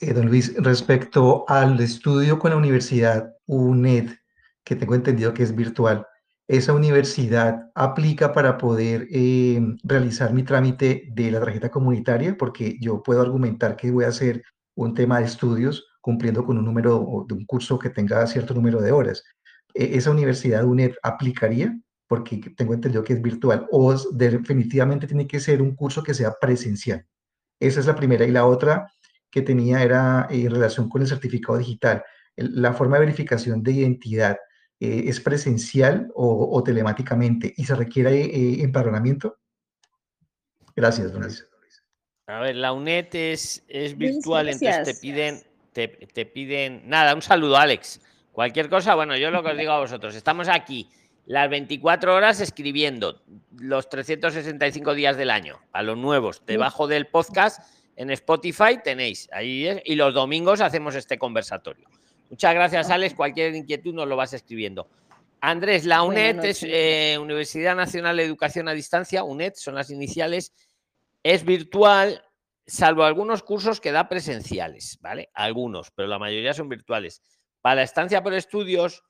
[0.00, 4.10] Eh, don Luis, respecto al estudio con la Universidad UNED,
[4.64, 6.06] que tengo entendido que es virtual,
[6.46, 12.36] ¿esa universidad aplica para poder eh, realizar mi trámite de la tarjeta comunitaria?
[12.36, 14.42] Porque yo puedo argumentar que voy a hacer
[14.76, 18.80] un tema de estudios cumpliendo con un número de un curso que tenga cierto número
[18.80, 19.24] de horas.
[19.74, 21.76] ¿E- ¿Esa universidad UNED aplicaría?
[22.06, 26.34] Porque tengo entendido que es virtual o definitivamente tiene que ser un curso que sea
[26.40, 27.04] presencial.
[27.60, 28.24] Esa es la primera.
[28.24, 28.90] Y la otra
[29.30, 32.02] que tenía era eh, en relación con el certificado digital.
[32.36, 34.36] El- La forma de verificación de identidad
[34.80, 39.38] eh, es presencial o, o telemáticamente y se requiere eh, empadronamiento.
[40.76, 41.44] Gracias, don Luis.
[42.26, 45.42] A ver, la UNED es, es virtual, entonces te piden,
[45.72, 46.82] te, te piden.
[46.88, 48.00] Nada, un saludo, Alex.
[48.32, 50.90] Cualquier cosa, bueno, yo lo que os digo a vosotros, estamos aquí
[51.24, 53.22] las 24 horas escribiendo
[53.58, 57.60] los 365 días del año, a los nuevos, debajo del podcast
[57.98, 61.88] en Spotify tenéis ahí es, y los domingos hacemos este conversatorio.
[62.30, 63.14] Muchas gracias, Alex.
[63.14, 64.88] Cualquier inquietud nos lo vas escribiendo.
[65.40, 70.52] Andrés, la UNED es eh, Universidad Nacional de Educación a Distancia, UNED son las iniciales,
[71.24, 72.24] es virtual,
[72.66, 75.30] salvo algunos cursos que da presenciales, ¿vale?
[75.34, 77.22] Algunos, pero la mayoría son virtuales.
[77.60, 79.02] Para la estancia por estudios,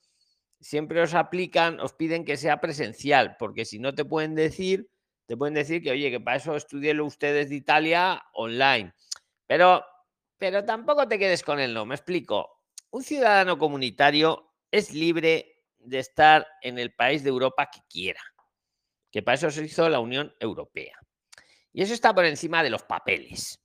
[0.60, 4.88] siempre os aplican, os piden que sea presencial, porque si no te pueden decir,
[5.28, 8.94] te pueden decir que, oye, que para eso estudienlo ustedes de Italia online.
[9.46, 9.84] Pero,
[10.38, 12.62] pero tampoco te quedes con el no, me explico.
[12.92, 18.22] Un ciudadano comunitario es libre de estar en el país de Europa que quiera,
[19.10, 20.98] que para eso se hizo la Unión Europea.
[21.74, 23.60] Y eso está por encima de los papeles.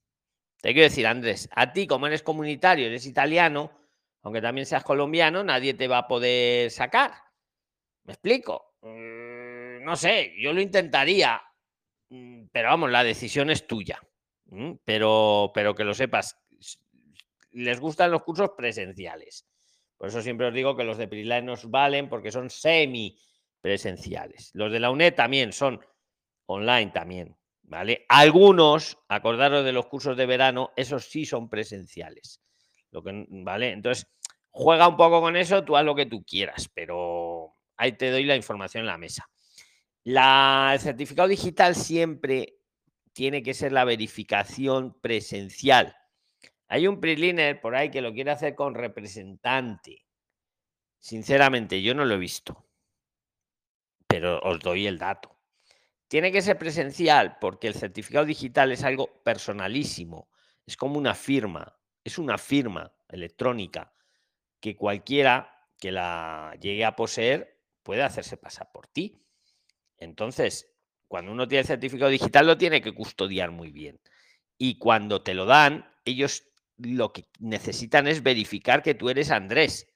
[0.61, 3.71] Te quiero decir, Andrés, a ti como eres comunitario, eres italiano,
[4.23, 7.13] aunque también seas colombiano, nadie te va a poder sacar.
[8.03, 8.75] ¿Me explico?
[8.81, 11.41] Mm, No sé, yo lo intentaría,
[12.51, 13.99] pero vamos, la decisión es tuya.
[14.85, 16.37] Pero, pero que lo sepas,
[17.51, 19.47] les gustan los cursos presenciales.
[19.97, 23.17] Por eso siempre os digo que los de Prisline nos valen porque son semi
[23.61, 24.51] presenciales.
[24.53, 25.79] Los de la UNED también son
[26.45, 28.05] online también, ¿vale?
[28.09, 32.41] Algunos, acordaros de los cursos de verano, esos sí son presenciales.
[32.91, 33.71] Lo que, ¿vale?
[33.71, 34.07] Entonces,
[34.49, 38.25] juega un poco con eso, tú haz lo que tú quieras, pero ahí te doy
[38.25, 39.29] la información en la mesa.
[40.03, 42.59] La, el certificado digital siempre
[43.13, 45.95] tiene que ser la verificación presencial.
[46.67, 50.05] Hay un PRIXLINER por ahí que lo quiere hacer con representante.
[50.99, 52.65] Sinceramente, yo no lo he visto.
[54.07, 55.37] Pero os doy el dato.
[56.07, 60.29] Tiene que ser presencial porque el certificado digital es algo personalísimo.
[60.65, 61.77] Es como una firma.
[62.03, 63.93] Es una firma electrónica
[64.59, 69.21] que cualquiera que la llegue a poseer puede hacerse pasar por ti.
[70.03, 70.71] Entonces,
[71.07, 73.99] cuando uno tiene el certificado digital lo tiene que custodiar muy bien.
[74.57, 76.43] Y cuando te lo dan, ellos
[76.77, 79.87] lo que necesitan es verificar que tú eres Andrés.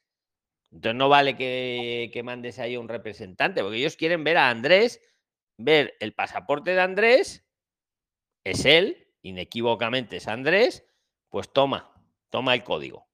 [0.71, 4.49] Entonces no vale que, que mandes ahí a un representante, porque ellos quieren ver a
[4.49, 5.01] Andrés,
[5.57, 7.45] ver el pasaporte de Andrés,
[8.43, 10.85] es él, inequívocamente es Andrés,
[11.29, 11.93] pues toma,
[12.29, 13.07] toma el código.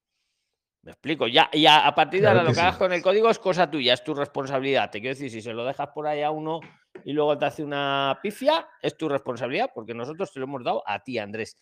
[0.82, 1.28] Me explico.
[1.28, 2.62] Ya, y a, a partir de Claro ahora lo que sí.
[2.62, 4.92] hagas con el código es cosa tuya, es tu responsabilidad.
[4.92, 6.60] Te quiero decir, si se lo dejas por ahí a uno
[7.06, 10.84] y luego te hace una pifia, es tu responsabilidad, porque nosotros te lo hemos dado
[10.86, 11.58] a ti, Andrés.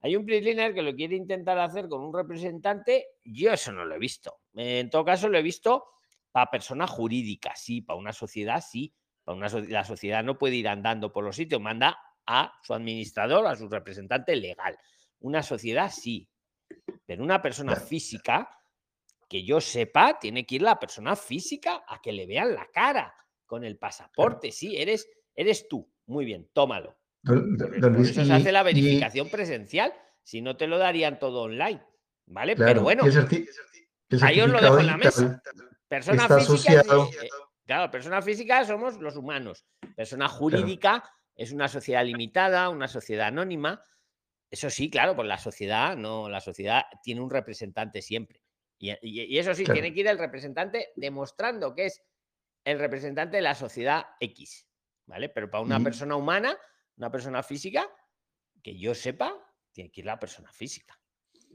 [0.00, 3.06] Hay un PRIXLINER que lo quiere intentar hacer con un representante.
[3.24, 4.40] Yo eso no lo he visto.
[4.54, 5.86] En todo caso, lo he visto
[6.30, 8.94] para persona jurídica, sí, para una sociedad, sí.
[9.24, 12.74] Para una so- la sociedad no puede ir andando por los sitios, manda a su
[12.74, 14.78] administrador, a su representante legal.
[15.20, 16.28] Una sociedad, sí.
[17.06, 18.50] Pero una persona física,
[19.28, 23.14] que yo sepa, tiene que ir la persona física a que le vean la cara
[23.46, 24.52] con el pasaporte.
[24.52, 25.90] Sí, eres, eres tú.
[26.06, 26.96] Muy bien, tómalo.
[27.22, 29.92] Don, Por, don por Luis, eso se hace la y- verificación presencial.
[30.22, 31.82] Si no, te lo darían todo online.
[32.26, 32.56] ¿Vale?
[32.56, 33.04] claro, Pero bueno,
[34.22, 35.40] ahí os lo dejo en la mesa.
[35.88, 36.36] Persona física.
[36.36, 37.28] asociado, eh,
[37.64, 39.64] claro, persona física somos los humanos.
[39.94, 41.04] Persona jurídica
[41.36, 43.84] es una sociedad limitada, una sociedad anónima.
[44.50, 48.42] Eso sí, claro, pues la sociedad no, la sociedad tiene un representante siempre.
[48.78, 49.80] Y, y- y eso sí, Claro.
[49.80, 52.02] tiene que ir el representante demostrando que es
[52.66, 54.66] el representante de la sociedad X.
[55.06, 55.28] ¿Vale?
[55.28, 56.58] Pero para una persona humana,
[56.96, 57.88] una persona física,
[58.60, 59.32] que yo sepa,
[59.70, 60.98] tiene que ir la persona física.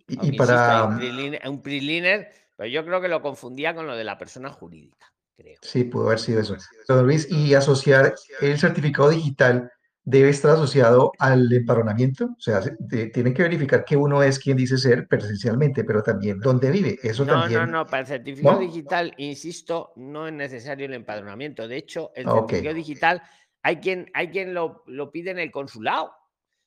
[0.07, 3.95] y, Aunque para, un PRIXLINER, un PRIXLINER, pero yo creo que lo confundía con lo
[3.97, 5.59] de la persona jurídica, creo.
[5.61, 6.55] sí, pudo haber sido eso.
[6.87, 9.69] Don Luis, y asociar el certificado digital
[10.03, 14.39] debe estar asociado al empadronamiento, o sea, se- de- tienen que verificar que uno es
[14.39, 16.97] quien dice ser presencialmente, pero también dónde vive.
[17.03, 17.71] Eso No, no, también.
[17.71, 18.61] no, para el certificado ¿No?
[18.61, 21.67] digital, insisto, no es necesario el empadronamiento.
[21.67, 23.21] De hecho, el Ah, certificado digital
[23.61, 26.13] hay quien, hay quien lo, lo pide en el consulado.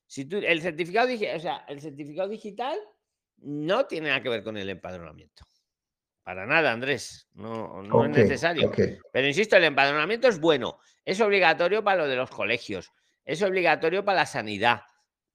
[0.06, 2.78] Si tú, el certificado digital, o sea, el certificado digital
[3.38, 5.42] no tiene nada que ver con el empadronamiento.
[6.22, 7.28] Para nada, Andrés.
[7.34, 8.68] No, no es necesario.
[8.68, 8.78] ok.
[9.12, 10.78] Pero insisto, el empadronamiento es bueno.
[11.04, 12.92] Es obligatorio para lo de los colegios.
[13.24, 14.82] Es obligatorio para la sanidad.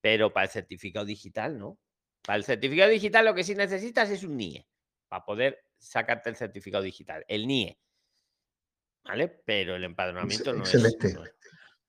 [0.01, 1.77] Pero para el certificado digital, no.
[2.25, 4.65] Para el certificado digital lo que sí necesitas es un NIE.
[5.07, 7.25] Para poder sacarte el certificado digital.
[7.27, 7.77] El NIE.
[9.05, 9.27] ¿Vale?
[9.45, 11.13] Pero el empadronamiento no es- excelente.
[11.13, 11.33] no es.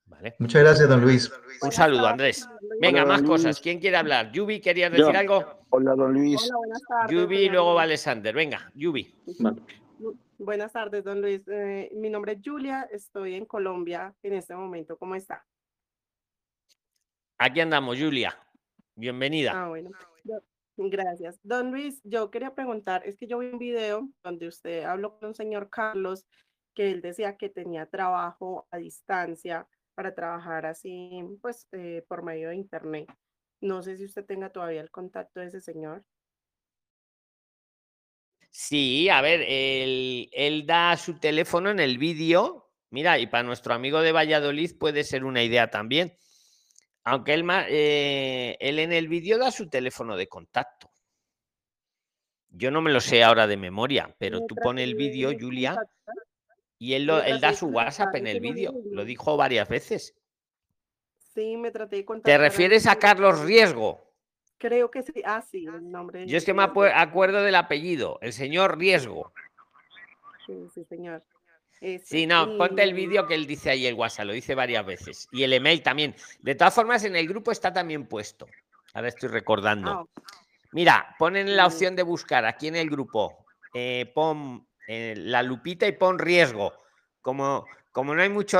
[0.07, 0.35] ¿Vale?
[0.41, 1.31] Muchas gracias, don Luis.
[1.63, 2.49] Un saludo, Andrés.
[2.81, 3.61] Venga, Hola, más cosas.
[3.61, 4.33] ¿Quién quiere hablar?
[4.33, 5.19] Yubi, ¿querías decir Yo.
[5.19, 5.67] algo?
[5.71, 6.43] Hola, don Luis.
[6.43, 7.11] Hola, buenas tardes.
[7.17, 7.79] Yubi y luego.
[7.79, 8.35] Alexander.
[8.35, 9.15] Venga, Yubi.
[9.39, 9.63] Vale.
[10.39, 11.43] Buenas tardes, don Luis.
[11.47, 14.97] Eh, mi nombre es Julia, estoy en Colombia en este momento.
[14.99, 15.47] ¿Cómo está?
[17.43, 18.39] Aquí andamos, Julia.
[18.95, 19.53] Bienvenida.
[19.55, 19.89] Ah, bueno.
[20.77, 21.41] Gracias.
[21.43, 25.31] Don Luis, yo quería preguntar, es que yo vi un video donde usted habló con
[25.31, 26.27] un señor Carlos
[26.75, 32.51] que él decía que tenía trabajo a distancia para trabajar así, pues, eh, por medio
[32.51, 33.09] de internet.
[33.63, 36.05] No sé si usted tenga todavía el contacto de ese señor.
[38.51, 42.71] Sí, a ver, él, él da su teléfono en el vídeo.
[42.91, 46.13] Mira, y para nuestro amigo de Valladolid puede ser una idea también.
[47.05, 50.91] Aunque él, eh, él en el vídeo da su teléfono de contacto.
[52.51, 55.81] Yo no me lo sé ahora de memoria, pero tú pones el vídeo, Julia,
[56.79, 58.75] y él, lo, él da su WhatsApp en el vídeo.
[58.91, 60.15] Lo dijo varias veces.
[61.33, 62.41] Sí, me traté de ¿Te contactar.
[62.41, 64.01] refieres a Carlos Riesgo?
[64.59, 65.23] Creo que sí.
[65.25, 66.27] Ah, sí, el nombre.
[66.27, 69.33] Yo es que me acuerdo del apellido, el señor Riesgo.
[70.45, 71.23] Sí, sí, señor.
[72.05, 74.85] Sí, no, ponte el y- vídeo que él dice ahí el WhatsApp, lo dice varias
[74.85, 75.29] veces.
[75.33, 76.15] Y el email también.
[76.41, 78.47] De todas formas, en el grupo está también puesto.
[78.93, 79.91] Ahora estoy recordando.
[79.91, 80.23] Ah.
[80.73, 81.67] Mira, ponen la Mm.
[81.67, 83.45] opción de buscar aquí en el grupo.
[83.73, 86.73] eh, pon eh, la lupita y pon riesgo.
[87.21, 88.59] Como, como no hay mucho,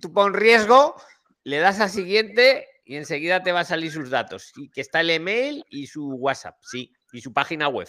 [0.00, 0.96] tú pon riesgo,
[1.44, 4.50] le das a siguiente y enseguida te va a salir sus datos.
[4.54, 7.86] Sí, que está el email y su WhatsApp, sí, y su página web.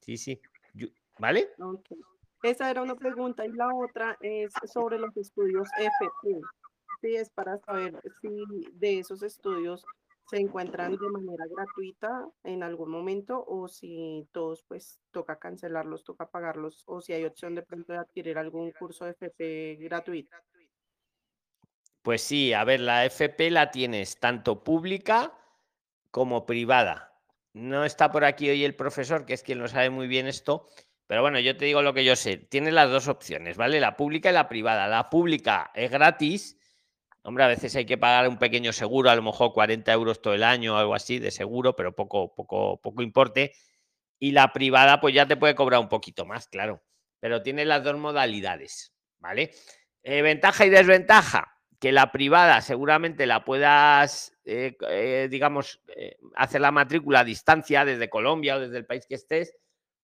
[0.00, 0.40] Sí, sí.
[0.72, 0.86] Yo-
[1.18, 1.48] ¿Vale?
[2.44, 6.42] Esa era una pregunta y la otra es sobre los estudios FP.
[7.00, 8.28] Sí, es para saber si
[8.74, 9.82] de esos estudios
[10.26, 16.26] se encuentran de manera gratuita en algún momento o si todos pues toca cancelarlos, toca
[16.30, 20.36] pagarlos o si hay opción de pronto de adquirir algún curso FP gratuito.
[22.02, 25.32] Pues sí, a ver, la FP la tienes tanto pública
[26.10, 27.18] como privada.
[27.54, 30.68] No está por aquí hoy el profesor, que es quien lo sabe muy bien esto,
[31.06, 32.38] pero bueno, yo te digo lo que yo sé.
[32.38, 33.80] Tiene las dos opciones, ¿vale?
[33.80, 34.86] La pública y la privada.
[34.88, 36.58] La pública es gratis.
[37.22, 40.34] Hombre, a veces hay que pagar un pequeño seguro, a lo mejor 40 euros todo
[40.34, 43.52] el año o algo así de seguro, pero poco, poco, poco importe.
[44.18, 46.82] Y la privada, pues ya te puede cobrar un poquito más, claro.
[47.20, 49.52] Pero tiene las dos modalidades, ¿vale?
[50.02, 51.50] Eh, ventaja y desventaja.
[51.80, 55.82] Que la privada seguramente la puedas, eh, eh, digamos,
[56.34, 59.54] hacer la matrícula a distancia desde Colombia o desde el país que estés,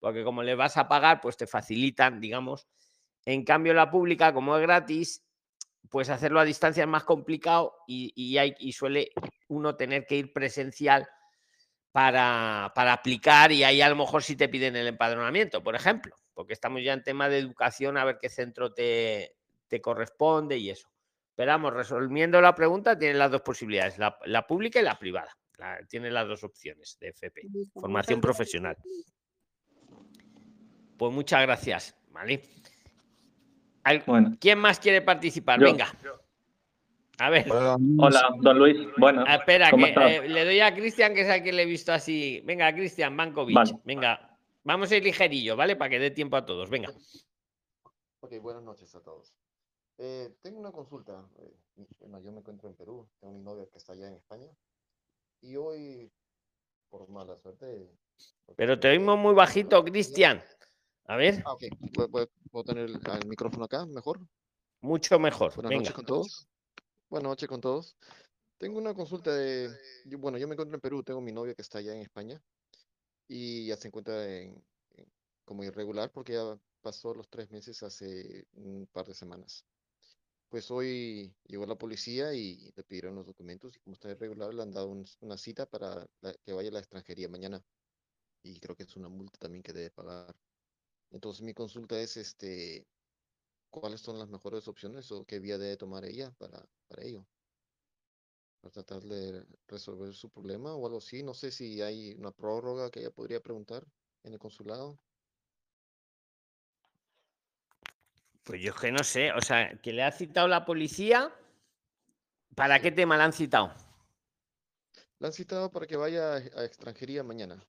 [0.01, 2.67] porque como le vas a pagar, pues te facilitan, digamos.
[3.25, 5.25] En cambio, la pública, como es gratis,
[5.89, 9.13] pues hacerlo a distancia es más complicado y, y hay, y suele
[9.49, 11.07] uno tener que ir presencial
[11.93, 16.15] para, para aplicar y ahí a lo mejor sí te piden el empadronamiento, por ejemplo,
[16.35, 19.35] porque estamos ya en tema de educación, a ver qué centro te,
[19.69, 20.89] te corresponde y eso.
[21.35, 25.37] Pero vamos, resolviendo la pregunta, tiene las dos posibilidades, la, la pública y la privada.
[25.59, 27.43] La- tiene las dos opciones de FP,
[27.81, 28.77] formación profesional.
[31.01, 32.43] Pues muchas gracias, ¿vale?
[33.85, 35.59] Al- Bueno, ¿Quién más quiere participar?
[35.59, 35.65] Yo.
[35.65, 35.87] Venga.
[37.19, 37.47] A ver.
[37.51, 38.77] hola, don Luis.
[38.99, 40.11] Bueno, Ah, espera, ¿cómo que estás?
[40.11, 42.43] eh, le doy a Cristian, que es al que le he visto así.
[42.45, 43.55] Venga, Cristian Bankovic.
[43.55, 43.79] Vale.
[43.83, 45.75] Venga, vamos a ir ligerillo, ¿vale?
[45.75, 46.69] Para que dé tiempo a todos.
[46.69, 46.93] Venga.
[48.21, 49.33] Ok, buenas noches a todos.
[49.97, 51.27] Eh, tengo una consulta.
[51.39, 51.55] eh,
[52.01, 54.49] bueno, yo me encuentro en Perú, tengo mi novia que está allá en España.
[55.41, 56.13] Y hoy,
[56.91, 57.89] por mala suerte.
[58.55, 60.43] Pero te oímos muy bajito, Cristian.
[61.07, 61.63] A ver, Ah, ok.
[61.93, 64.21] ¿Puedo, puedo- puedo tener el, el micrófono acá mejor?
[64.83, 65.55] mucho mejor.
[65.55, 65.81] Buenas Venga.
[65.83, 66.49] noches con todos.
[67.11, 67.97] Buenas noches con todos.
[68.59, 69.71] Tengo una consulta de.
[70.07, 72.41] yo- bueno, yo me encuentro en Perú, tengo mi novia que está allá en España.
[73.29, 74.63] Y ya se encuentra en,
[74.97, 75.13] en-
[75.45, 79.65] como irregular porque ya pasó los tres meses hace un par de semanas.
[80.49, 84.63] Pues hoy llegó la policía y le pidieron los documentos y como está irregular le
[84.63, 87.63] han dado un- una cita para la- que vaya a la extranjería mañana.
[88.43, 90.35] Y creo que es una multa también que debe pagar.
[91.11, 92.87] Entonces mi consulta es, este,
[93.69, 97.27] ¿cuáles son las mejores opciones o qué vía debe tomar ella para, para ello?
[98.61, 101.23] Para tratar de resolver su problema o algo así.
[101.23, 103.85] No sé si hay una prórroga que ella podría preguntar
[104.23, 104.99] en el consulado.
[108.45, 109.32] Pues yo es que no sé.
[109.32, 111.35] O sea, que le ha citado la policía.
[112.55, 113.73] ¿Para qué tema la han citado?
[115.19, 117.65] La han citado para que vaya a extranjería mañana.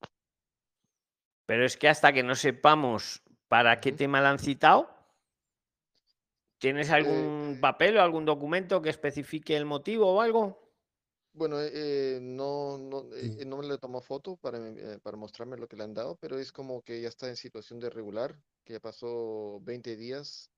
[1.46, 3.22] Pero es que hasta que no sepamos
[3.52, 4.88] para qué tema la han citado,
[6.58, 10.72] ¿tienes Eh, algún papel o algún documento que especifique el motivo o algo?
[11.34, 15.58] Bueno, eh, eh, no, no, eh, no me le tomó foto para, eh, para mostrarme
[15.58, 18.34] lo que le han dado, pero es como que ya está en situación de regular,
[18.64, 20.50] que ya pasó 20 días,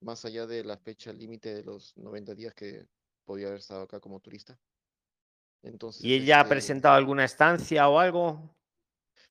[0.00, 2.88] más allá de la fecha límite de los 90 días que
[3.24, 4.58] podía haber estado acá como turista.
[5.62, 8.55] Entonces, ¿Y ella ha este, presentado alguna estancia o algo?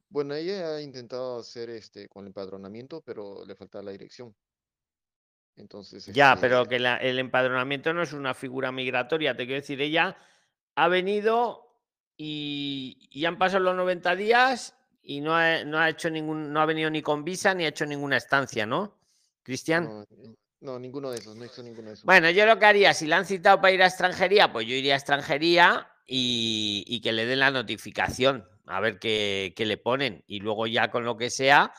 [0.10, 4.36] Bueno, ella ha intentado hacer este con el empadronamiento, pero le faltaba la dirección.
[5.57, 9.36] Entonces, Ya, pero este, que la- el empadronamiento no es una figura migratoria.
[9.36, 10.18] Te quiero decir, ella
[10.76, 11.61] ha venido
[12.18, 16.60] y, y han pasado los 90 días y no ha, no ha hecho ningún, no
[16.61, 18.98] ha venido ni con visa ni ha hecho ninguna estancia, ¿no?
[19.44, 19.86] Cristian.
[19.86, 22.06] no, no, no, ninguno de esos, no hizo ninguno de esos.
[22.06, 24.73] Bueno, yo lo que haría, si la han citado para ir a extranjería, pues yo
[24.73, 30.24] iría a extranjería y, y que le den la notificación, a ver qué, le ponen.
[30.28, 31.74] Y luego ya con lo que sea,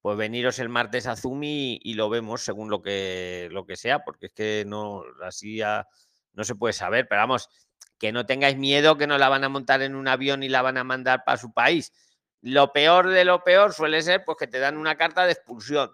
[0.00, 3.76] pues veniros el martes a Zoom y, y lo vemos según lo que, lo que
[3.76, 5.86] sea, porque es que no, así ya
[6.32, 7.06] no se puede saber.
[7.08, 7.48] Pero vamos,
[7.98, 10.62] que no tengáis miedo que no la van a montar en un avión y la
[10.62, 11.92] van a mandar para su país.
[12.40, 15.90] Lo peor de lo peor suele ser pues que te dan una carta de expulsión,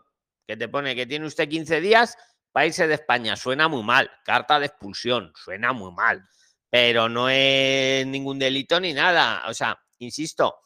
[0.47, 2.17] que te pone que tiene usted 15 días
[2.53, 3.37] para irse de España.
[3.37, 6.23] Suena muy mal, carta de expulsión, suena muy mal,
[6.69, 9.43] pero no es ningún delito ni nada.
[9.49, 10.57] O sea, insisto,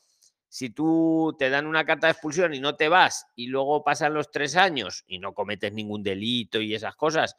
[0.49, 4.15] si tú te dan una carta de expulsión y no te vas y luego pasan
[4.15, 7.37] los tres años y no cometes ningún delito y esas cosas,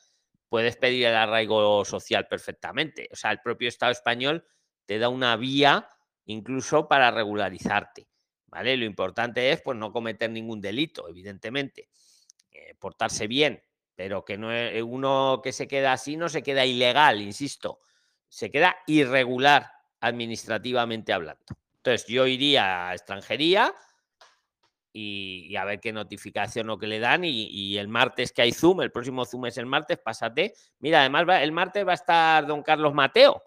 [0.48, 3.10] puedes pedir el arraigo social perfectamente.
[3.12, 4.46] O sea, el propio Estado español
[4.86, 5.88] te da una vía
[6.26, 8.08] incluso para regularizarte.
[8.46, 8.78] ¿Vale?
[8.78, 11.90] Lo importante es pues no cometer ningún delito, evidentemente.
[12.52, 13.62] Eh, portarse bien,
[13.96, 14.50] pero que no
[14.88, 17.80] uno que se queda así no se queda ilegal, insisto,
[18.28, 21.46] se queda irregular administrativamente hablando.
[21.84, 23.73] Entonces yo iría a extranjería
[24.91, 28.81] y, a ver qué notificación o qué le dan y, el martes que hay Zoom,
[28.81, 30.53] el próximo Zoom es el martes, pásate.
[30.80, 33.41] Mira, además el martes va a estar don Carlos Mateo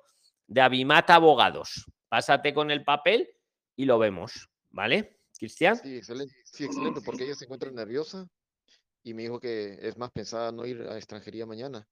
[0.47, 1.87] de Avimata Abogados.
[2.09, 3.29] Pásate con el papel
[3.77, 5.19] y lo vemos, ¿vale?
[5.39, 5.77] Cristian.
[5.77, 8.27] Sí, excelente, sí, excelente, porque ella se encuentra nerviosa
[9.03, 11.87] y me dijo que es más pensada no ir a extranjería mañana.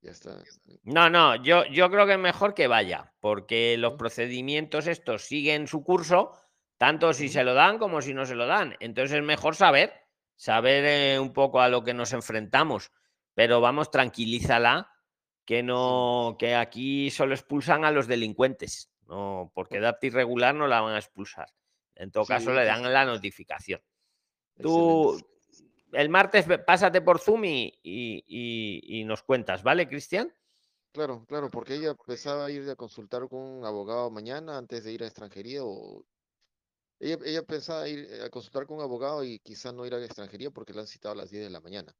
[0.00, 0.42] Ya está.
[0.84, 5.66] No, no, yo, yo creo que es mejor que vaya, porque los procedimientos estos siguen
[5.66, 6.32] su curso,
[6.76, 8.76] tanto si se lo dan como si no se lo dan.
[8.80, 9.92] Entonces es mejor saber,
[10.36, 12.92] saber eh, un poco a lo que nos enfrentamos.
[13.34, 14.92] Pero vamos, tranquilízala,
[15.44, 18.92] que no, que aquí solo expulsan a los delincuentes.
[19.06, 21.48] No, por quedarte irregular no la van a expulsar.
[21.94, 23.80] En todo caso, Sí, le dan la notificación.
[24.56, 25.37] Excelente.
[25.92, 30.32] El martes pásate por Zoom y, y- y- y nos cuentas, ¿vale, Cristian?
[30.92, 35.02] Claro, claro, porque ella pensaba ir a consultar con un abogado mañana antes de ir
[35.02, 36.04] a extranjería o
[37.00, 40.04] ella, ella pensaba ir eh, a consultar con un abogado y quizá no ir a
[40.04, 41.94] extranjería porque la han citado a las 10 de la mañana.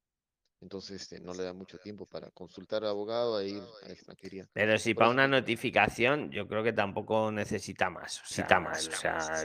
[0.61, 4.49] Entonces, este, no le da mucho tiempo para consultar al abogado e ir a extranjería.
[4.53, 8.21] Pero si para una notificación, yo creo que tampoco necesita más.
[8.23, 9.45] O sea, más, o sea.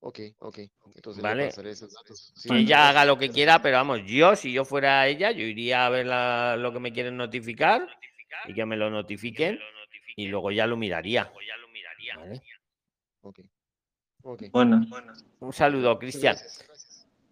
[0.00, 0.58] Ok, ok.
[0.94, 1.46] Entonces le ¿Vale?
[1.46, 2.32] pasaré esos datos.
[2.36, 5.30] Sí, que muchas ella haga lo que quiera, pero vamos, yo, si yo fuera ella,
[5.32, 7.88] yo iría a ver la- lo que me quieren notificar
[8.46, 9.58] y que me lo notifiquen
[10.16, 11.30] y luego ya lo miraría.
[12.16, 12.42] ¿vale?
[13.22, 13.40] Ok,
[14.22, 14.42] ok.
[14.50, 14.80] Bueno,
[15.40, 16.34] Un saludo, Cristian.
[16.34, 16.64] gracias.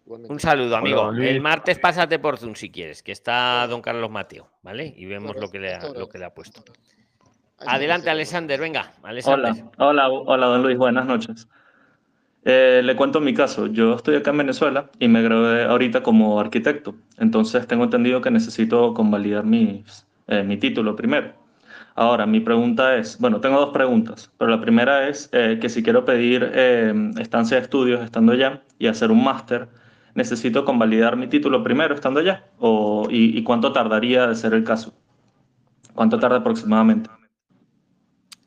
[0.05, 1.11] Un saludo, amigo.
[1.11, 4.93] El martes pásate por Zoom si quieres, que está don Carlos Mateo, ¿vale?
[4.95, 6.63] Y vemos lo que le ha, lo que le ha puesto.
[7.59, 9.51] Adelante, Alexander, venga, Alexander.
[9.77, 11.47] hola, hola, hola, don Luis, buenas noches.
[12.49, 13.67] Eh, le cuento mi caso.
[13.67, 16.95] Yo estoy acá en Venezuela y me gradué ahorita como arquitecto.
[17.17, 21.33] Entonces tengo entendido que necesito convalidar mis, eh, mi título primero.
[21.93, 25.83] Ahora, mi pregunta es, bueno, tengo dos preguntas, pero la primera es eh, que si
[25.83, 29.67] quiero pedir eh, estancia de estudios estando allá y hacer un máster,
[30.15, 32.45] ¿necesito convalidar mi título primero estando allá?
[32.59, 34.93] O, y, ¿Y cuánto tardaría de ser el caso?
[35.93, 37.09] ¿Cuánto tarda aproximadamente?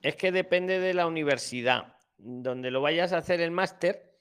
[0.01, 2.00] Es que depende de la universidad.
[2.23, 4.19] Donde lo vayas a hacer el máster,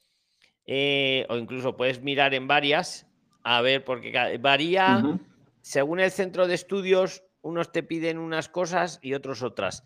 [0.65, 3.07] eh, o incluso puedes mirar en varias,
[3.43, 5.01] a ver, porque varía
[5.61, 9.83] según el centro de estudios, unos te piden unas cosas y otros otras.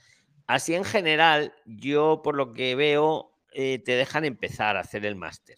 [0.48, 5.16] Así en general, yo por lo que veo, eh, te dejan empezar a hacer el
[5.16, 5.58] máster.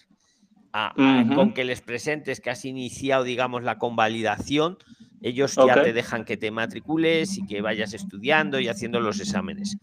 [0.73, 1.33] A- a- Ujú.
[1.35, 4.77] Con que les presentes que has iniciado, digamos, la convalidación,
[5.21, 9.77] ellos ya te dejan que te matricules y que vayas estudiando y haciendo los exámenes.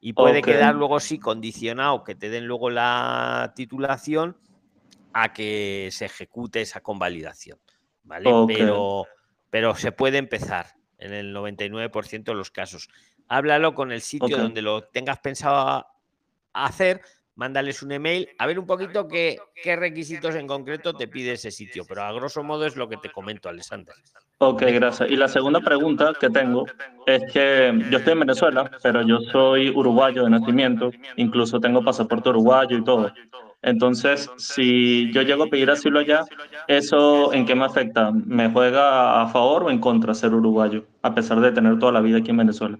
[0.00, 4.36] Y puede quedar luego sí condicionado que te den luego la titulación
[5.12, 7.58] a que se ejecute esa convalidación.
[8.04, 8.30] ¿Vale?
[8.46, 9.06] Pero,
[9.50, 12.88] pero se puede empezar en el 99% de los casos.
[13.28, 15.86] Háblalo con el sitio donde lo tengas pensado
[16.52, 17.00] hacer,
[17.36, 21.50] mándales un email, a ver un poquito qué, qué requisitos en concreto te pide ese
[21.50, 23.94] sitio, pero a grosso modo es lo que te comento, Alexander.
[24.38, 25.10] Ok, gracias.
[25.10, 26.66] Y la segunda pregunta que tengo
[27.06, 32.30] es que yo estoy en Venezuela, pero yo soy uruguayo de nacimiento, incluso tengo pasaporte
[32.30, 33.12] uruguayo y todo.
[33.62, 36.24] Entonces, si yo llego a pedir asilo allá,
[36.68, 38.12] ¿eso en qué me afecta?
[38.12, 42.00] ¿Me juega a favor o en contra ser uruguayo, a pesar de tener toda la
[42.00, 42.78] vida aquí en Venezuela?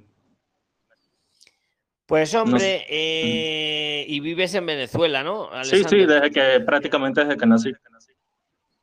[2.06, 5.50] Pues hombre, eh, y vives en Venezuela, ¿no?
[5.64, 7.72] Sí, sí, desde que prácticamente desde que nací.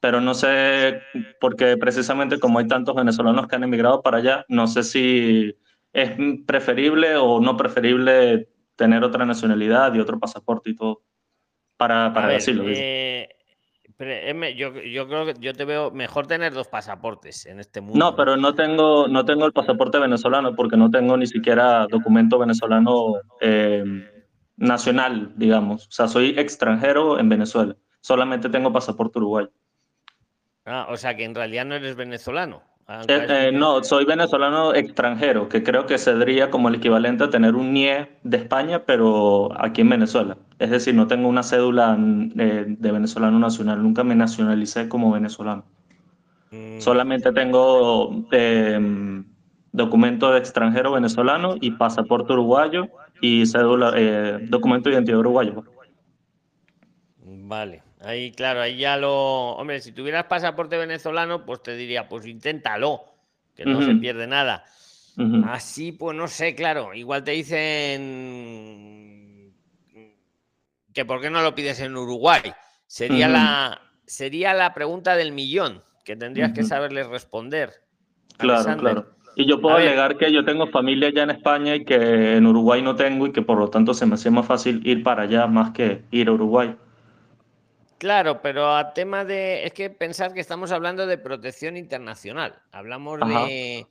[0.02, 1.02] Pero no sé,
[1.40, 5.56] porque precisamente como hay tantos venezolanos que han emigrado para allá, no sé si
[5.94, 6.12] es
[6.45, 11.04] preferible o no preferible tener otra nacionalidad y otro pasaporte y todo
[11.78, 13.30] para, para ver, eh,
[14.56, 17.98] yo, yo creo que yo te veo mejor tener dos pasaportes en este mundo.
[17.98, 22.40] No, pero no tengo, no tengo el pasaporte venezolano porque no tengo ni siquiera documento
[22.40, 23.84] venezolano eh,
[24.58, 25.88] nacional, digamos.
[25.88, 27.76] O sea, soy extranjero en Venezuela.
[28.02, 29.52] Solamente tengo pasaporte uruguayo.
[30.66, 32.64] Ah, o sea que en realidad no eres venezolano.
[32.88, 37.30] Aunque Eh, eh, no, soy venezolano extranjero, que creo que sería como el equivalente a
[37.30, 40.38] tener un NIE de España, pero aquí en Venezuela.
[40.60, 41.97] Es decir, no tengo una cédula
[42.38, 45.64] eh, de venezolano nacional, nunca me nacionalicé como venezolano.
[46.51, 49.23] Mm, Solamente tengo eh,
[49.72, 52.88] documento de extranjero venezolano y pasaporte uruguayo
[53.22, 55.64] y cédula, eh, documento de identidad uruguayo.
[57.26, 59.56] Vale, ahí claro, ahí ya lo...
[59.56, 63.02] Hombre, si tuvieras pasaporte venezolano, pues te diría, pues inténtalo,
[63.56, 64.66] que no se pierde nada.
[65.48, 68.74] Así, pues no sé, claro, igual te dicen
[70.94, 72.42] que por qué no lo pides en Uruguay.
[72.88, 77.72] Sería la sería la pregunta del millón que tendrías que saberles responder.
[78.38, 78.80] Claro, Alexander.
[78.80, 79.14] claro.
[79.36, 82.84] Y yo puedo alegar que yo tengo familia allá en España y que en Uruguay
[82.84, 85.48] no tengo y que por lo tanto se me hacía más fácil ir para allá
[85.48, 86.76] más que ir a Uruguay.
[88.04, 89.66] Claro, pero a tema de.
[89.66, 92.62] Es que pensar que estamos hablando de protección internacional.
[92.74, 93.46] Hablamos Ajá.
[93.46, 93.88] de.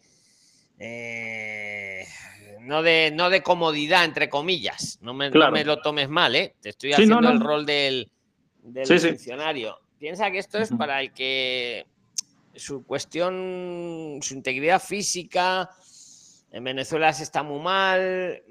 [0.79, 2.05] eh,
[2.61, 4.99] no de no de comodidad, entre comillas.
[5.01, 6.55] No me, no me lo tomes mal, ¿eh?
[6.61, 8.11] Te estoy Sí, no, haciendo el rol del,
[8.63, 9.09] del Sí, sí.
[9.09, 9.81] funcionario.
[9.99, 11.87] Piensa que esto es para el que
[12.55, 15.71] su cuestión, su integridad física.
[16.51, 18.43] En Venezuela se está muy mal.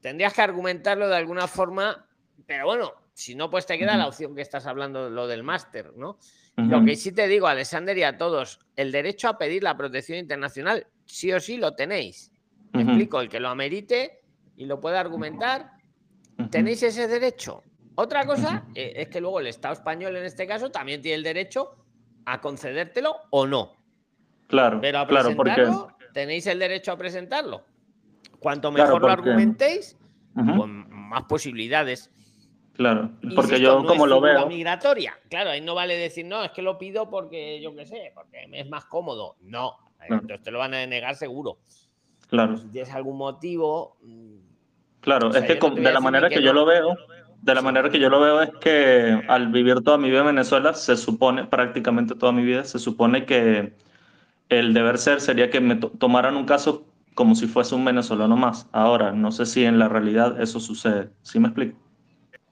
[0.00, 2.06] Tendrías que argumentarlo de alguna forma,
[2.46, 5.92] pero bueno, si no, pues te queda la opción que estás hablando, lo del máster,
[5.96, 6.18] ¿no?
[6.54, 10.18] Lo que sí te digo, Alexander, y a todos, el derecho a pedir la protección
[10.18, 12.30] internacional, sí o sí lo tenéis.
[12.72, 14.20] Me explico, el que lo amerite
[14.56, 15.72] y lo pueda argumentar,
[16.50, 17.64] tenéis ese derecho.
[17.96, 21.24] Otra cosa eh, es que luego el Estado español, en este caso, también tiene el
[21.24, 21.74] derecho
[22.24, 23.72] a concedértelo o no.
[24.46, 25.66] Claro, Pero a claro, porque
[26.12, 27.64] tenéis el derecho a presentarlo.
[28.38, 29.96] Cuanto mejor lo porque- argumentéis,
[30.34, 32.12] pues más posibilidades.
[32.78, 35.18] Claro, porque Insisto, yo no como es lo veo, migratoria.
[35.28, 38.46] Claro, ahí no vale decir, no, es que lo pido porque yo qué sé, porque
[38.46, 39.34] me es más cómodo.
[39.40, 40.22] No, Claro.
[40.22, 41.58] entonces te lo van a denegar seguro.
[42.28, 44.36] claro, Si tienes algún motivo, mm,
[45.00, 46.96] claro, o sea, es que no de la manera que yo lo veo,
[47.42, 50.26] de la manera que yo lo veo es que al vivir toda mi vida en
[50.26, 53.72] Venezuela, se supone, prácticamente toda mi vida, se supone que
[54.50, 58.36] el deber ser sería que me to- tomaran un caso como si fuese un venezolano
[58.36, 58.68] más.
[58.70, 61.10] Ahora, no sé si en la realidad eso sucede.
[61.22, 61.76] ¿Sí me explico?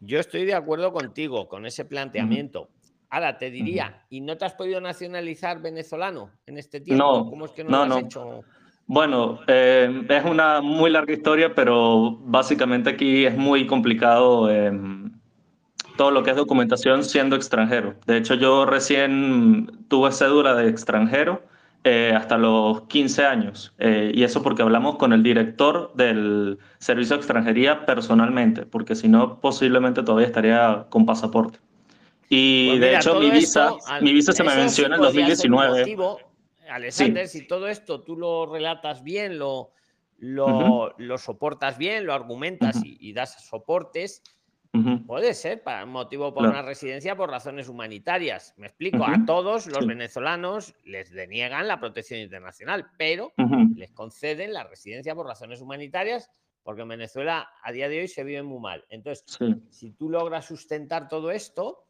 [0.01, 2.69] Yo estoy de acuerdo contigo con ese planteamiento.
[3.09, 7.05] Ahora te diría, ¿y no te has podido nacionalizar venezolano en este tiempo?
[7.05, 7.99] No, ¿Cómo es que no, no, lo has no.
[8.07, 8.45] hecho?
[8.87, 14.73] Bueno, eh, es una muy larga historia, pero básicamente aquí es muy complicado eh,
[15.97, 17.95] todo lo que es documentación siendo extranjero.
[18.07, 21.43] De hecho, yo recién tuve cédula de extranjero
[21.89, 27.15] eh, hasta los 15 años, eh, y eso porque hablamos con el director del Servicio
[27.15, 31.61] de Extranjería personalmente, porque si no, posiblemente todavía estaría con pasaporte.
[32.29, 34.95] Y Pues de mira, hecho, todo mi visa, mi visa se me eso sí en
[34.95, 35.79] el podría ser un 2019.
[35.79, 36.21] motivo,
[36.69, 39.71] Alexander, si todo esto tú lo relatas bien, lo,
[40.19, 40.93] lo, Ujú.
[40.99, 44.25] lo soportas bien, lo argumentas y, y das soportes,
[45.07, 46.61] Puede ser para un motivo para Claro.
[46.61, 48.55] una residencia por razones humanitarias.
[48.57, 49.87] Me explico, a todos los Sí.
[49.87, 53.33] venezolanos les deniegan la protección internacional, pero
[53.75, 56.31] les conceden la residencia por razones humanitarias
[56.63, 58.85] porque en Venezuela a día de hoy se vive muy mal.
[58.89, 59.47] Entonces, Sí.
[59.71, 61.87] si tú logras sustentar todo esto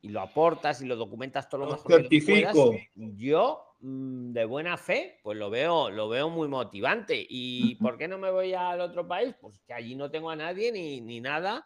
[0.00, 2.70] y lo aportas y lo documentas todo lo mejor que certifico.
[2.72, 7.24] puedas, yo mm, de buena fe, pues lo veo, lo veo muy motivante.
[7.28, 9.36] ¿Y por qué no me voy al otro país?
[9.40, 11.64] Pues que allí no tengo a nadie ni, ni nada.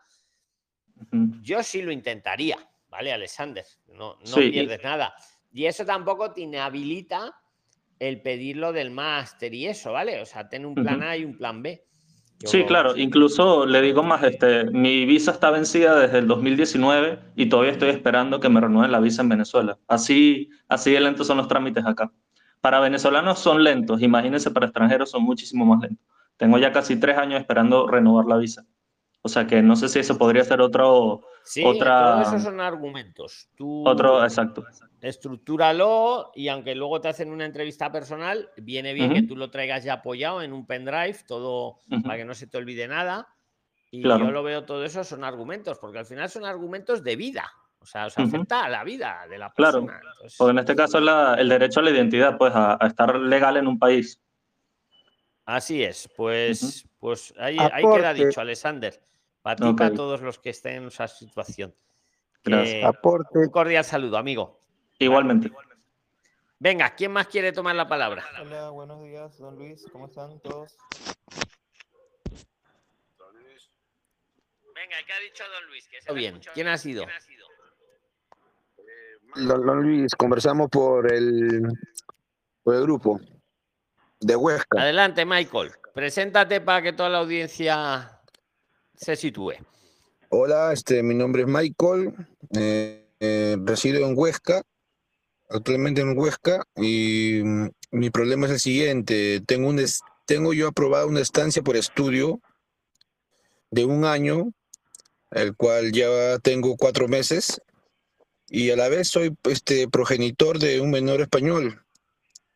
[1.42, 2.58] Yo sí lo intentaría,
[2.88, 3.64] ¿vale, Alexander?
[3.88, 5.14] No, no Sí, pierdes nada.
[5.52, 7.34] Y eso tampoco te inhabilita
[7.98, 10.20] el pedirlo del máster y eso, ¿vale?
[10.20, 11.02] O sea, ten un plan.
[11.02, 11.82] A y un plan B.
[12.38, 17.18] Yo- Sí, claro, incluso le digo más, este, mi visa está vencida desde el 2019
[17.34, 19.78] y todavía estoy esperando que me renueven la visa en Venezuela.
[19.88, 22.12] Así, así de lentos son los trámites acá.
[22.60, 26.04] Para venezolanos son lentos, imagínense, para extranjeros son muchísimo más lentos.
[26.36, 28.66] Tengo ya casi tres años esperando renovar la visa.
[29.26, 33.48] O sea que no sé si eso podría ser otro, Sí, otra, eso son argumentos.
[33.56, 34.64] Tú otro, exacto.
[35.00, 39.82] estructúralo y aunque luego te hacen una entrevista personal, viene bien que tú lo traigas
[39.82, 43.26] ya apoyado en un pendrive, todo para que no se te olvide nada.
[43.90, 44.26] Y Claro.
[44.26, 47.50] yo lo veo todo eso son argumentos, porque al final son argumentos de vida.
[47.80, 48.28] O sea, os Ujú.
[48.28, 50.00] afecta a la vida de la Claro, persona.
[50.12, 52.86] Entonces, porque en este caso es la- el derecho a la identidad, pues a, a
[52.86, 54.20] estar legal en un país.
[55.44, 56.08] así es.
[56.16, 59.00] Pues, pues ahí, Ah, ahí queda dicho, Alexander.
[59.46, 61.72] Para ti, para todos los que estén en esa situación.
[62.42, 62.80] Gracias.
[62.80, 63.38] Que- Aporte.
[63.38, 64.60] un cordial saludo, amigo.
[64.98, 65.52] Igualmente.
[66.58, 68.24] Venga, ¿quién más quiere tomar la palabra?
[68.40, 70.76] Hola, buenos días, don Luis, ¿cómo están todos?
[74.74, 75.88] Venga, ¿qué ha dicho Don Luis?
[76.04, 76.40] Que bien.
[76.52, 77.06] ¿Quién ha sido?
[79.36, 81.62] Don, don Luis, conversamos por el,
[82.64, 83.20] por el grupo
[84.18, 84.80] de Huesca.
[84.82, 85.70] Adelante, Michael.
[85.94, 88.15] Preséntate para que toda la audiencia
[88.96, 89.54] se sitúe.
[90.28, 92.14] Hola, este, mi nombre es Michael,
[92.56, 94.62] eh, eh, resido en Huesca,
[95.48, 99.84] actualmente en Huesca, y mm, mi problema es el siguiente, tengo, un
[100.24, 102.40] tengo yo aprobado una estancia por estudio
[103.70, 104.52] de un año,
[105.30, 107.60] el cual ya tengo cuatro meses,
[108.48, 111.82] y a la vez soy este, progenitor de un menor español.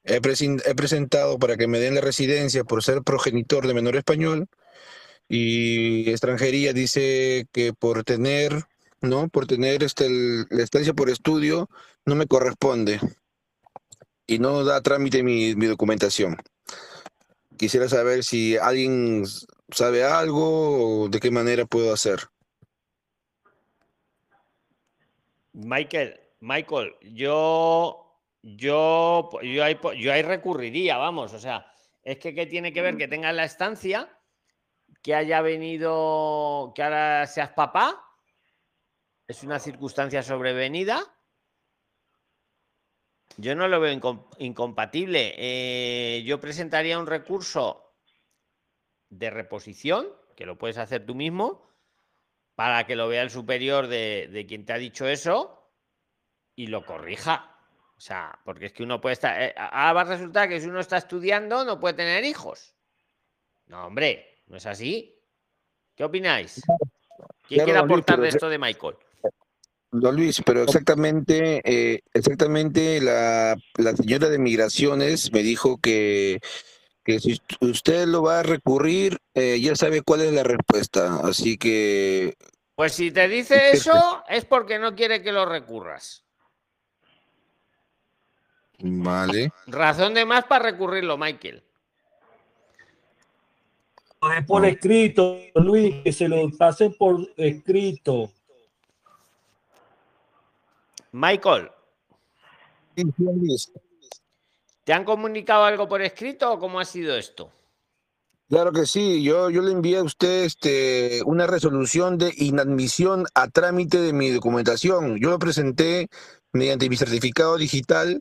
[0.03, 3.97] He, presen- he presentado para que me den la residencia por ser progenitor de menor
[3.97, 4.49] español
[5.33, 8.65] y extranjería dice que por tener,
[9.01, 9.29] ¿no?
[9.29, 10.09] Por tener este,
[10.51, 11.71] la estancia por estudio
[12.05, 12.99] no me corresponde
[14.27, 16.37] y no da trámite mi, mi documentación.
[17.57, 19.25] Quisiera saber si alguien
[19.71, 22.19] sabe algo o de qué manera puedo hacer.
[25.53, 32.47] Michael, Michael, yo, yo, yo ahí, yo ahí recurriría, vamos, o sea, es que ¿qué
[32.47, 34.09] tiene que ver que tengas la estancia,
[35.03, 38.05] que haya venido, que ahora seas papá?
[39.27, 41.01] ¿Es una circunstancia sobrevenida?
[43.37, 45.35] Yo no lo veo incom- incompatible.
[45.39, 47.95] Eh, yo presentaría un recurso
[49.09, 51.69] de reposición, que lo puedes hacer tú mismo,
[52.55, 55.73] para que lo vea el superior de, de quien te ha dicho eso
[56.55, 57.57] y lo corrija.
[57.97, 59.41] O sea, porque es que uno puede estar.
[59.41, 62.75] eh, ahora va a resultar que si uno está estudiando no puede tener hijos.
[63.67, 65.17] No, hombre, no es así.
[65.95, 66.61] ¿Qué opináis?
[67.49, 68.97] ¿Quién quiere aportar de esto de Michael?
[69.93, 76.39] Don Luis, pero exactamente, eh, exactamente la, la señora de migraciones me dijo que,
[77.05, 81.21] que si ust- usted lo va a recurrir, eh, ya sabe cuál es la respuesta.
[81.25, 82.35] Así que,
[82.77, 86.25] Pues si te dice eso, es porque no quiere que lo recurras.
[88.79, 89.53] vale.
[89.67, 91.63] Razón de más para recurrirlo, Michael.
[94.47, 98.31] Por escrito, Luis, que se lo pasen por escrito.
[101.13, 101.71] Michael.
[104.85, 107.51] ¿te han comunicado algo por escrito o cómo ha sido esto?
[108.51, 113.49] Claro que sí, yo, yo le envié a usted este, una resolución de inadmisión a
[113.49, 115.19] trámite de mi documentación.
[115.19, 116.09] Yo lo presenté
[116.53, 118.21] mediante mi certificado digital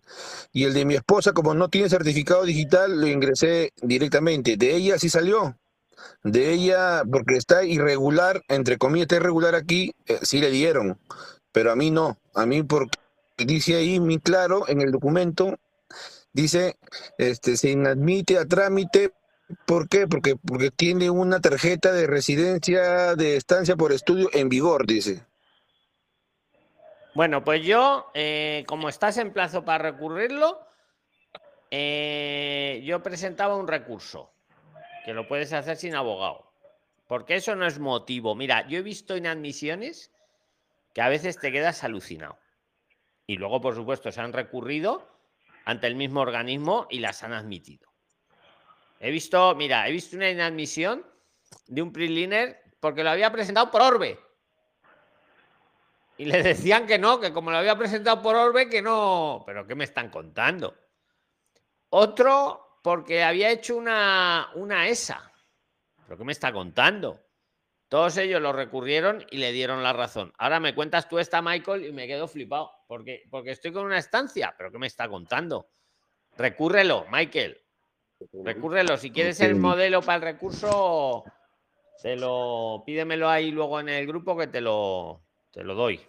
[0.53, 4.55] y el de mi esposa, como no tiene certificado digital, lo ingresé directamente.
[4.55, 5.57] De ella sí salió.
[6.23, 10.99] De ella, porque está irregular, entre comillas, está irregular aquí, eh, sí le dieron,
[11.51, 12.17] pero a mí no.
[12.35, 12.97] A mí porque
[13.37, 15.57] dice ahí muy claro en el documento,
[16.33, 16.77] dice,
[17.17, 19.13] este, se inadmite a trámite
[19.65, 20.07] ¿Por qué?
[20.07, 25.25] Porque, porque tiene una tarjeta de residencia de estancia por estudio en vigor, dice.
[27.15, 30.59] Bueno, pues yo, eh, como estás en plazo para recurrirlo,
[31.71, 34.31] eh, yo presentaba un recurso,
[35.05, 36.51] que lo puedes hacer sin abogado,
[37.07, 38.35] porque eso no es motivo.
[38.35, 40.11] Mira, yo he visto inadmisiones
[40.93, 42.37] que a veces te quedas alucinado.
[43.27, 45.07] Y luego, por supuesto, se han recurrido
[45.65, 47.87] ante el mismo organismo y las han admitido.
[48.99, 51.05] He visto, mira, he visto una inadmisión
[51.67, 54.19] de un preliner porque lo había presentado por Orbe.
[56.17, 59.43] Y le decían que no, que como lo había presentado por Orbe, que no.
[59.45, 60.75] Pero ¿qué me están contando?
[61.91, 65.31] Otro porque había hecho una, una ESA.
[66.07, 67.21] ¿Pero qué me está contando?
[67.87, 70.33] Todos ellos lo recurrieron y le dieron la razón.
[70.39, 72.71] Ahora me cuentas tú esta, Michael, y me quedo flipado.
[72.87, 74.55] Porque, porque estoy con una estancia.
[74.57, 75.69] ¿Pero qué me está contando?
[76.35, 77.61] Recúrrelo, Michael.
[78.43, 78.97] Recúrrelo.
[78.97, 81.25] Si quieres el modelo para el recurso,
[82.01, 85.21] te lo pídemelo ahí luego en el grupo que te lo,
[85.51, 86.01] te lo doy.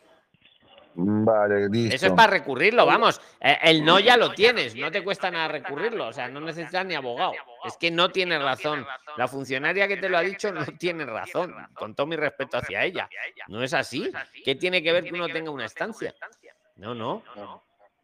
[0.95, 1.95] Vale, listo.
[1.95, 3.21] Eso es para recurrirlo, vamos.
[3.41, 6.85] Eh, El no ya lo tienes, no te cuesta nada recurrirlo, o sea, no necesitas
[6.85, 7.33] ni abogado.
[7.65, 8.87] Es que no tiene razón.
[9.17, 12.85] La funcionaria que te lo ha dicho no tiene razón, con todo mi respeto hacia
[12.85, 13.09] ella.
[13.49, 14.13] No es así.
[14.45, 16.15] ¿Qué tiene que ver que uno tenga una estancia?
[16.77, 17.23] No, no.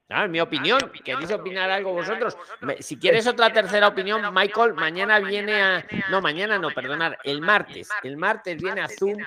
[0.08, 0.78] Ah, es mi opinión.
[1.04, 2.36] ¿Queréis opinar algo vosotros?
[2.78, 5.86] Si quieres otra tercera opinión, Michael, mañana viene a.
[6.10, 7.88] No, mañana no, perdonad, el martes.
[8.04, 9.18] El martes viene a Zoom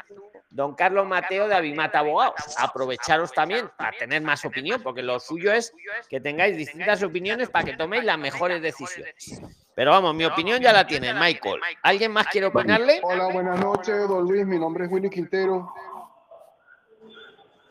[0.60, 2.36] don Carlos Mateo de Avimata Abogados.
[2.58, 5.74] Aprovecharos también para tener más opinión, porque lo suyo es
[6.10, 9.42] que tengáis distintas opiniones para que toméis las mejores decisiones.
[9.74, 11.62] Pero vamos, mi opinión ya la tiene Michael.
[11.82, 13.00] ¿Alguien más quiere opinarle?
[13.04, 14.46] Hola, buenas noches, don Luis.
[14.46, 15.74] Mi nombre es Willy Quintero.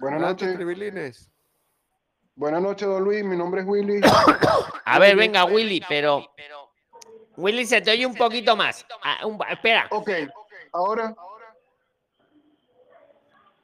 [0.01, 0.59] Buenas noches.
[2.36, 3.23] Buenas noches, don Luis.
[3.23, 4.01] Mi nombre es Willy.
[4.86, 6.24] A ver, venga, Willy, pero.
[7.36, 8.86] Willy, se te oye un poquito más.
[9.02, 9.89] Ah, un- espera.
[9.90, 10.09] Ok,
[10.73, 11.15] ahora.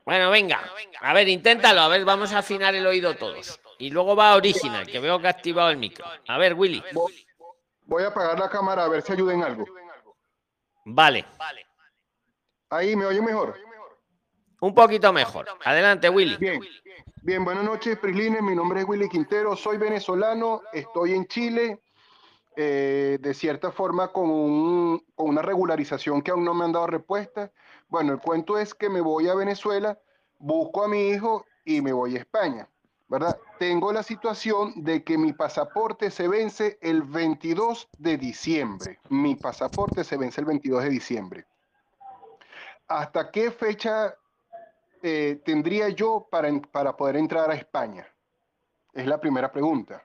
[0.04, 0.60] Bueno, venga.
[1.00, 1.80] A ver, inténtalo.
[1.80, 3.60] A ver, vamos a afinar el oído todos.
[3.78, 6.04] Y luego va Original, que veo que ha activado el micro.
[6.28, 6.82] A ver, Willy.
[7.86, 9.64] Voy a apagar la cámara a ver si ayuda en algo.
[10.84, 11.24] Vale.
[12.70, 13.56] Ahí, ¿me oye mejor?
[14.60, 15.46] Un poquito mejor.
[15.64, 16.36] Adelante, Willy.
[16.36, 16.60] Bien.
[17.22, 18.42] Bien, buenas noches, Prislines.
[18.42, 19.56] Mi nombre es Willy Quintero.
[19.56, 20.62] Soy venezolano.
[20.72, 21.80] Estoy en Chile.
[22.56, 26.86] eh, de cierta forma con, un- con una regularización que aún no me han dado
[26.86, 27.50] respuesta.
[27.88, 29.98] Bueno, el cuento es que me voy a Venezuela,
[30.38, 32.68] busco a mi hijo y me voy a España,
[33.08, 33.38] ¿verdad?
[33.58, 38.98] Tengo la situación de que mi pasaporte se vence el 22 de diciembre.
[39.08, 41.46] Mi pasaporte se vence el 22 de diciembre.
[42.88, 44.14] ¿Hasta qué fecha
[45.02, 48.06] eh, tendría yo para, para poder entrar a España?
[48.92, 50.04] Es la primera pregunta.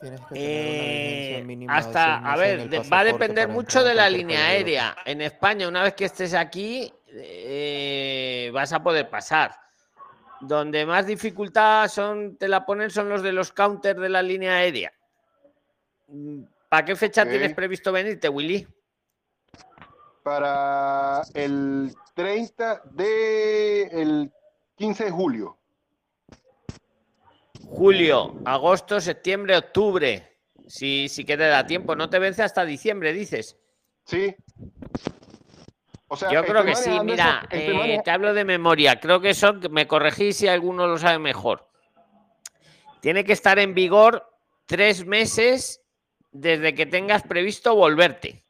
[0.00, 3.82] Tienes que tener una Eh, mínima de hasta, a ver, de- va a depender mucho
[3.82, 4.96] de la línea aérea.
[5.04, 9.58] En España, una vez que estés aquí, eh, vas a poder pasar.
[10.40, 14.56] Donde más dificultad son, te la ponen son los de los counters de la línea
[14.56, 14.92] aérea.
[16.08, 18.66] Mm, ¿Para qué fecha tienes previsto venirte, Willy?
[20.22, 24.32] Para el 30 de el
[24.74, 25.56] 15 de julio.
[27.68, 30.38] Julio, agosto, septiembre, octubre.
[30.66, 31.94] Sí, sí que te da tiempo.
[31.94, 33.56] No te vence hasta diciembre, dices.
[34.04, 34.34] Sí.
[36.08, 36.98] O sea, Yo creo que sí.
[37.02, 38.98] Mira, eso- eh, te hablo de memoria.
[39.00, 41.68] Creo que son, me corregís si alguno lo sabe mejor.
[43.00, 44.28] Tiene que estar en vigor
[44.66, 45.82] tres meses
[46.32, 48.44] desde que tengas previsto volverte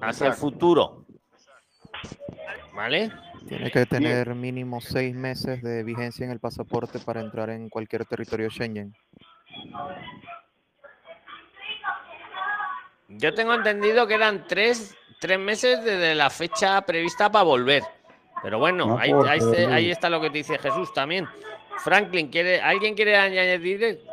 [0.00, 1.06] hacia el futuro.
[2.74, 3.10] ¿Vale?
[3.48, 8.04] Tiene que tener mínimo seis meses de vigencia en el pasaporte para entrar en cualquier
[8.04, 8.94] territorio Schengen.
[13.08, 17.82] Yo tengo entendido que eran tres, tres meses desde la fecha prevista para volver.
[18.42, 21.26] Pero bueno, No, ahí, se- ahí está lo que te dice Jesús también.
[21.78, 24.04] Franklin, ¿quiere, ¿alguien quiere añadir?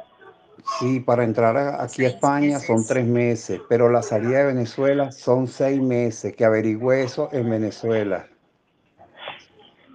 [0.80, 5.48] Sí, para entrar aquí a España son tres meses, pero la salida de Venezuela son
[5.48, 8.28] seis meses, que averigüe eso en Venezuela.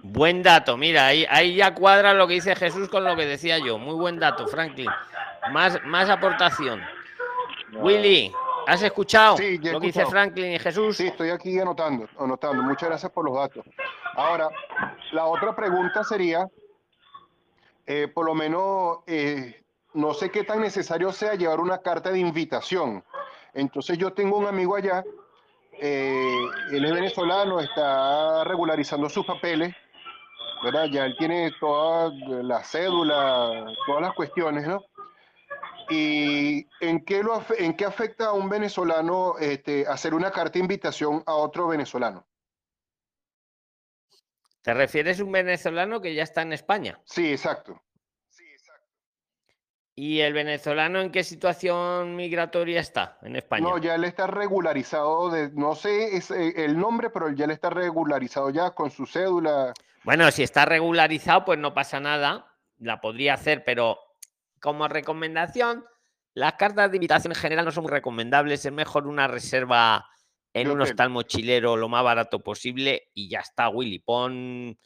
[0.03, 3.59] Buen dato, mira, ahí, ahí ya cuadra lo que dice Jesús con lo que decía
[3.59, 3.77] yo.
[3.77, 4.89] Muy buen dato, Franklin.
[5.51, 6.81] Más, más aportación.
[7.73, 8.31] Willy,
[8.67, 10.05] ¿has escuchado Sí, lo que dice.
[10.05, 10.97] Franklin y Jesús?
[10.97, 12.63] Sí, estoy aquí anotando, anotando.
[12.63, 13.63] Muchas gracias por los datos.
[14.15, 14.49] Ahora,
[15.11, 16.47] la otra pregunta sería,
[17.85, 19.63] eh, por lo menos, eh,
[19.93, 23.03] no sé qué tan necesario sea llevar una carta de invitación.
[23.53, 25.03] Entonces yo tengo un amigo allá,
[25.79, 26.39] eh,
[26.71, 29.75] él es venezolano, está regularizando sus papeles,
[30.63, 30.85] ¿verdad?
[30.91, 34.83] Ya él tiene toda la cédula, todas las cuestiones, ¿no?
[35.89, 40.59] ¿Y en qué, lo, en qué afecta a un venezolano este, hacer una carta de
[40.59, 42.25] invitación a otro venezolano?
[44.61, 46.99] ¿Te refieres a un venezolano que ya está en España?
[47.03, 47.81] Sí, exacto.
[49.95, 53.63] ¿Y el venezolano en qué situación migratoria está en España?
[53.67, 57.69] No, ya él está regularizado, de, no sé eh, el nombre, pero ya él está
[57.69, 59.73] regularizado ya con su cédula.
[60.03, 62.47] Bueno, si está regularizado, pues no pasa nada.
[62.77, 63.99] La podría hacer, pero
[64.59, 65.85] como recomendación,
[66.33, 68.65] las cartas de invitación en general no son muy recomendables.
[68.65, 70.07] Es mejor una reserva
[70.53, 73.99] en un hostal mochilero lo más barato posible y ya está, Willy.
[73.99, 74.77] Pon,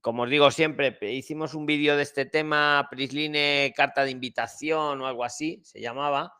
[0.00, 5.06] como os digo siempre, hicimos un vídeo de este tema, Prisline, carta de invitación o
[5.06, 6.34] algo así, se llamaba.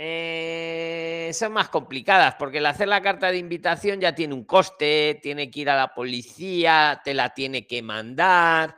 [0.00, 5.18] Eh, son más complicadas porque el hacer la carta de invitación ya tiene un coste,
[5.20, 8.76] tiene que ir a la policía, te la tiene que mandar.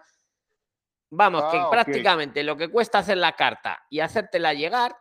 [1.11, 4.97] Vamos, que Ah, prácticamente lo que cuesta hacer la carta y hacértela llegar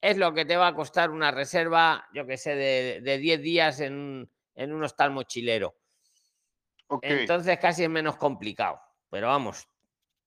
[0.00, 3.40] es lo que te va a costar una reserva, yo que sé, de, de 10
[3.40, 5.74] días en, un- en un hostal mochilero.
[7.20, 8.78] Entonces casi es menos complicado.
[9.08, 9.66] Pero vamos,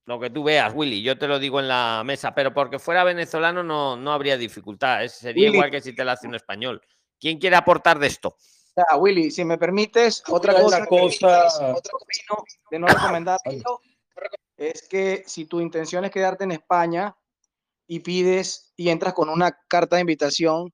[0.09, 3.03] lo que tú veas, Willy, yo te lo digo en la mesa, pero porque fuera
[3.03, 5.03] venezolano no, no habría dificultad.
[5.03, 5.57] es- sería Willy.
[5.57, 6.81] igual que si te la hace un español.
[7.19, 8.35] ¿Quién quiere aportar de esto?
[8.75, 13.37] Ya, Willy, si me permites, otra cosa, una que cosa- otro camino de no recomendar
[13.45, 13.81] esto
[14.57, 17.15] es que si tu intención es quedarte en España
[17.87, 20.73] y pides y entras con una carta de invitación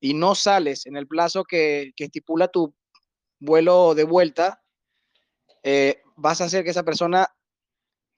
[0.00, 2.74] y no sales en el plazo que, que estipula tu
[3.38, 4.62] vuelo de vuelta,
[5.62, 7.26] eh, vas a hacer que esa persona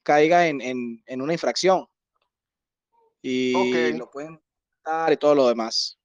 [0.03, 1.87] caiga en, en- en una infracción
[3.21, 3.97] y Ok.
[3.97, 4.39] lo pueden
[4.85, 5.97] dar y todo lo demás.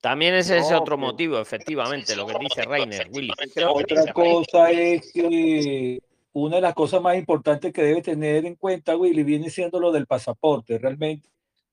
[0.00, 1.00] También ese es otro Ok.
[1.00, 3.32] motivo, efectivamente, lo que dice Reiner, Willy.
[3.68, 6.00] Otra cosa es que
[6.32, 9.92] una de las cosas más importantes que debe tener en cuenta, Willy, viene siendo lo
[9.92, 10.78] del pasaporte.
[10.78, 11.30] Realmente,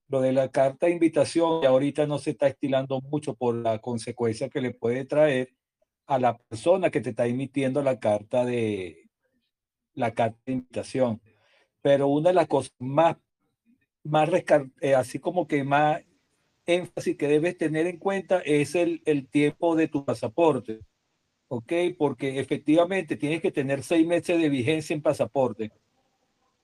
[0.10, 3.80] lo de la carta de invitación, y ahorita no se está estilando mucho por la
[3.80, 5.56] consecuencia que le puede traer
[6.06, 9.09] a la persona que te está emitiendo la carta de
[9.94, 11.22] la carta de invitación.
[11.82, 13.18] Pero una de las cosas más,
[14.04, 14.30] más
[14.82, 16.02] eh, así como que más
[16.66, 20.82] énfasis que debes tener en cuenta es el, el tiempo de tu pasaporte.
[21.50, 21.74] ¿ok?
[21.98, 25.72] Porque efectivamente tienes que tener seis meses de vigencia en pasaporte.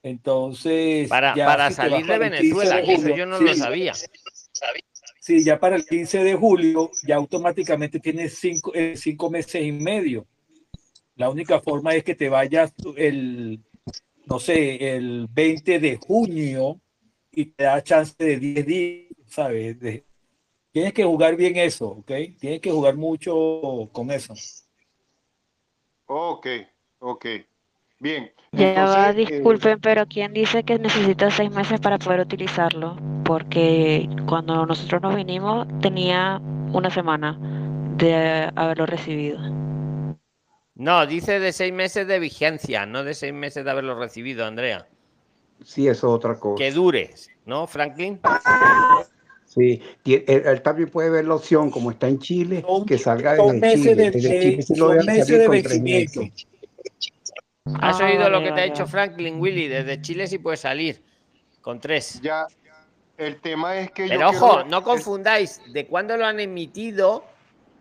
[0.02, 3.39] Entonces, Para, ya para si salir de para el 15 Venezuela, que eso yo no
[3.39, 3.93] sí, lo sabía.
[5.19, 9.72] Sí, ya para el 15 de julio, ya automáticamente tienes cinco, eh, cinco meses y
[9.72, 10.27] medio.
[11.15, 13.63] La única forma es que te vayas el,
[14.27, 16.81] no sé, el 20 de junio
[17.31, 19.79] y te da chance de 10 días, ¿sabes?
[19.79, 20.05] De-
[20.71, 22.11] tienes que jugar bien eso, ¿ok?
[22.39, 24.33] Tienes que jugar mucho con eso.
[26.07, 26.47] Ok,
[26.99, 27.25] ok.
[27.99, 28.31] Bien.
[28.51, 32.97] Ya va, eh, disculpen, pero ¿quién dice que necesita seis meses para poder utilizarlo?
[33.23, 36.39] Porque cuando nosotros nos vinimos tenía
[36.73, 37.37] una semana
[37.97, 39.39] de haberlo recibido.
[40.76, 44.88] No, dice de seis meses de vigencia, no de seis meses de haberlo recibido, Andrea.
[45.64, 46.61] Sí, eso es otra cosa.
[46.64, 47.14] Que dure,
[47.45, 48.19] ¿no, Franklin?
[49.45, 53.81] Sí, él, él también puede ver la opción, como está en Chile, que salga meses
[53.81, 53.95] Chile.
[53.95, 56.22] de- Desde Chile sí lo meses de vencimiento.
[57.81, 58.85] ¿Has Ah, oído lo que te ha vale.
[58.85, 59.68] Franklin, Willy?
[59.68, 61.02] Desde Chile sí puede salir
[61.61, 62.19] con tres.
[62.22, 62.45] Ya,
[63.18, 67.23] El tema es que Pero yo ojo, quiero- no confundáis de cuándo lo han emitido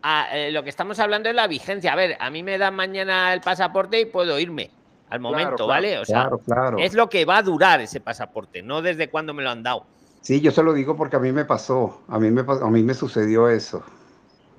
[0.07, 1.95] a eh, lo que estamos hablando es la vigencia.
[1.95, 4.71] A ver, a mí me dan mañana el pasaporte y puedo irme
[5.09, 5.99] al momento, claro, ¿vale?
[5.99, 6.79] O sea, claro, claro.
[6.79, 9.87] es lo que va a durar ese pasaporte, no desde cuándo me lo han dado.
[10.21, 12.83] Sí, yo se lo digo porque a mí me pasó, a mí me, a mí
[12.83, 13.83] me sucedió eso.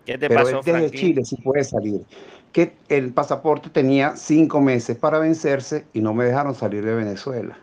[0.04, 1.02] ¿Qué te Pero pasó, él desde Franklin?
[1.02, 2.02] Chile sí puede salir.
[2.52, 7.56] Que el pasaporte tenía cinco meses para vencerse y no me dejaron salir de Venezuela.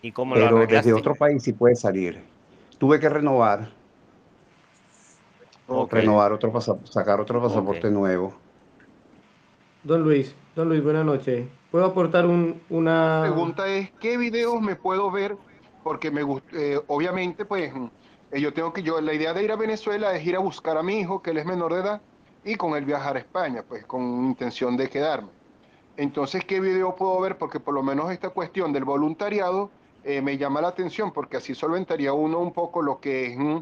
[0.00, 2.20] ¿Y cómo lo Pero desde otro país sí puede salir.
[2.78, 3.70] Tuve que renovar,
[5.90, 8.34] Renovar otro pasaporte, sacar otro pasaporte nuevo.
[9.82, 11.46] Don Luis, don Luis, buenas noches.
[11.70, 13.20] ¿Puedo aportar un, una...
[13.20, 15.36] La pregunta es, ¿qué videos me puedo ver?
[15.82, 16.22] Porque me
[16.52, 17.72] eh, obviamente, pues,
[18.30, 20.76] eh, yo tengo que, yo, la idea de ir a Venezuela es ir a buscar
[20.76, 22.02] a mi hijo, que él es menor de edad,
[22.44, 25.30] y con él viajar a España, pues, con intención de quedarme.
[25.96, 27.36] Entonces, ¿qué video puedo ver?
[27.36, 29.70] Porque por lo menos esta cuestión del voluntariado
[30.04, 33.58] eh, me llama la atención, porque así solventaría uno un poco lo que es mm,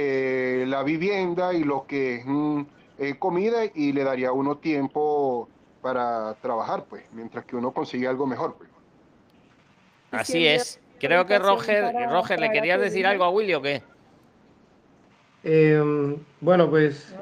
[0.00, 2.62] eh, la vivienda y lo que es mm,
[2.98, 5.48] eh, comida, y le daría a uno tiempo
[5.82, 8.70] para trabajar, pues, mientras que uno consigue algo mejor, pues.
[10.10, 10.80] Así es.
[10.98, 13.82] Creo que Roger, Roger, ¿le querías decir algo a Willy o qué?
[15.44, 17.14] Eh, bueno, pues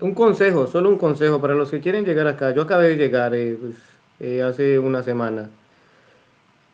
[0.00, 2.52] un consejo, solo un consejo para los que quieren llegar acá.
[2.52, 3.74] Yo acabé de llegar eh, pues,
[4.20, 5.50] eh, hace una semana.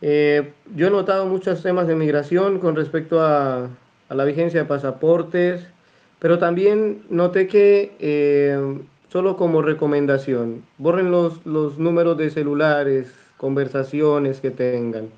[0.02, 3.70] Eh, yo he notado muchos temas de migración con respecto a,
[4.14, 5.66] a la vigencia de pasaportes,
[6.20, 8.78] pero también noté que, eh,
[9.12, 15.08] solo como recomendación, borren los, los números de celulares, conversaciones que tengan.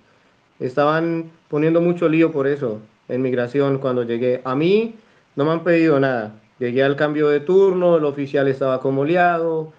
[0.58, 4.40] Estaban poniendo mucho lío por eso en migración cuando llegué.
[4.44, 4.94] A mí
[5.36, 6.32] no me han pedido nada.
[6.58, 9.72] Llegué al cambio de turno, el oficial estaba como liado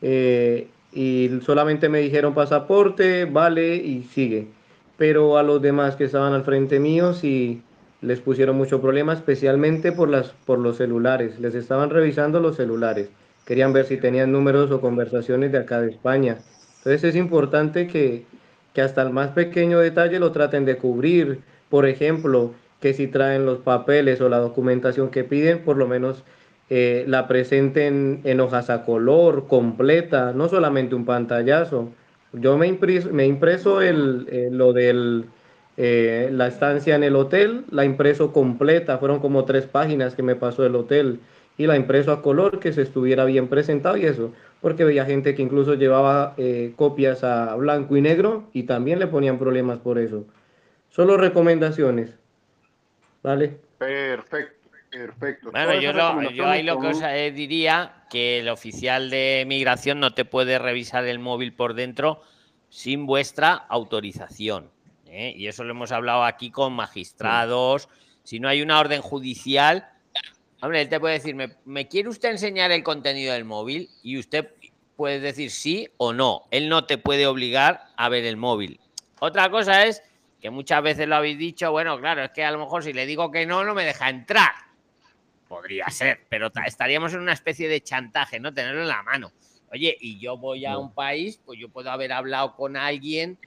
[0.00, 4.46] eh, y solamente me dijeron pasaporte, vale y sigue.
[4.96, 7.62] Pero a los demás que estaban al frente mío sí
[8.02, 11.38] les pusieron mucho problema, especialmente por, las, por los celulares.
[11.38, 13.08] Les estaban revisando los celulares.
[13.44, 16.38] Querían ver si tenían números o conversaciones de acá de España.
[16.78, 18.24] Entonces es importante que,
[18.72, 21.40] que hasta el más pequeño detalle lo traten de cubrir.
[21.68, 26.22] Por ejemplo, que si traen los papeles o la documentación que piden, por lo menos
[26.70, 31.90] eh, la presenten en hojas a color, completa, no solamente un pantallazo.
[32.32, 35.24] Yo me, impris- me impreso el, eh, lo del
[35.76, 40.36] eh, la estancia en el hotel, la impreso completa, fueron como tres páginas que me
[40.36, 41.20] pasó el hotel
[41.56, 44.32] y la impreso a color que se estuviera bien presentado y eso,
[44.62, 49.06] porque veía gente que incluso llevaba eh, copias a blanco y negro y también le
[49.06, 50.24] ponían problemas por eso.
[50.90, 52.10] Solo recomendaciones,
[53.22, 53.58] ¿vale?
[53.78, 55.50] Perfecto, perfecto.
[55.52, 57.00] Bueno, yo, lo- yo ahí lo que os
[57.34, 62.20] diría que el oficial de migración no te puede revisar el móvil por dentro
[62.68, 64.70] sin vuestra autorización.
[65.10, 65.34] ¿Eh?
[65.36, 67.88] Y eso lo hemos hablado aquí con magistrados.
[68.22, 69.88] Si no hay una orden judicial,
[70.62, 73.88] hombre, él te puede decir, ¿me, me quiere usted enseñar el contenido del móvil?
[74.02, 74.48] Y usted
[74.96, 76.44] puede decir sí o no.
[76.50, 78.78] Él no te puede obligar a ver el móvil.
[79.20, 80.02] Otra cosa es
[80.40, 83.04] que muchas veces lo habéis dicho, bueno, claro, es que a lo mejor si le
[83.06, 84.52] digo que no, no me deja entrar.
[85.48, 88.54] Podría ser, pero ta- estaríamos en una especie de chantaje, ¿no?
[88.54, 89.32] Tenerlo en la mano.
[89.72, 93.38] Oye, y yo voy a un país, pues yo puedo haber hablado con alguien,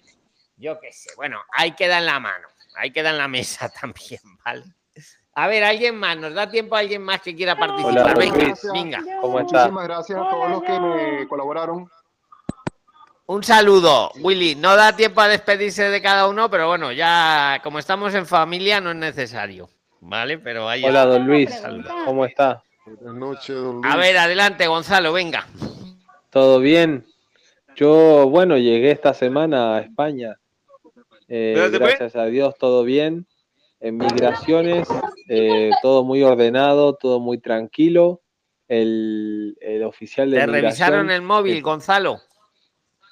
[0.58, 1.12] yo qué sé.
[1.16, 4.64] Bueno, ahí queda en la mano, ahí queda en la mesa también, ¿vale?
[5.36, 8.04] A ver, alguien más, ¿nos da tiempo a alguien más que quiera participar?
[8.04, 8.60] Hola, Venga, Luis.
[8.72, 9.02] venga.
[9.20, 9.58] ¿Cómo está?
[9.58, 11.90] Muchísimas gracias a todos los que me colaboraron.
[13.26, 14.54] Un saludo, Willy.
[14.56, 18.80] No da tiempo a despedirse de cada uno, pero bueno, ya como estamos en familia
[18.80, 19.70] no es necesario,
[20.02, 20.38] ¿vale?
[20.38, 21.50] Pero ahí Hola, don Luis.
[22.06, 22.62] ¿Cómo está?
[22.86, 25.48] Buenas noches, don A ver, adelante, Gonzalo, venga.
[26.30, 27.08] ¿Todo bien?
[27.76, 30.38] Yo, bueno, llegué esta semana a España.
[31.28, 33.28] Eh, gracias a Dios, todo bien.
[33.80, 34.88] En migraciones,
[35.30, 38.22] eh, todo muy ordenado, todo muy tranquilo.
[38.68, 42.22] El, el oficial de ¿Te revisaron el móvil, eh, Gonzalo?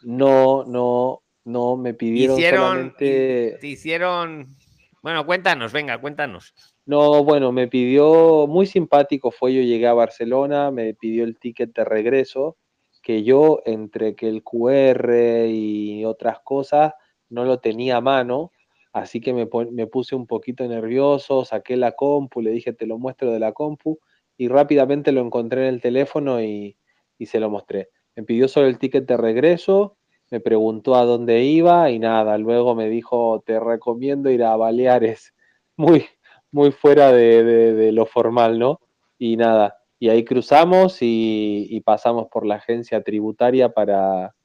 [0.04, 3.58] No, no, no, me pidieron Hicieron, solamente...
[3.60, 4.56] te hicieron...
[5.02, 6.54] Bueno, cuéntanos, venga, cuéntanos.
[6.86, 11.74] No, bueno, me pidió, muy simpático fue, yo llegué a Barcelona, me pidió el ticket
[11.74, 12.58] de regreso,
[13.02, 16.94] que yo entre que el QR y otras cosas
[17.32, 18.52] no lo tenía a mano,
[18.94, 22.98] así que me, me puse un poquito nervioso, saqué la compu, le dije te lo
[22.99, 23.99] muestro de la compu
[24.38, 26.78] y rápidamente lo encontré en el teléfono y,
[27.18, 27.90] y se lo mostré.
[28.16, 29.98] Me pidió solo el ticket de regreso,
[30.30, 35.34] me preguntó a dónde iba y nada, luego me dijo te recomiendo ir a Baleares,
[35.78, 36.06] muy,
[36.52, 38.80] muy fuera de, de- de lo formal, ¿no?
[39.18, 44.36] Y nada, y ahí cruzamos y, y pasamos por la agencia tributaria para,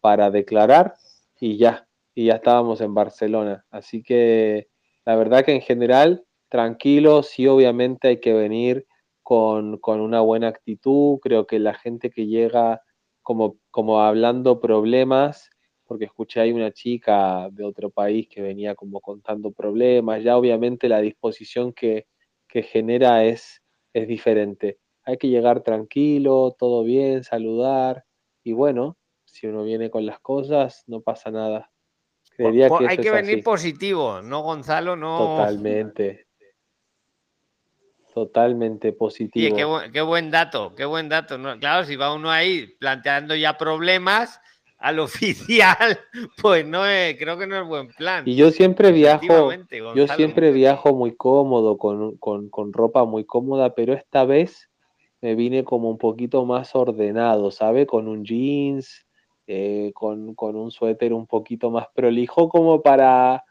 [0.00, 0.94] para declarar
[1.40, 3.64] y ya, y ya estábamos en Barcelona.
[3.70, 4.68] Así que
[5.04, 8.86] La verdad que en general, tranquilo, sí obviamente hay que venir
[9.22, 11.18] con, con una buena actitud.
[11.20, 12.82] Creo que la gente que llega
[13.22, 15.50] como, como hablando problemas,
[15.86, 20.88] porque escuché ahí una chica de otro país que venía como contando problemas, ya obviamente
[20.88, 22.06] la disposición que,
[22.48, 23.62] que genera es,
[23.92, 24.78] es diferente.
[25.04, 28.04] Hay que llegar tranquilo, todo bien, saludar
[28.42, 28.96] y bueno,
[29.26, 31.70] si uno viene con las cosas, no pasa nada.
[32.36, 33.42] Creería Po- que hay que venir así.
[33.42, 35.18] positivo, no Gonzalo, no.
[35.18, 36.26] Totalmente.
[38.12, 39.56] Totalmente positivo.
[39.56, 41.36] qué, buen, qué buen dato, qué buen dato.
[41.36, 41.58] ¿no?
[41.58, 44.40] Claro, si va uno ahí planteando ya problemas
[44.78, 45.98] al oficial,
[46.40, 48.22] pues no es, creo que no es buen plan.
[48.26, 49.50] Y yo siempre viajo,
[49.94, 54.70] yo siempre viajo muy cómodo, con, con, con ropa muy cómoda, pero esta vez
[55.20, 57.86] me vine como un poquito más ordenado, ¿sabe?
[57.86, 59.06] Con un jeans,
[59.46, 63.44] eh, con, con un suéter un poquito más prolijo, como para...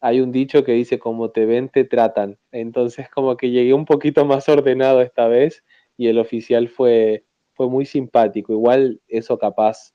[0.00, 2.38] Hay un dicho que dice, como te ven, te tratan.
[2.52, 5.64] Entonces como que llegué un poquito más ordenado esta vez
[5.96, 8.52] y el oficial fue, fue muy simpático.
[8.52, 9.94] Igual eso capaz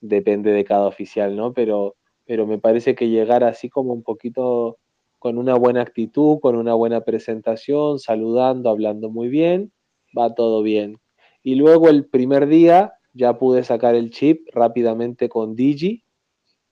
[0.00, 1.52] depende de cada oficial, ¿no?
[1.54, 1.96] Pero,
[2.26, 4.78] pero me parece que llegar así como un poquito
[5.18, 9.72] con una buena actitud, con una buena presentación, saludando, hablando muy bien,
[10.16, 11.00] va todo bien.
[11.42, 16.04] Y luego el primer día ya pude sacar el chip rápidamente con Digi,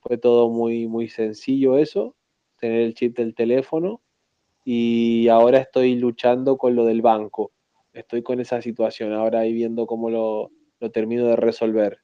[0.01, 2.15] fue todo muy, muy sencillo eso,
[2.61, 4.01] tener el chip del teléfono
[4.65, 7.51] y ahora estoy luchando con lo del banco.
[7.93, 11.99] Estoy con esa situación, ahora ahí viendo cómo lo, lo termino de resolver.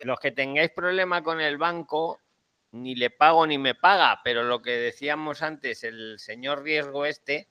[0.00, 2.18] Los que tengáis problema con el banco,
[2.72, 7.48] ni le pago ni me paga, pero lo que decíamos antes, el señor riesgo este,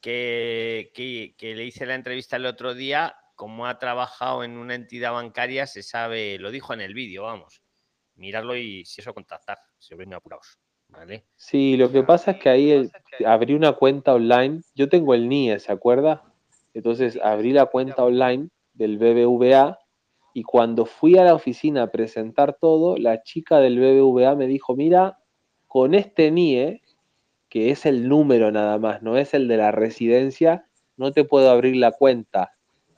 [0.00, 4.74] que, que- que le hice la entrevista el otro día, como ha trabajado en una
[4.74, 7.62] entidad bancaria, se sabe, lo dijo en el vídeo, vamos,
[8.16, 10.58] mirarlo y si eso contactar, si os vengo apurados,
[10.88, 11.24] ¿vale?
[11.36, 12.90] Sí, lo que pasa es que ahí el-
[13.26, 14.62] abrí una cuenta online.
[14.74, 16.24] Yo tengo el NIE, ¿se acuerda?
[16.74, 19.78] Entonces abrí la cuenta online del BBVA
[20.32, 24.74] y cuando fui a la oficina a presentar todo, la chica del BBVA me dijo,
[24.74, 25.18] mira,
[25.68, 26.82] con este NIE,
[27.48, 30.66] que es el número nada más, no es el de la residencia,
[30.96, 32.53] no te puedo abrir la cuenta.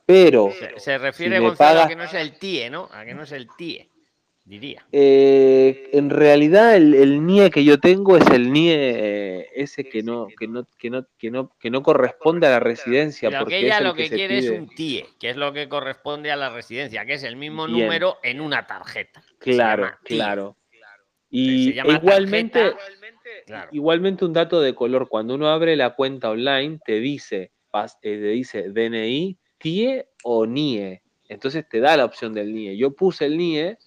[0.07, 2.87] Pero Se, se si refiere, Gonzalo, a que no es el TIE, ¿no?
[2.93, 3.89] A que no es el TIE,
[4.45, 4.85] diría.
[4.93, 10.03] Eh, en realidad el, el NIE que yo tengo es el NIE eh, ese que
[10.03, 13.59] no, que no, que no, que no, que no corresponde a la residencia, que porque
[13.59, 16.37] ella es el lo que, quiere es un TIE, que es lo que corresponde a
[16.37, 17.79] la residencia, que es el mismo Bien.
[17.79, 19.21] número en una tarjeta.
[19.39, 20.55] Claro, claro.
[21.29, 23.69] Y igualmente, tarjeta, claro.
[23.73, 28.17] igualmente un dato de color, cuando uno abre la cuenta online, te dice, eh, te
[28.19, 31.01] dice DNI, TIE o NIE.
[31.29, 32.77] Entonces te da la opción del NIE.
[32.77, 33.77] Yo puse el NIE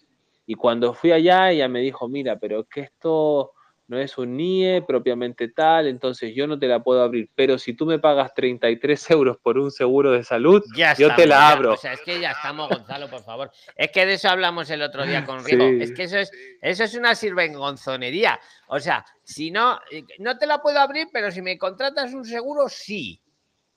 [0.46, 3.52] y cuando fui allá ella me dijo, mira, pero es que esto
[3.88, 7.28] no es un NIE propiamente tal, entonces yo no te la puedo abrir.
[7.34, 11.26] Pero si tú me pagas 33 euros por un seguro de salud, Ya yo te
[11.26, 11.48] la ya.
[11.50, 11.72] abro.
[11.72, 13.50] O sea, es que ya estamos, Gonzalo, por favor.
[13.74, 15.64] Es que de eso hablamos el otro día con Riego.
[15.70, 15.78] Sí.
[15.82, 16.30] Es que eso es,
[16.60, 18.38] eso es una sirvengonzonería.
[18.68, 22.24] O sea, si no, eh, no te la puedo abrir, pero si me contratas un
[22.24, 23.20] seguro, sí.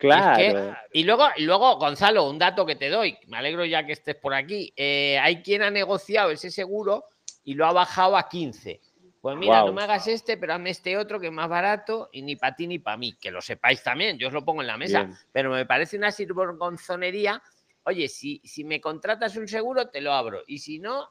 [0.08, 0.78] Y es que- Claro.
[0.92, 4.16] Y, luego, y luego, Gonzalo, un dato que te doy, me alegro ya que estés
[4.16, 4.74] por aquí.
[4.76, 7.06] eh, hay quien ha negociado ese seguro
[7.44, 8.80] y lo ha bajado a 15.
[9.22, 12.22] Pues mira, no me hagas este, pero hazme este otro que es más barato y
[12.24, 13.14] ni para ti ni para mí.
[13.14, 15.04] Que lo sepáis también, yo os lo pongo en la mesa.
[15.04, 15.18] Bien.
[15.32, 17.42] Pero me parece una sirvengonzonería.
[17.86, 20.44] Oye, si, si me contratas un seguro, te lo abro.
[20.48, 21.10] Y si no,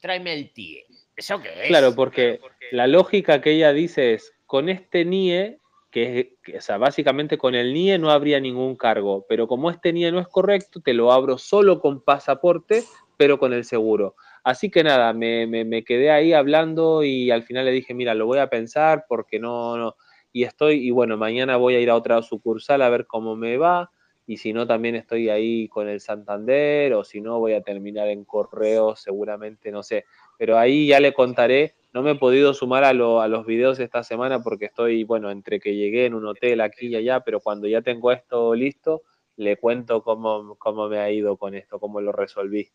[0.00, 0.86] tráeme el TIE.
[1.16, 1.68] ¿Eso qué es?
[1.68, 2.40] Claro, porque
[2.72, 5.59] la lógica que ella dice es, con este NIE,
[5.90, 9.90] que, que, o sea, básicamente con el NIE no habría ningún cargo, pero como este
[9.90, 12.84] NIE no es correcto, te lo abro solo con pasaporte,
[13.16, 14.14] pero con el seguro.
[14.44, 18.14] Así que nada, me, me- me quedé ahí hablando y al final le dije, mira,
[18.14, 19.96] lo voy a pensar porque no, no,
[20.32, 23.56] y estoy, y bueno, mañana voy a ir a otra sucursal a ver cómo me
[23.58, 23.90] va,
[24.26, 28.08] y si no, también estoy ahí con el Santander, o si no, voy a terminar
[28.08, 30.04] en correo, seguramente, no sé,
[30.40, 31.74] pero ahí ya le contaré.
[31.92, 35.30] No me he podido sumar a, lo- a los videos esta semana porque estoy, bueno,
[35.30, 39.02] entre que llegué en un hotel aquí y allá, pero cuando ya tengo esto listo,
[39.36, 42.70] le cuento cómo, cómo me ha ido con esto, cómo lo resolví.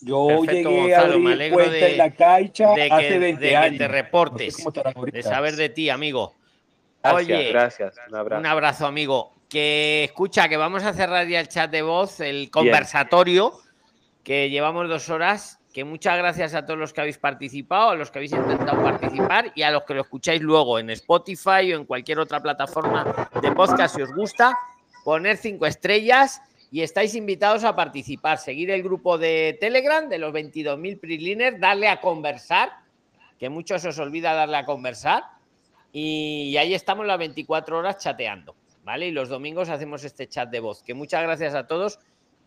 [0.00, 3.18] Yo Perfecto, llegué a Gonzalo, me abrir alegro de, en la Caixa de hace que,
[3.18, 3.78] 20 de que años.
[3.78, 6.36] te No sé reportes, cómo estarán de saber de ti, amigo.
[7.02, 7.96] Gracias, Oye, gracias.
[8.06, 8.38] Un abrazo.
[8.40, 9.32] Un abrazo, amigo.
[9.48, 13.54] Que escucha, que vamos a cerrar ya el chat de voz, el conversatorio,
[14.28, 15.58] que llevamos dos horas.
[15.72, 19.52] Que muchas gracias a todos los que habéis participado, a los que habéis intentado participar
[19.54, 23.52] y a los que lo escucháis luego en Spotify o en cualquier otra plataforma de
[23.52, 24.58] podcast si os gusta.
[25.02, 28.36] Poner cinco estrellas y estáis invitados a participar.
[28.36, 32.70] Seguir el grupo de Telegram de los 22.000 Prisliners, darle a conversar
[33.38, 35.22] que muchos os olvida darle a conversar.
[35.90, 39.06] Y ahí estamos las 24 horas chateando, ¿vale?
[39.06, 40.82] Y los domingos hacemos este chat de voz.
[40.82, 41.98] Que muchas gracias a todos,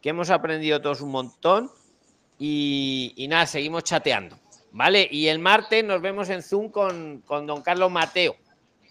[0.01, 1.71] que hemos aprendido todos un montón.
[2.37, 4.35] Y, y nada, seguimos chateando,
[4.71, 5.07] ¿vale?
[5.11, 8.35] Y el martes nos vemos en Zoom con, con don Carlos Mateo,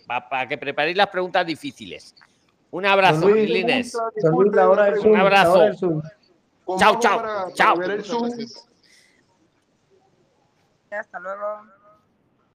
[0.06, 2.14] para que preparéis las preguntas difíciles.
[2.70, 3.92] Un abrazo, Luis, Lines.
[4.22, 5.52] Don Luis, la hora del Zoom, Un la abrazo.
[5.54, 6.02] hora del Zoom.
[6.78, 7.74] Chao, chao, chao.
[10.92, 11.79] Hasta luego.